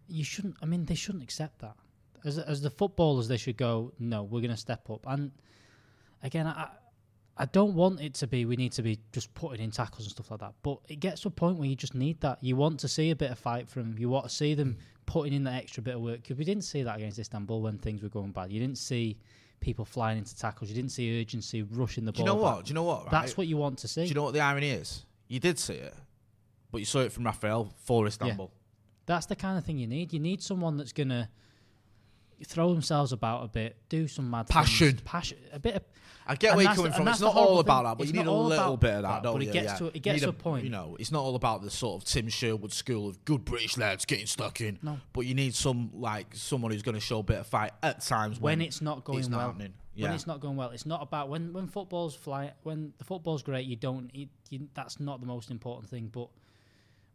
You 0.07 0.23
shouldn't. 0.23 0.55
I 0.61 0.65
mean, 0.65 0.85
they 0.85 0.95
shouldn't 0.95 1.23
accept 1.23 1.59
that. 1.59 1.75
As 2.25 2.37
as 2.37 2.61
the 2.61 2.69
footballers, 2.69 3.27
they 3.27 3.37
should 3.37 3.57
go. 3.57 3.93
No, 3.99 4.23
we're 4.23 4.41
going 4.41 4.51
to 4.51 4.57
step 4.57 4.89
up. 4.89 5.05
And 5.07 5.31
again, 6.23 6.47
I 6.47 6.69
I 7.37 7.45
don't 7.45 7.73
want 7.73 8.01
it 8.01 8.13
to 8.15 8.27
be. 8.27 8.45
We 8.45 8.57
need 8.57 8.73
to 8.73 8.81
be 8.81 8.99
just 9.13 9.33
putting 9.33 9.63
in 9.63 9.71
tackles 9.71 10.05
and 10.05 10.11
stuff 10.11 10.29
like 10.29 10.41
that. 10.41 10.53
But 10.61 10.79
it 10.89 10.99
gets 10.99 11.21
to 11.21 11.29
a 11.29 11.31
point 11.31 11.57
where 11.57 11.69
you 11.69 11.75
just 11.75 11.95
need 11.95 12.19
that. 12.21 12.43
You 12.43 12.55
want 12.55 12.79
to 12.81 12.87
see 12.87 13.11
a 13.11 13.15
bit 13.15 13.31
of 13.31 13.39
fight 13.39 13.69
from. 13.69 13.97
You 13.97 14.09
want 14.09 14.25
to 14.25 14.29
see 14.29 14.53
them 14.53 14.77
putting 15.05 15.33
in 15.33 15.45
that 15.45 15.55
extra 15.55 15.81
bit 15.81 15.95
of 15.95 16.01
work. 16.01 16.21
Because 16.21 16.37
we 16.37 16.43
didn't 16.43 16.65
see 16.65 16.83
that 16.83 16.97
against 16.97 17.17
Istanbul 17.17 17.61
when 17.61 17.77
things 17.77 18.03
were 18.03 18.09
going 18.09 18.31
bad. 18.31 18.51
You 18.51 18.59
didn't 18.59 18.77
see 18.77 19.17
people 19.59 19.85
flying 19.85 20.17
into 20.17 20.35
tackles. 20.37 20.69
You 20.69 20.75
didn't 20.75 20.91
see 20.91 21.19
urgency 21.21 21.61
rushing 21.63 22.05
the 22.05 22.11
Do 22.11 22.17
ball. 22.17 22.25
you 22.25 22.25
know 22.33 22.43
back. 22.43 22.55
what? 22.55 22.65
Do 22.65 22.69
you 22.69 22.75
know 22.75 22.83
what? 22.83 23.01
Right? 23.03 23.11
That's 23.11 23.37
what 23.37 23.47
you 23.47 23.57
want 23.57 23.79
to 23.79 23.87
see. 23.87 24.03
Do 24.03 24.07
you 24.09 24.15
know 24.15 24.23
what 24.23 24.33
the 24.33 24.39
irony 24.41 24.69
is? 24.71 25.05
You 25.27 25.39
did 25.39 25.59
see 25.59 25.73
it, 25.75 25.93
but 26.71 26.79
you 26.79 26.85
saw 26.85 26.99
it 26.99 27.11
from 27.11 27.25
Rafael 27.25 27.71
for 27.83 28.07
Istanbul. 28.07 28.51
That's 29.05 29.25
the 29.25 29.35
kind 29.35 29.57
of 29.57 29.65
thing 29.65 29.77
you 29.77 29.87
need. 29.87 30.13
You 30.13 30.19
need 30.19 30.41
someone 30.41 30.77
that's 30.77 30.93
gonna 30.93 31.29
throw 32.45 32.73
themselves 32.73 33.11
about 33.11 33.43
a 33.43 33.47
bit, 33.47 33.77
do 33.89 34.07
some 34.07 34.29
mad 34.29 34.47
Passion. 34.47 34.89
things. 34.89 35.01
passion, 35.01 35.37
a 35.51 35.59
bit. 35.59 35.75
Of, 35.75 35.83
I 36.27 36.35
get 36.35 36.55
where 36.55 36.65
you're 36.65 36.75
coming 36.75 36.91
from. 36.91 37.07
It's 37.07 37.19
not 37.19 37.35
all 37.35 37.59
about 37.59 37.83
that, 37.85 37.97
but 37.97 38.05
you 38.05 38.13
need 38.13 38.27
a 38.27 38.31
little 38.31 38.77
bit 38.77 38.91
of 38.91 39.01
that, 39.01 39.09
that, 39.09 39.23
don't 39.23 39.33
but 39.33 39.41
it 39.41 39.47
you? 39.47 39.53
gets 39.53 39.73
yeah. 39.73 39.77
to- 39.77 39.97
it 39.97 40.01
gets 40.03 40.21
to 40.21 40.29
a 40.29 40.33
point. 40.33 40.63
You 40.63 40.69
know, 40.69 40.95
it's 40.99 41.11
not 41.11 41.21
all 41.21 41.35
about 41.35 41.63
the 41.63 41.71
sort 41.71 42.01
of 42.01 42.07
Tim 42.07 42.29
Sherwood 42.29 42.71
school 42.71 43.07
of 43.07 43.25
good 43.25 43.43
British 43.43 43.77
lads 43.77 44.05
getting 44.05 44.27
stuck 44.27 44.61
in. 44.61 44.77
No. 44.83 44.99
But 45.11 45.21
you 45.21 45.33
need 45.33 45.55
some 45.55 45.89
like 45.93 46.27
someone 46.33 46.71
who's 46.71 46.83
going 46.83 46.95
to 46.95 47.01
show 47.01 47.19
a 47.19 47.23
bit 47.23 47.39
of 47.39 47.47
fight 47.47 47.71
at 47.81 48.01
times 48.01 48.39
when 48.39 48.59
when, 48.59 48.67
it's 48.67 48.81
not 48.81 49.03
going 49.03 49.19
it's 49.19 49.27
not 49.27 49.37
well. 49.37 49.47
happening. 49.47 49.73
When 49.97 50.11
it's 50.11 50.27
not 50.27 50.39
going 50.39 50.55
well, 50.55 50.69
it's 50.69 50.85
not 50.85 51.01
about 51.01 51.27
when 51.27 51.51
when 51.51 51.67
football's 51.67 52.15
fly. 52.15 52.53
When 52.63 52.93
the 52.99 53.03
football's 53.03 53.43
great, 53.43 53.65
you 53.65 53.75
don't. 53.75 54.09
You, 54.13 54.27
you, 54.49 54.69
that's 54.73 54.99
not 54.99 55.19
the 55.19 55.27
most 55.27 55.51
important 55.51 55.89
thing. 55.89 56.09
But 56.09 56.29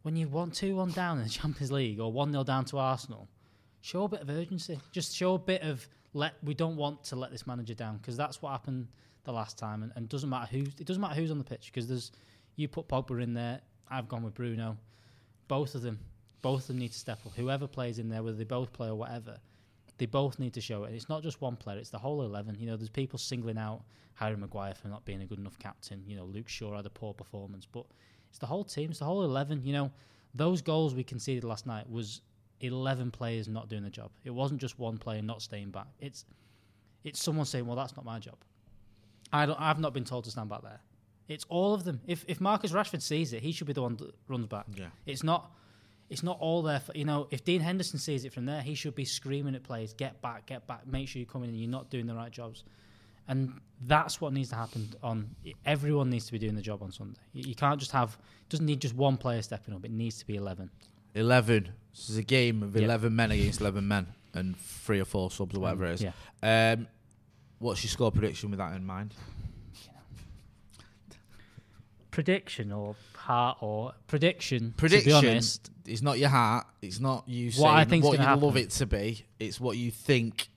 when 0.03 0.15
you 0.15 0.27
want 0.27 0.53
two 0.53 0.75
one 0.75 0.91
down 0.91 1.17
in 1.17 1.23
the 1.23 1.29
Champions 1.31 1.71
League 1.71 1.99
or 1.99 2.11
one 2.11 2.31
0 2.31 2.43
down 2.43 2.65
to 2.65 2.77
Arsenal, 2.77 3.27
show 3.85 4.03
a 4.03 4.09
bit 4.09 4.21
of 4.21 4.29
urgency. 4.29 4.79
Just 4.91 5.15
show 5.15 5.35
a 5.35 5.39
bit 5.39 5.61
of 5.61 5.87
let. 6.13 6.33
We 6.43 6.53
don't 6.53 6.75
want 6.75 7.03
to 7.05 7.15
let 7.15 7.31
this 7.31 7.45
manager 7.45 7.73
down 7.73 7.97
because 7.97 8.17
that's 8.17 8.41
what 8.41 8.51
happened 8.51 8.87
the 9.23 9.31
last 9.31 9.57
time. 9.57 9.83
And, 9.83 9.91
and 9.95 10.09
doesn't 10.09 10.29
matter 10.29 10.47
who. 10.47 10.61
It 10.79 10.85
doesn't 10.85 11.01
matter 11.01 11.15
who's 11.15 11.31
on 11.31 11.37
the 11.37 11.43
pitch 11.43 11.71
because 11.71 11.87
there's. 11.87 12.11
You 12.55 12.67
put 12.67 12.87
Pogba 12.87 13.21
in 13.21 13.33
there. 13.33 13.61
I've 13.89 14.07
gone 14.07 14.23
with 14.23 14.33
Bruno. 14.33 14.77
Both 15.47 15.75
of 15.75 15.81
them. 15.81 15.99
Both 16.41 16.61
of 16.61 16.67
them 16.67 16.79
need 16.79 16.93
to 16.93 16.99
step 16.99 17.19
up. 17.25 17.33
Whoever 17.35 17.67
plays 17.67 17.99
in 17.99 18.09
there, 18.09 18.23
whether 18.23 18.37
they 18.37 18.43
both 18.43 18.71
play 18.71 18.87
or 18.87 18.95
whatever, 18.95 19.37
they 19.97 20.05
both 20.05 20.39
need 20.39 20.53
to 20.53 20.61
show 20.61 20.83
it. 20.83 20.87
And 20.87 20.95
it's 20.95 21.09
not 21.09 21.21
just 21.21 21.41
one 21.41 21.55
player; 21.55 21.77
it's 21.77 21.89
the 21.89 21.99
whole 21.99 22.23
eleven. 22.23 22.55
You 22.57 22.67
know, 22.67 22.77
there's 22.77 22.89
people 22.89 23.19
singling 23.19 23.57
out 23.57 23.83
Harry 24.15 24.37
Maguire 24.37 24.73
for 24.73 24.87
not 24.87 25.05
being 25.05 25.21
a 25.21 25.25
good 25.25 25.39
enough 25.39 25.59
captain. 25.59 26.03
You 26.07 26.15
know, 26.15 26.25
Luke 26.25 26.49
Shaw 26.49 26.75
had 26.75 26.85
a 26.85 26.89
poor 26.89 27.13
performance, 27.13 27.67
but 27.71 27.85
it's 28.29 28.39
the 28.39 28.47
whole 28.47 28.63
team. 28.63 28.89
It's 28.89 28.99
the 28.99 29.05
whole 29.05 29.23
eleven. 29.23 29.61
You 29.63 29.73
know, 29.73 29.91
those 30.33 30.61
goals 30.61 30.95
we 30.95 31.03
conceded 31.03 31.43
last 31.43 31.67
night 31.67 31.89
was 31.89 32.21
eleven 32.61 33.11
players 33.11 33.47
not 33.47 33.69
doing 33.69 33.83
the 33.83 33.89
job. 33.89 34.11
It 34.23 34.31
wasn't 34.31 34.61
just 34.61 34.79
one 34.79 34.97
player 34.97 35.21
not 35.21 35.41
staying 35.41 35.71
back. 35.71 35.87
It's 35.99 36.25
it's 37.03 37.21
someone 37.21 37.45
saying, 37.45 37.65
"Well, 37.65 37.75
that's 37.75 37.95
not 37.95 38.05
my 38.05 38.19
job." 38.19 38.37
I 39.33 39.45
don't. 39.45 39.59
I've 39.59 39.79
not 39.79 39.93
been 39.93 40.05
told 40.05 40.23
to 40.25 40.31
stand 40.31 40.49
back 40.49 40.61
there. 40.61 40.79
It's 41.27 41.45
all 41.49 41.73
of 41.73 41.83
them. 41.83 42.01
If 42.07 42.25
if 42.27 42.39
Marcus 42.39 42.71
Rashford 42.71 43.01
sees 43.01 43.33
it, 43.33 43.41
he 43.41 43.51
should 43.51 43.67
be 43.67 43.73
the 43.73 43.81
one 43.81 43.95
that 43.97 44.13
runs 44.27 44.47
back. 44.47 44.65
Yeah. 44.75 44.87
It's 45.05 45.23
not. 45.23 45.51
It's 46.07 46.21
not 46.21 46.37
all 46.39 46.61
there. 46.61 46.79
For, 46.79 46.95
you 46.95 47.03
know, 47.03 47.27
if 47.31 47.43
Dean 47.43 47.61
Henderson 47.61 47.97
sees 47.97 48.25
it 48.25 48.33
from 48.33 48.45
there, 48.45 48.61
he 48.61 48.75
should 48.75 48.93
be 48.93 49.05
screaming 49.05 49.55
at 49.55 49.63
players, 49.63 49.93
"Get 49.93 50.21
back, 50.21 50.45
get 50.45 50.67
back! 50.67 50.85
Make 50.85 51.07
sure 51.07 51.19
you 51.19 51.25
come 51.25 51.43
in 51.43 51.49
and 51.49 51.59
you're 51.59 51.69
not 51.69 51.89
doing 51.89 52.05
the 52.05 52.15
right 52.15 52.31
jobs." 52.31 52.63
And 53.27 53.59
that's 53.81 54.21
what 54.21 54.33
needs 54.33 54.49
to 54.49 54.55
happen. 54.55 54.87
On 55.01 55.35
everyone 55.65 56.11
needs 56.11 56.27
to 56.27 56.31
be 56.31 56.37
doing 56.37 56.53
the 56.53 56.61
job 56.61 56.83
on 56.83 56.91
Sunday. 56.91 57.19
You, 57.33 57.49
you 57.49 57.55
can't 57.55 57.79
just 57.79 57.91
have. 57.91 58.17
It 58.43 58.49
doesn't 58.49 58.65
need 58.67 58.79
just 58.79 58.95
one 58.95 59.17
player 59.17 59.41
stepping 59.41 59.73
up. 59.73 59.83
It 59.83 59.91
needs 59.91 60.19
to 60.19 60.27
be 60.27 60.35
eleven. 60.35 60.69
Eleven. 61.15 61.69
This 61.93 62.09
is 62.09 62.17
a 62.17 62.23
game 62.23 62.61
of 62.61 62.75
Yeah. 62.75 62.83
eleven 62.83 63.15
men 63.15 63.31
against 63.31 63.61
eleven 63.61 63.87
men 63.87 64.07
and 64.33 64.55
three 64.57 64.99
or 64.99 65.05
four 65.05 65.31
subs 65.31 65.55
or 65.55 65.61
whatever 65.61 65.85
it 65.85 65.93
is. 65.93 66.03
yeah. 66.03 66.73
Um, 66.77 66.87
what's 67.59 67.83
your 67.83 67.89
score 67.89 68.11
prediction 68.11 68.51
with 68.51 68.59
that 68.59 68.75
in 68.75 68.85
mind? 68.85 69.13
Prediction 72.11 72.71
or 72.71 72.95
heart 73.15 73.57
or 73.61 73.93
prediction. 74.07 74.73
Prediction 74.77 75.11
To 75.13 75.21
be 75.21 75.27
honest, 75.29 75.69
is 75.85 76.01
not 76.01 76.17
your 76.17 76.29
heart. 76.29 76.65
It's 76.81 76.99
not 77.01 77.27
you 77.27 77.51
What 77.57 77.71
I 77.71 77.79
saying 77.79 77.89
think's 77.89 78.05
what 78.07 78.11
you 78.19 78.23
gonna 78.25 78.45
love 78.45 78.55
it 78.57 78.69
to 78.71 78.85
be. 78.85 79.25
It's 79.39 79.59
what 79.59 79.75
you 79.77 79.91
think 79.91 80.47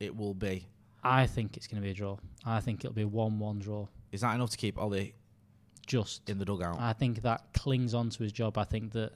it 0.00 0.16
will 0.16 0.34
be. 0.34 0.66
I 1.04 1.26
think 1.28 1.56
it's 1.56 1.68
going 1.68 1.80
to 1.80 1.84
be 1.86 1.90
a 1.92 1.94
draw. 1.94 2.16
I 2.44 2.58
think 2.60 2.84
it'll 2.84 2.92
be 2.94 3.02
a 3.02 3.08
one-one 3.08 3.60
draw. 3.60 3.86
Is 4.10 4.22
that 4.22 4.34
enough 4.34 4.50
to 4.50 4.56
keep 4.56 4.76
Ole 4.78 5.12
Just 5.86 6.28
in 6.28 6.38
the 6.38 6.44
dugout? 6.44 6.80
I 6.80 6.92
think 6.92 7.22
that 7.22 7.52
clings 7.54 7.94
on 7.94 8.10
to 8.10 8.22
his 8.24 8.32
job. 8.32 8.58
I 8.58 8.64
think 8.64 8.92
that. 8.92 9.12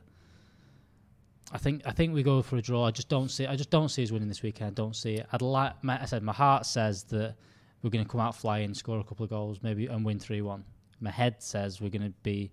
I 1.55 1.59
think 1.59 1.83
I 1.85 1.93
think 1.93 2.15
we 2.15 2.23
go 2.23 2.41
for 2.41 2.57
a 2.57 2.63
draw. 2.63 2.87
I 2.87 2.91
just 2.91 3.09
don't 3.11 3.31
see. 3.31 3.47
I 3.47 3.57
just 3.57 3.71
don't 3.71 3.91
see 3.91 4.03
us 4.03 4.11
winning 4.11 4.29
this 4.29 4.43
weekend. 4.43 4.71
I 4.71 4.75
don't 4.75 4.97
see 4.97 5.17
it. 5.17 5.27
I'd 5.33 5.43
like. 5.43 5.85
my- 5.85 6.01
I 6.01 6.07
said 6.07 6.23
my 6.23 6.33
heart 6.33 6.65
says 6.65 7.05
that 7.05 7.35
we're 7.83 7.91
going 7.91 8.05
to 8.05 8.11
come 8.11 8.21
out 8.21 8.35
flying, 8.35 8.73
score 8.75 8.99
a 8.99 9.05
couple 9.05 9.25
of 9.25 9.31
goals, 9.31 9.59
maybe, 9.63 9.87
and 9.87 10.05
win 10.05 10.19
three 10.19 10.41
one. 10.41 10.65
My 11.01 11.11
head 11.11 11.43
says 11.43 11.81
we're 11.81 11.91
going 11.91 12.03
to 12.03 12.15
be 12.23 12.53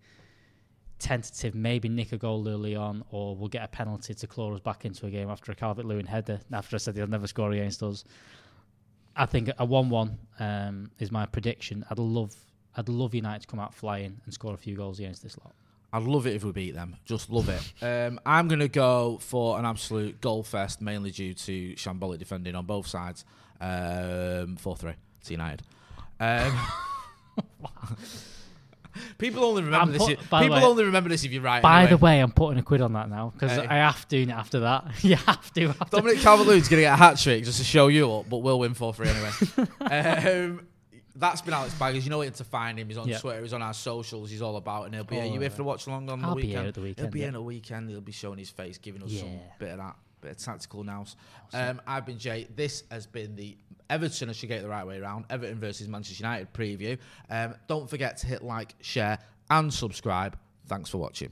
tentative, 0.98 1.56
maybe 1.56 1.88
nick 1.88 2.12
a 2.12 2.18
goal 2.18 2.46
early 2.50 2.76
on, 2.76 3.06
or 3.12 3.36
we'll 3.36 3.48
get 3.48 3.64
a 3.64 3.68
penalty 3.70 4.14
to 4.14 4.28
claw 4.28 4.54
us 4.54 4.60
back 4.60 4.84
into 4.84 5.06
a 5.06 5.10
game 5.10 5.30
after 5.30 5.52
a 5.52 5.56
Calvert 5.56 5.86
Lewin 5.86 6.06
header. 6.06 6.42
After 6.52 6.76
I 6.76 6.80
said 6.80 6.96
he'll 6.96 7.08
never 7.08 7.28
score 7.28 7.52
against 7.52 7.82
us, 7.84 8.04
I 9.16 9.26
think 9.26 9.50
a 9.58 9.64
one-one 9.64 10.18
um, 10.40 10.92
is 11.00 11.12
my 11.12 11.26
prediction. 11.26 11.86
I'd 11.90 12.00
love, 12.00 12.36
I'd 12.76 12.90
love 12.90 13.14
United 13.16 13.42
to 13.42 13.48
come 13.48 13.60
out 13.60 13.74
flying 13.74 14.20
and 14.26 14.34
score 14.34 14.54
a 14.54 14.58
few 14.58 14.76
goals 14.76 15.00
against 15.00 15.24
this 15.24 15.38
lot. 15.38 15.54
I'd 15.92 16.04
love 16.04 16.28
it 16.28 16.36
if 16.36 16.44
we 16.44 16.52
beat 16.52 16.76
them. 16.76 16.96
Just 17.06 17.30
love 17.30 17.50
it. 17.50 17.74
Um, 17.82 18.20
I'm 18.26 18.48
going 18.48 18.60
to 18.60 18.68
go 18.68 19.18
for 19.22 19.58
an 19.58 19.66
absolute 19.66 20.22
goal 20.22 20.44
fest, 20.44 20.82
mainly 20.82 21.12
due 21.12 21.34
to 21.34 21.74
shambolic 21.76 22.20
defending 22.20 22.56
on 22.56 22.66
both 22.66 22.86
sides. 22.88 23.26
Um, 23.62 24.56
4 24.58 24.76
3 24.76 24.94
to 25.26 25.32
United. 25.32 25.64
Um, 26.20 26.58
people 29.18 29.44
only 29.46 29.64
remember 29.64 29.94
I'm 29.94 29.98
this. 29.98 30.08
if- 30.10 30.20
people 30.20 30.50
way- 30.50 30.64
only 30.64 30.84
remember 30.84 31.10
this 31.10 31.24
if 31.24 31.32
you're 31.32 31.42
right. 31.42 31.62
By 31.62 31.80
anyway. 31.84 31.90
the 31.90 31.98
way, 31.98 32.20
I'm 32.20 32.32
putting 32.32 32.60
a 32.60 32.64
quid 32.64 32.82
on 32.82 32.94
that 32.94 33.10
now 33.10 33.32
because 33.34 33.52
Hey. 33.58 33.66
I 33.68 33.76
have 33.78 34.08
to 34.10 34.16
do 34.26 34.30
it 34.30 34.34
after 34.34 34.60
that. 34.62 34.86
you 35.04 35.16
have 35.16 35.52
to. 35.54 35.66
After. 35.70 35.98
Dominic 35.98 36.20
Calvert-Lewin's 36.20 36.68
going 36.70 36.80
to 36.80 36.84
get 36.84 36.94
a 36.94 36.98
hat 36.98 37.18
trick 37.18 37.44
just 37.44 37.58
to 37.60 37.64
show 37.64 37.88
you 37.88 38.12
up, 38.14 38.30
but 38.30 38.38
we'll 38.40 38.60
win 38.60 38.74
4 38.74 38.94
3 38.94 39.08
anyway. 39.10 40.60
That's 41.20 41.42
been 41.42 41.54
Alex 41.54 41.74
Baggers. 41.76 42.04
You 42.06 42.10
know 42.10 42.20
where 42.20 42.32
to 42.32 42.44
find 42.44 42.80
him. 42.80 42.88
He's 42.88 42.98
on 42.98 43.08
Yeah. 43.08 43.20
Twitter. 43.20 43.42
He's 43.42 43.54
on 43.54 43.62
our 43.62 43.74
socials. 43.74 44.32
He's 44.32 44.42
all 44.42 44.56
about, 44.58 44.86
and 44.86 44.96
he'll 44.96 45.04
be. 45.04 45.18
Oh, 45.18 45.22
are 45.22 45.26
you 45.26 45.32
here 45.34 45.44
yeah. 45.44 45.50
for 45.50 45.58
the 45.58 45.64
watch 45.64 45.88
along 45.88 46.10
on 46.10 46.24
I'll 46.24 46.32
the 46.32 46.42
be 46.42 46.48
weekend? 46.48 46.62
here 46.62 46.68
at 46.70 46.74
the 46.96 47.02
He'll 47.04 47.12
be 47.12 47.20
yeah. 47.22 47.28
at 47.28 47.34
the 47.34 47.42
weekend. 47.42 47.90
He'll 47.90 48.02
be 48.02 48.12
showing 48.12 48.40
his 48.40 48.50
face, 48.50 48.78
giving 48.78 49.04
us 49.04 49.12
some 49.12 49.40
bit 49.60 49.72
of 49.72 49.78
that, 49.78 49.96
bit 50.22 50.32
of 50.32 50.38
tactical 50.38 50.84
nous. 50.84 51.16
Um, 51.54 51.82
I've 51.86 52.06
been 52.06 52.18
Jay. 52.18 52.48
This 52.56 52.84
has 52.90 53.06
been 53.06 53.36
the 53.36 53.58
Everton. 53.90 54.30
I 54.30 54.34
should 54.34 54.50
get 54.50 54.60
it 54.60 54.62
the 54.64 54.70
right 54.70 54.86
way 54.86 55.00
around. 55.00 55.26
Everton 55.30 55.60
versus 55.60 55.88
Manchester 55.88 56.24
United 56.24 56.54
preview. 56.54 56.98
Um, 57.30 57.56
don't 57.68 57.90
forget 57.90 58.18
to 58.18 58.28
hit 58.28 58.44
like, 58.44 58.76
share, 58.82 59.20
and 59.50 59.74
subscribe. 59.74 60.38
Thanks 60.68 60.90
for 60.90 61.00
watching. 61.00 61.32